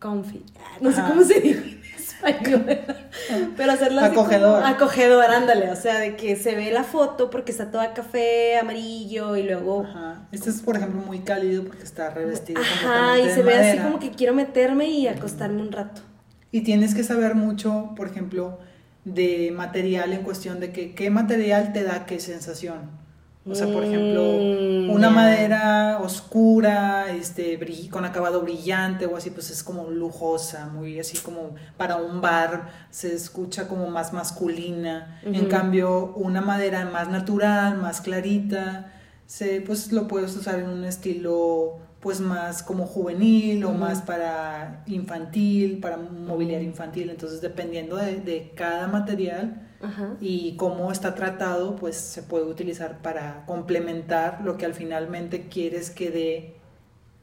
Confi. 0.00 0.44
No 0.82 0.92
sé 0.92 1.00
cómo 1.08 1.24
se 1.24 1.40
dice. 1.40 1.80
Pero 3.56 3.72
hacerla 3.72 4.06
acogedor. 4.06 4.64
acogedor, 4.64 5.24
ándale. 5.30 5.70
O 5.70 5.76
sea, 5.76 5.98
de 5.98 6.16
que 6.16 6.36
se 6.36 6.54
ve 6.54 6.70
la 6.72 6.84
foto 6.84 7.30
porque 7.30 7.52
está 7.52 7.70
toda 7.70 7.92
café, 7.94 8.58
amarillo 8.58 9.36
y 9.36 9.42
luego. 9.42 9.84
Ajá. 9.84 10.26
Este 10.32 10.50
es, 10.50 10.62
por 10.62 10.76
ejemplo, 10.76 11.02
muy 11.02 11.20
cálido 11.20 11.64
porque 11.64 11.84
está 11.84 12.10
revestido. 12.10 12.60
Ajá, 12.60 13.18
y 13.18 13.30
se 13.30 13.42
ve 13.42 13.54
así 13.54 13.78
como 13.78 13.98
que 13.98 14.10
quiero 14.10 14.34
meterme 14.34 14.86
y 14.86 15.06
acostarme 15.06 15.60
un 15.60 15.72
rato. 15.72 16.00
Y 16.50 16.62
tienes 16.62 16.94
que 16.94 17.04
saber 17.04 17.34
mucho, 17.34 17.92
por 17.96 18.08
ejemplo, 18.08 18.58
de 19.04 19.52
material 19.54 20.12
en 20.12 20.22
cuestión 20.22 20.60
de 20.60 20.72
que 20.72 20.94
qué 20.94 21.10
material 21.10 21.72
te 21.72 21.82
da 21.82 22.06
qué 22.06 22.20
sensación. 22.20 23.03
O 23.46 23.54
sea, 23.54 23.66
por 23.66 23.84
ejemplo, 23.84 24.22
mm, 24.22 24.90
una 24.90 25.10
madera 25.10 25.98
oscura, 26.02 27.12
este, 27.12 27.58
con 27.90 28.06
acabado 28.06 28.40
brillante 28.40 29.04
o 29.04 29.16
así, 29.16 29.30
pues 29.30 29.50
es 29.50 29.62
como 29.62 29.90
lujosa, 29.90 30.66
muy 30.66 30.98
así 30.98 31.18
como 31.18 31.54
para 31.76 31.96
un 31.96 32.22
bar 32.22 32.70
se 32.90 33.14
escucha 33.14 33.68
como 33.68 33.88
más 33.90 34.14
masculina. 34.14 35.20
En 35.22 35.46
cambio, 35.46 36.14
una 36.16 36.40
madera 36.40 36.86
más 36.86 37.08
natural, 37.08 37.76
más 37.76 38.00
clarita, 38.00 38.92
se, 39.26 39.60
pues 39.60 39.92
lo 39.92 40.08
puedes 40.08 40.34
usar 40.36 40.58
en 40.58 40.68
un 40.68 40.84
estilo 40.84 41.78
pues 42.00 42.20
más 42.20 42.62
como 42.62 42.86
juvenil 42.86 43.64
o 43.64 43.72
más 43.72 44.02
para 44.02 44.82
infantil, 44.86 45.80
para 45.80 45.96
mobiliario 45.96 46.66
infantil. 46.68 47.08
Entonces, 47.08 47.40
dependiendo 47.40 47.96
de, 47.96 48.16
de 48.16 48.52
cada 48.54 48.88
material, 48.88 49.73
y 50.20 50.56
cómo 50.56 50.90
está 50.90 51.14
tratado, 51.14 51.76
pues 51.76 51.96
se 51.96 52.22
puede 52.22 52.44
utilizar 52.44 53.02
para 53.02 53.44
complementar 53.46 54.40
lo 54.42 54.56
que 54.56 54.66
al 54.66 54.74
finalmente 54.74 55.48
quieres 55.48 55.90
que 55.90 56.10
dé 56.10 56.54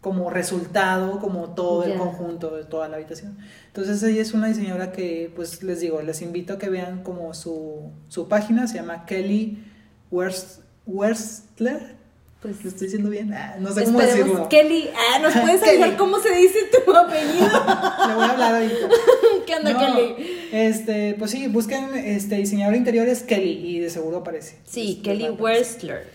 como 0.01 0.31
resultado, 0.31 1.19
como 1.19 1.53
todo 1.53 1.83
el 1.83 1.97
conjunto 1.97 2.55
de 2.55 2.63
toda 2.63 2.89
la 2.89 2.97
habitación. 2.97 3.37
Entonces 3.67 4.01
ella 4.01 4.21
es 4.21 4.33
una 4.33 4.47
diseñadora 4.47 4.91
que, 4.91 5.31
pues 5.35 5.61
les 5.61 5.79
digo, 5.79 6.01
les 6.01 6.23
invito 6.23 6.53
a 6.53 6.57
que 6.57 6.69
vean 6.69 7.03
como 7.03 7.35
su, 7.35 7.91
su 8.07 8.27
página, 8.27 8.67
se 8.67 8.77
llama 8.77 9.05
Kelly 9.05 9.63
Werstler, 10.09 12.00
pues 12.41 12.63
lo 12.63 12.69
estoy 12.69 12.87
diciendo 12.87 13.09
bien. 13.09 13.31
Ah, 13.33 13.55
no 13.59 13.71
sé 13.71 13.83
cómo 13.83 13.99
decirlo. 13.99 14.49
Kelly, 14.49 14.89
ah, 14.95 15.19
¿nos 15.19 15.33
puedes 15.33 15.59
saber 15.65 15.95
cómo 15.95 16.19
se 16.19 16.33
dice 16.35 16.59
tu 16.71 16.91
apellido? 16.95 17.45
Le 17.45 18.15
voy 18.15 18.23
a 18.23 18.31
hablar 18.31 18.55
ahorita. 18.55 18.89
¿Qué 19.45 19.55
onda, 19.55 19.77
Kelly? 19.77 20.15
Este, 20.51 21.15
pues 21.19 21.31
sí, 21.31 21.47
busquen 21.47 21.93
este 21.95 22.35
diseñador 22.37 22.75
interiores 22.75 23.21
Kelly 23.21 23.51
y 23.51 23.79
de 23.79 23.89
seguro 23.91 24.17
aparece. 24.17 24.57
Sí, 24.65 25.01
Kelly 25.03 25.29
Westler. 25.29 26.07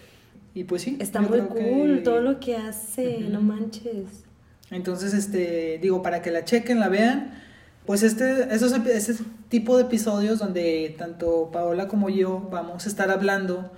Y 0.52 0.64
pues 0.64 0.82
sí. 0.82 0.96
Está 1.00 1.20
muy 1.20 1.40
cool 1.42 2.02
todo 2.02 2.20
lo 2.20 2.40
que 2.40 2.56
hace, 2.56 3.20
no 3.20 3.40
manches. 3.40 4.24
Entonces, 4.70 5.14
este, 5.14 5.78
digo, 5.80 6.02
para 6.02 6.22
que 6.22 6.32
la 6.32 6.44
chequen, 6.44 6.80
la 6.80 6.88
vean. 6.88 7.40
Pues 7.84 8.02
este, 8.02 8.52
esos, 8.52 8.72
ese 8.72 9.14
tipo 9.48 9.76
de 9.76 9.84
episodios 9.84 10.40
donde 10.40 10.92
tanto 10.98 11.50
Paola 11.52 11.86
como 11.86 12.08
yo 12.08 12.48
vamos 12.50 12.84
a 12.84 12.88
estar 12.88 13.12
hablando 13.12 13.70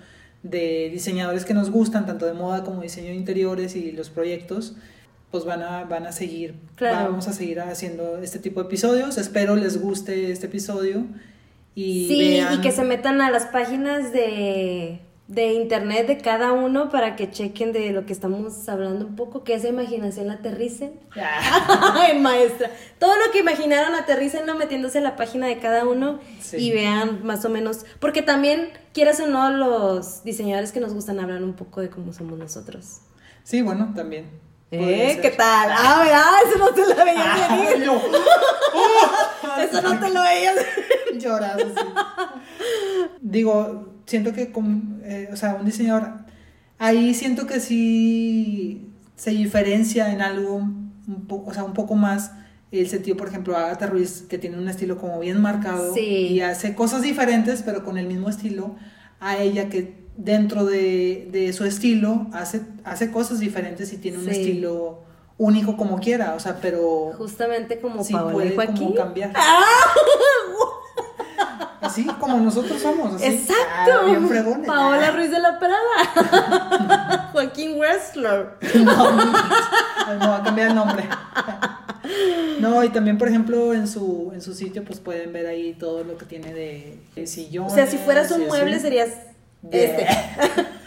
de 0.42 0.90
diseñadores 0.90 1.44
que 1.44 1.54
nos 1.54 1.70
gustan, 1.70 2.06
tanto 2.06 2.26
de 2.26 2.32
moda 2.32 2.64
como 2.64 2.82
diseño 2.82 3.08
de 3.08 3.14
interiores 3.14 3.76
y 3.76 3.92
los 3.92 4.10
proyectos, 4.10 4.76
pues 5.30 5.44
van 5.44 5.62
a, 5.62 5.84
van 5.84 6.06
a 6.06 6.12
seguir. 6.12 6.54
Vamos 6.80 7.28
a 7.28 7.32
seguir 7.32 7.60
haciendo 7.60 8.18
este 8.18 8.38
tipo 8.38 8.60
de 8.60 8.66
episodios. 8.66 9.18
Espero 9.18 9.56
les 9.56 9.80
guste 9.80 10.30
este 10.30 10.46
episodio. 10.46 11.04
Y 11.74 12.08
sí, 12.08 12.40
y 12.54 12.60
que 12.60 12.72
se 12.72 12.84
metan 12.84 13.20
a 13.20 13.30
las 13.30 13.46
páginas 13.46 14.12
de 14.12 15.00
de 15.28 15.52
internet 15.52 16.06
de 16.06 16.16
cada 16.16 16.52
uno 16.52 16.88
para 16.88 17.14
que 17.14 17.30
chequen 17.30 17.72
de 17.72 17.90
lo 17.92 18.06
que 18.06 18.14
estamos 18.14 18.66
hablando 18.66 19.04
un 19.04 19.14
poco, 19.14 19.44
que 19.44 19.52
esa 19.52 19.68
imaginación 19.68 20.26
la 20.26 20.34
aterricen. 20.34 20.98
Ay, 21.14 22.18
maestra. 22.18 22.70
Todo 22.98 23.14
lo 23.14 23.30
que 23.30 23.40
imaginaron 23.40 23.94
aterricenlo 23.94 24.54
metiéndose 24.54 24.98
en 24.98 25.04
la 25.04 25.16
página 25.16 25.46
de 25.46 25.58
cada 25.58 25.86
uno 25.86 26.18
y 26.52 26.72
vean 26.72 27.24
más 27.24 27.44
o 27.44 27.50
menos, 27.50 27.84
porque 28.00 28.22
también 28.22 28.70
quieras 28.94 29.20
o 29.20 29.26
no 29.26 29.50
los 29.50 30.24
diseñadores 30.24 30.72
que 30.72 30.80
nos 30.80 30.94
gustan 30.94 31.20
hablar 31.20 31.42
un 31.42 31.52
poco 31.52 31.82
de 31.82 31.90
cómo 31.90 32.14
somos 32.14 32.38
nosotros. 32.38 33.00
Sí, 33.44 33.60
bueno, 33.60 33.92
también. 33.94 34.30
¿Eh? 34.70 35.18
¿Qué 35.20 35.30
tal? 35.30 35.70
Ah, 35.72 36.02
¿verdad? 36.04 36.24
Eso 36.46 36.58
no 36.58 36.70
te 36.72 36.82
lo 36.82 37.04
veías 37.04 37.50
venir. 37.50 37.90
Eso 39.70 39.82
no 39.82 39.98
te 40.00 40.10
lo 40.10 40.22
veías 40.22 40.56
Lloras. 41.14 41.56
Digo, 43.20 43.97
siento 44.08 44.32
que, 44.32 44.50
con, 44.50 45.00
eh, 45.04 45.28
o 45.32 45.36
sea, 45.36 45.54
un 45.54 45.66
diseñador, 45.66 46.10
ahí 46.78 47.12
siento 47.14 47.46
que 47.46 47.60
sí 47.60 48.90
se 49.16 49.30
diferencia 49.30 50.12
en 50.12 50.22
algo, 50.22 50.56
un 50.56 51.26
poco, 51.28 51.50
o 51.50 51.54
sea, 51.54 51.64
un 51.64 51.74
poco 51.74 51.94
más 51.94 52.32
el 52.70 52.88
sentido, 52.88 53.16
por 53.16 53.28
ejemplo, 53.28 53.56
Agatha 53.56 53.86
Ruiz, 53.86 54.24
que 54.28 54.38
tiene 54.38 54.58
un 54.58 54.68
estilo 54.68 54.98
como 54.98 55.20
bien 55.20 55.40
marcado 55.40 55.94
y 55.96 56.40
hace 56.40 56.74
cosas 56.74 57.02
diferentes, 57.02 57.62
pero 57.62 57.84
con 57.84 57.98
el 57.98 58.06
mismo 58.06 58.28
estilo, 58.28 58.76
a 59.20 59.36
ella 59.36 59.68
que 59.68 59.94
dentro 60.16 60.64
de, 60.64 61.28
de 61.30 61.52
su 61.52 61.64
estilo 61.64 62.26
hace, 62.32 62.62
hace 62.84 63.10
cosas 63.10 63.40
diferentes 63.40 63.92
y 63.92 63.98
tiene 63.98 64.18
un 64.18 64.28
estilo 64.28 65.04
único 65.38 65.76
como 65.76 65.98
quiera, 66.00 66.34
o 66.34 66.40
sea, 66.40 66.58
pero... 66.60 67.12
Justamente 67.16 67.78
como 67.80 68.02
sí 68.02 68.14
puede 68.32 68.54
como 68.54 68.94
cambiar. 68.94 69.32
¡Ah! 69.34 69.62
Así 71.80 72.04
como 72.04 72.38
nosotros 72.38 72.80
somos. 72.80 73.14
Así, 73.14 73.26
Exacto. 73.26 73.92
Ah, 73.94 74.62
Paola 74.66 75.10
Ruiz 75.12 75.30
de 75.30 75.38
la 75.38 75.58
Prada. 75.58 77.28
Joaquín 77.32 77.78
Wrestler. 77.78 78.50
No, 78.74 79.12
no, 79.12 80.28
va 80.28 80.36
a 80.38 80.42
cambiar 80.42 80.68
el 80.68 80.74
nombre. 80.74 81.04
No, 82.60 82.82
y 82.82 82.88
también, 82.88 83.18
por 83.18 83.28
ejemplo, 83.28 83.72
en 83.74 83.86
su, 83.86 84.30
en 84.34 84.40
su 84.40 84.54
sitio, 84.54 84.84
pues 84.84 84.98
pueden 84.98 85.32
ver 85.32 85.46
ahí 85.46 85.74
todo 85.74 86.04
lo 86.04 86.16
que 86.16 86.24
tiene 86.26 86.52
de, 86.52 86.98
de 87.14 87.26
sillones. 87.26 87.72
O 87.72 87.74
sea, 87.74 87.86
si 87.86 87.98
fueras 87.98 88.30
un 88.32 88.46
mueble, 88.46 88.80
serías 88.80 89.10
este. 89.70 90.06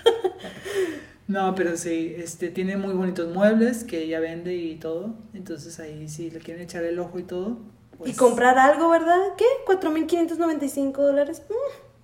No, 1.28 1.56
pero 1.56 1.78
sí, 1.78 2.14
este, 2.18 2.50
tiene 2.50 2.76
muy 2.76 2.94
bonitos 2.94 3.34
muebles 3.34 3.86
que 3.86 4.04
ella 4.04 4.20
vende 4.20 4.54
y 4.54 4.76
todo. 4.76 5.16
Entonces 5.34 5.80
ahí 5.80 6.10
sí 6.10 6.30
le 6.30 6.40
quieren 6.40 6.62
echar 6.62 6.84
el 6.84 7.00
ojo 7.00 7.20
y 7.20 7.24
todo, 7.24 7.58
y 8.06 8.14
comprar 8.14 8.58
algo, 8.58 8.90
¿verdad? 8.90 9.20
¿Qué? 9.38 9.46
¿4.595 9.68 10.92
dólares? 10.94 11.42
Mm. 11.50 11.54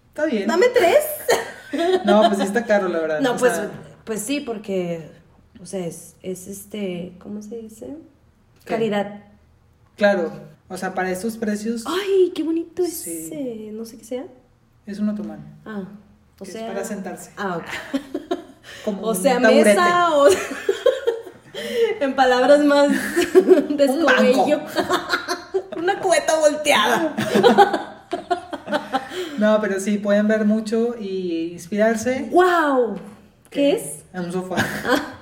Está 0.10 0.26
bien. 0.26 0.48
Dame 0.48 0.68
tres. 0.70 1.04
No, 2.06 2.22
pues 2.28 2.38
sí 2.38 2.46
está 2.46 2.66
caro, 2.66 2.88
la 2.88 3.00
verdad. 3.00 3.20
No, 3.20 3.34
o 3.34 3.36
pues, 3.38 3.54
sea, 3.54 3.70
pues 4.06 4.22
sí, 4.22 4.40
porque, 4.40 5.12
o 5.62 5.66
sea, 5.66 5.86
es, 5.86 6.16
es 6.24 6.48
este, 6.48 7.12
¿cómo 7.20 7.42
se 7.42 7.58
dice? 7.58 7.88
¿Qué? 8.64 8.70
Calidad. 8.76 9.26
Claro, 9.98 10.32
o 10.70 10.78
sea, 10.78 10.94
para 10.94 11.12
estos 11.12 11.36
precios 11.36 11.84
Ay, 11.86 12.32
qué 12.34 12.44
bonito 12.44 12.86
Sí. 12.86 13.26
ese, 13.26 13.72
no 13.74 13.84
sé 13.84 13.98
qué 13.98 14.06
sea. 14.06 14.26
es 14.86 15.00
un 15.00 15.10
otomán. 15.10 15.60
Ah, 15.66 15.84
o 16.40 16.46
que 16.46 16.52
sea. 16.52 16.62
es 16.62 16.68
para 16.74 16.86
sentarse. 16.86 17.32
Ah, 17.36 17.58
ok. 17.58 17.66
Como 18.86 19.02
O 19.02 19.14
sea, 19.14 19.42
taburete. 19.42 19.66
mesa 19.66 20.16
o. 20.16 20.28
en 22.00 22.16
palabras 22.16 22.64
más 22.64 22.88
descobello. 23.70 24.62
Una 25.88 26.00
cueta 26.00 26.34
volteada. 26.38 27.16
No, 29.38 29.62
pero 29.62 29.80
sí, 29.80 30.00
pueden 30.00 30.28
ver 30.28 30.46
mucho 30.46 30.96
y 31.00 31.52
inspirarse. 31.54 32.28
¡Wow! 32.32 32.98
¿Qué 33.52 33.74
es? 33.74 34.04
En 34.12 34.26
un 34.26 34.32
sofá. 34.32 34.56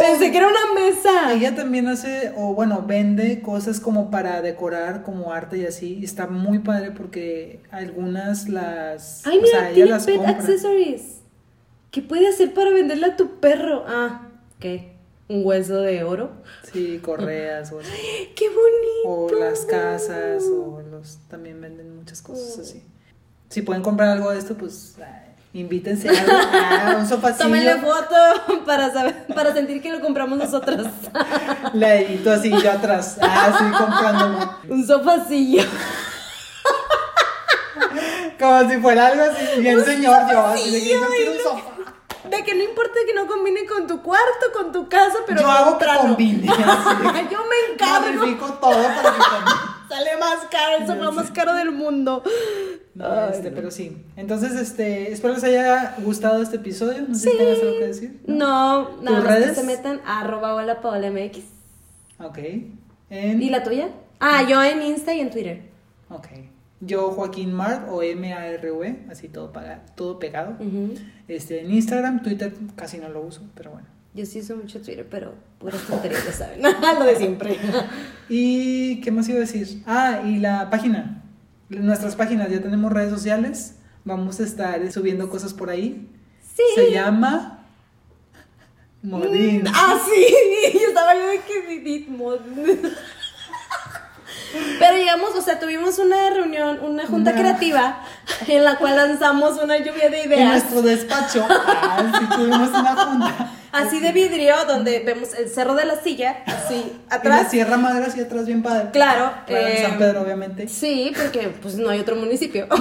Pensé 0.00 0.30
que 0.30 0.38
era 0.38 0.46
una 0.46 0.72
mesa. 0.74 1.32
Ella 1.32 1.56
también 1.56 1.88
hace, 1.88 2.32
o 2.36 2.54
bueno, 2.54 2.84
vende 2.86 3.42
cosas 3.42 3.80
como 3.80 4.12
para 4.12 4.42
decorar, 4.42 5.02
como 5.02 5.32
arte 5.32 5.58
y 5.58 5.66
así. 5.66 5.98
Y 6.00 6.04
está 6.04 6.28
muy 6.28 6.60
padre 6.60 6.92
porque 6.92 7.60
algunas 7.72 8.48
las. 8.48 9.26
Ay, 9.26 9.38
o 9.38 9.42
mira, 9.42 9.60
sea, 9.60 9.72
tiene 9.72 9.90
las 9.90 10.06
pet 10.06 10.16
compra. 10.16 10.32
accessories. 10.36 11.20
¿Qué 11.90 12.00
puede 12.00 12.28
hacer 12.28 12.54
para 12.54 12.70
venderle 12.70 13.06
a 13.06 13.16
tu 13.16 13.40
perro? 13.40 13.84
Ah, 13.88 14.28
¿qué? 14.60 14.99
¿Un 15.30 15.46
hueso 15.46 15.76
de 15.76 16.02
oro? 16.02 16.32
Sí, 16.72 16.98
correas 17.00 17.70
o, 17.70 17.78
¡Qué 18.34 18.48
bonito! 18.48 19.04
o 19.04 19.30
las 19.30 19.60
casas 19.60 20.42
o 20.42 20.82
los 20.90 21.18
también 21.28 21.60
venden 21.60 21.94
muchas 21.96 22.20
cosas 22.20 22.58
así. 22.58 22.84
Si 23.48 23.62
pueden 23.62 23.80
comprar 23.80 24.08
algo 24.08 24.32
de 24.32 24.40
esto, 24.40 24.56
pues 24.56 24.96
ay, 24.98 25.60
invítense 25.60 26.08
a, 26.08 26.90
a 26.94 26.96
un 26.96 27.06
sofacillo. 27.06 27.44
Tómenle 27.44 27.76
foto 27.76 28.16
para 28.66 28.92
saber, 28.92 29.26
para 29.32 29.54
sentir 29.54 29.80
que 29.80 29.92
lo 29.92 30.00
compramos 30.00 30.36
nosotros. 30.36 30.88
La 31.74 31.94
edito 31.94 32.32
así 32.32 32.50
yo 32.50 32.72
atrás. 32.72 33.16
Ah, 33.22 33.56
sí, 33.56 33.84
comprándolo. 33.84 34.56
Un 34.68 34.84
sofacillo. 34.84 35.62
Como 38.36 38.68
si 38.68 38.78
fuera 38.78 39.06
algo 39.06 39.22
así, 39.22 39.60
bien 39.60 39.84
señor 39.84 40.22
yo, 40.28 40.46
así 40.46 40.72
de 40.72 40.80
que 40.80 40.88
yo 40.88 41.06
quiero 41.14 41.32
un 41.32 41.38
sofá. 41.38 41.79
De 42.28 42.44
que 42.44 42.54
no 42.54 42.62
importa 42.62 42.94
que 43.06 43.14
no 43.14 43.26
combine 43.26 43.64
con 43.66 43.86
tu 43.86 44.02
cuarto, 44.02 44.46
con 44.52 44.72
tu 44.72 44.88
casa, 44.88 45.18
pero 45.26 45.40
yo 45.40 45.50
hago 45.50 45.78
que 45.78 45.86
combine. 45.86 46.46
Yo 47.30 47.38
me 47.46 47.72
encargo. 47.72 48.18
Modifico 48.18 48.46
todo 48.54 48.72
para 48.72 49.10
que 49.12 49.18
combine. 49.18 49.56
Sale 49.88 50.16
más 50.18 50.38
caro, 50.50 50.76
el 50.78 50.86
sofá 50.86 51.10
más 51.10 51.30
caro 51.30 51.54
del 51.54 51.72
mundo. 51.72 52.22
No, 52.94 53.06
Ay, 53.06 53.30
este, 53.32 53.50
no. 53.50 53.56
pero 53.56 53.70
sí. 53.70 53.96
Entonces, 54.16 54.52
este, 54.52 55.10
espero 55.12 55.34
les 55.34 55.44
haya 55.44 55.96
gustado 55.98 56.42
este 56.42 56.56
episodio. 56.56 57.02
No 57.08 57.14
sé 57.14 57.30
si 57.30 57.36
tengas 57.38 57.58
algo 57.60 57.72
que 57.78 57.86
decir. 57.86 58.20
No, 58.26 58.90
nada 59.00 59.16
¿Tus 59.16 59.24
más 59.26 59.34
que 59.34 59.40
redes? 59.40 59.56
se 59.56 59.62
metan 59.64 60.00
a 60.04 60.20
arroba 60.20 60.54
hola 60.54 60.80
Paola 60.80 61.10
MX. 61.10 61.38
Ok. 62.20 62.38
En, 63.08 63.42
¿Y 63.42 63.50
la 63.50 63.62
tuya? 63.64 63.88
Ah, 64.20 64.42
yo 64.48 64.62
en 64.62 64.82
Insta 64.82 65.14
y 65.14 65.20
en 65.20 65.30
Twitter. 65.30 65.62
Ok. 66.10 66.26
Yo, 66.80 67.10
Joaquín 67.10 67.52
Mart 67.52 67.88
o 67.90 68.02
M-A-R-V, 68.02 69.06
así 69.10 69.28
todo, 69.28 69.52
paga- 69.52 69.84
todo 69.96 70.18
pegado. 70.18 70.56
Este, 71.28 71.60
en 71.60 71.70
Instagram, 71.72 72.22
Twitter 72.22 72.52
casi 72.74 72.98
no 72.98 73.08
lo 73.10 73.20
uso, 73.22 73.42
pero 73.54 73.72
bueno. 73.72 73.86
Yo 74.14 74.24
sí 74.26 74.40
uso 74.40 74.56
mucho 74.56 74.80
Twitter, 74.80 75.06
pero 75.08 75.34
puras 75.58 75.82
tonterías, 75.86 76.24
ya 76.24 76.32
saben. 76.32 76.62
Lo 76.98 77.04
de 77.04 77.16
siempre. 77.16 77.56
¿Y 78.28 79.00
qué 79.02 79.10
más 79.12 79.28
iba 79.28 79.36
a 79.38 79.40
decir? 79.42 79.82
Ah, 79.86 80.22
y 80.26 80.38
la 80.38 80.68
página. 80.70 81.22
Nuestras 81.68 82.16
páginas, 82.16 82.50
ya 82.50 82.60
tenemos 82.60 82.92
redes 82.92 83.10
sociales. 83.10 83.76
Vamos 84.04 84.40
a 84.40 84.44
estar 84.44 84.90
subiendo 84.90 85.28
cosas 85.30 85.54
por 85.54 85.70
ahí. 85.70 86.08
Sí. 86.56 86.62
Se 86.74 86.90
llama 86.90 87.66
Modín. 89.02 89.64
Ah, 89.68 89.98
sí. 90.04 90.26
Yo 90.74 90.88
estaba 90.88 91.14
yo 91.14 91.28
de 91.28 91.40
que 91.40 91.66
Didit 91.68 92.08
mod. 92.08 92.40
Pero 94.78 94.96
llegamos, 94.96 95.34
o 95.36 95.42
sea, 95.42 95.58
tuvimos 95.60 95.98
una 95.98 96.30
reunión, 96.30 96.80
una 96.82 97.06
junta 97.06 97.32
creativa 97.32 98.00
en 98.48 98.64
la 98.64 98.76
cual 98.76 98.96
lanzamos 98.96 99.62
una 99.62 99.78
lluvia 99.78 100.08
de 100.10 100.22
En 100.22 100.28
ideas. 100.32 100.48
nuestro 100.48 100.82
despacho. 100.82 101.46
Ah, 101.48 102.12
sí, 102.18 102.24
tuvimos 102.36 102.68
una 102.70 102.96
junta. 102.96 103.52
Así 103.72 104.00
de 104.00 104.10
vidrio, 104.10 104.54
donde 104.66 104.98
vemos 105.00 105.32
el 105.34 105.48
cerro 105.48 105.74
de 105.76 105.84
la 105.84 105.94
silla, 106.02 106.42
así 106.46 106.74
Y 106.74 107.08
la 107.08 107.16
atrás. 107.16 107.50
Sierra 107.50 107.76
Madre 107.76 108.04
así 108.06 108.20
atrás 108.20 108.46
bien 108.46 108.62
padre. 108.64 108.90
Claro. 108.92 109.32
Claro, 109.46 109.66
en 109.66 109.76
eh, 109.76 109.82
San 109.82 109.96
Pedro, 109.98 110.22
obviamente. 110.22 110.66
Sí, 110.66 111.12
porque 111.16 111.48
pues 111.62 111.76
no 111.76 111.88
hay 111.90 112.00
otro 112.00 112.16
municipio. 112.16 112.66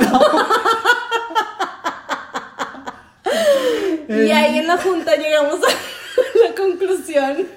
y 4.09 4.31
ahí 4.31 4.57
en 4.57 4.67
la 4.67 4.77
junta 4.77 5.15
llegamos 5.15 5.59
a 5.63 6.47
la 6.47 6.55
conclusión 6.55 7.47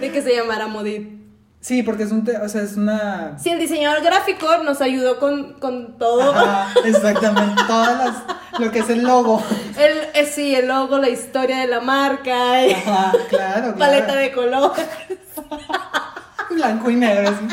de 0.00 0.10
que 0.10 0.22
se 0.22 0.34
llamara 0.34 0.66
Modit. 0.66 1.25
Sí, 1.66 1.82
porque 1.82 2.04
es 2.04 2.12
un, 2.12 2.24
te- 2.24 2.36
o 2.36 2.48
sea, 2.48 2.62
es 2.62 2.76
una 2.76 3.36
Sí, 3.42 3.50
el 3.50 3.58
diseñador 3.58 4.00
gráfico 4.00 4.46
nos 4.58 4.80
ayudó 4.80 5.18
con, 5.18 5.54
con 5.54 5.98
todo. 5.98 6.30
Ajá, 6.32 6.68
exactamente, 6.84 7.60
todas 7.66 7.98
las 8.04 8.60
lo 8.60 8.70
que 8.70 8.78
es 8.78 8.88
el 8.88 9.02
logo. 9.02 9.42
El, 9.76 9.98
eh, 10.14 10.26
sí, 10.32 10.54
el 10.54 10.68
logo, 10.68 10.98
la 10.98 11.08
historia 11.08 11.58
de 11.58 11.66
la 11.66 11.80
marca, 11.80 12.64
y 12.64 12.70
Ajá, 12.72 13.10
claro, 13.28 13.74
claro. 13.74 13.76
paleta 13.78 14.14
de 14.14 14.30
color. 14.30 14.74
blanco 16.50 16.88
y 16.88 16.94
negro 16.94 17.30
así. 17.30 17.46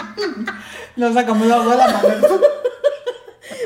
Lo 0.96 1.12
sacamos 1.12 1.48
luego 1.48 1.72
de 1.72 1.78
la 1.78 1.88
mano. 1.88 2.08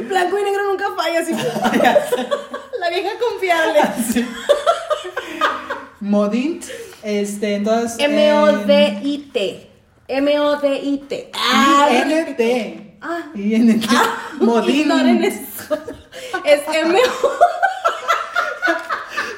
Blanco 0.08 0.38
y 0.39 0.43
negro 0.43 0.64
nunca 0.72 0.86
falla, 0.95 1.20
así. 1.20 1.34
la 2.80 2.89
vieja 2.89 3.10
confiable. 3.20 3.82
Sí. 4.14 4.26
Modint, 6.00 6.64
este, 7.04 7.56
entonces 7.56 7.98
M-O-D-I-T. 8.00 9.72
M-O-D-I-T. 10.08 11.32
Ah, 11.34 11.89
INT. 11.91 12.41
Ah. 13.01 13.32
INT. 13.36 13.86
Modint. 14.39 14.78
Ignoren 14.80 15.24
eso. 15.24 15.78
Es 16.45 16.62
M-O- 16.74 17.32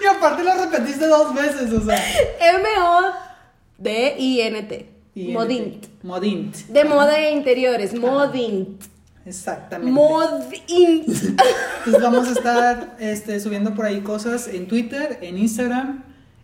Y 0.02 0.06
aparte 0.06 0.44
lo 0.44 0.54
repetiste 0.54 1.08
dos 1.08 1.34
veces, 1.34 1.74
o 1.74 1.82
sea. 1.84 2.00
M-O-D-I-N-T. 3.80 4.90
INT. 5.16 5.34
Modint. 5.34 5.86
Modint. 6.04 6.56
De 6.68 6.86
moda 6.86 7.20
e 7.20 7.32
interiores. 7.32 7.94
Modint. 7.94 8.84
Exactamente. 9.26 9.92
Modint. 9.92 11.08
Entonces 11.08 12.02
vamos 12.02 12.28
a 12.28 12.32
estar 12.32 12.96
este, 13.00 13.40
subiendo 13.40 13.74
por 13.76 13.86
ahí 13.86 14.02
cosas 14.02 14.48
en 14.48 14.68
Twitter, 14.68 15.18
en 15.22 15.38
Instagram, 15.38 16.04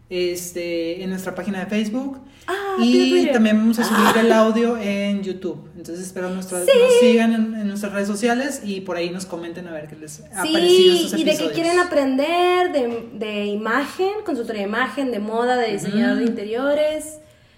este, 0.10 1.04
en 1.04 1.10
nuestra 1.10 1.34
página 1.36 1.60
de 1.60 1.66
Facebook. 1.68 2.20
Ah, 2.48 2.76
y 2.80 3.28
también 3.34 3.58
vamos 3.58 3.80
a 3.80 3.84
subir 3.84 4.18
el 4.24 4.32
audio 4.32 4.78
en 4.78 5.24
YouTube. 5.24 5.68
Entonces 5.76 6.06
espero 6.06 6.30
nuestras, 6.30 6.66
Sí. 6.66 6.72
nos 6.80 7.00
sigan 7.00 7.34
en, 7.34 7.56
en 7.56 7.68
nuestras 7.68 7.92
redes 7.94 8.08
sociales 8.08 8.62
y 8.64 8.82
por 8.82 8.98
ahí 8.98 9.10
nos 9.10 9.26
comenten 9.26 9.68
a 9.68 9.72
ver 9.72 9.88
qué 9.88 9.96
les 9.96 10.20
ha 10.32 10.44
parecido 10.44 10.60
Sí, 10.60 11.02
estos 11.06 11.20
y 11.20 11.24
de 11.24 11.36
que 11.38 11.50
quieren 11.52 11.80
aprender 11.80 12.72
de, 12.72 13.10
de 13.14 13.46
imagen, 13.46 14.12
consultoría 14.26 14.62
de 14.62 14.68
imagen, 14.68 15.12
de 15.12 15.18
moda, 15.20 15.56
de 15.58 15.72
diseñador 15.74 16.18
de 16.18 16.24
Ujú. 16.24 16.32
interiores. 16.32 17.06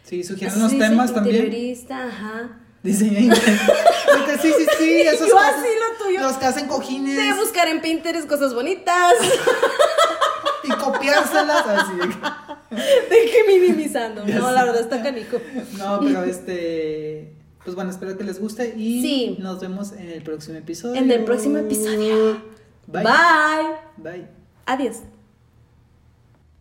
Sí, 0.05 0.23
sugieren 0.23 0.57
unos 0.57 0.77
temas 0.77 1.13
también. 1.13 1.35
Interiorista, 1.47 2.05
ajá. 2.07 2.49
Diseño 2.81 3.19
interior. 3.19 3.59
Sí, 4.41 4.47
sí, 4.57 4.65
sí. 4.79 5.01
Esos 5.01 5.27
Yo 5.27 5.33
cosas- 5.33 5.55
así 5.57 5.67
lo 5.67 6.05
tuyo. 6.05 6.21
Los 6.21 6.37
que 6.37 6.45
hacen 6.45 6.67
cojines 6.67 7.17
De 7.17 7.33
buscar 7.33 7.67
en 7.67 7.81
Pinterest 7.81 8.25
cosas 8.25 8.53
bonitas. 8.53 9.11
copiárselas. 10.93 11.65
Así 11.67 11.93
de 11.95 12.07
que- 12.09 12.75
De 13.09 13.31
que 13.31 13.43
minimizando. 13.59 14.25
No, 14.25 14.51
la 14.51 14.65
verdad 14.65 14.81
está 14.81 15.01
canico. 15.01 15.37
No, 15.77 15.99
pero 16.01 16.23
este. 16.33 17.33
Pues 17.63 17.75
bueno, 17.75 17.91
espero 17.91 18.17
que 18.17 18.23
les 18.23 18.39
guste 18.39 18.73
y 18.77 19.01
Sí. 19.01 19.37
nos 19.39 19.59
vemos 19.59 19.91
en 19.91 20.09
el 20.09 20.21
próximo 20.21 20.57
episodio. 20.57 20.95
En 21.01 21.11
el 21.11 21.23
próximo 21.25 21.57
episodio. 21.57 22.41
Bye. 22.87 23.03
Bye. 23.03 24.11
Bye. 24.11 24.27
Adiós. 24.65 24.97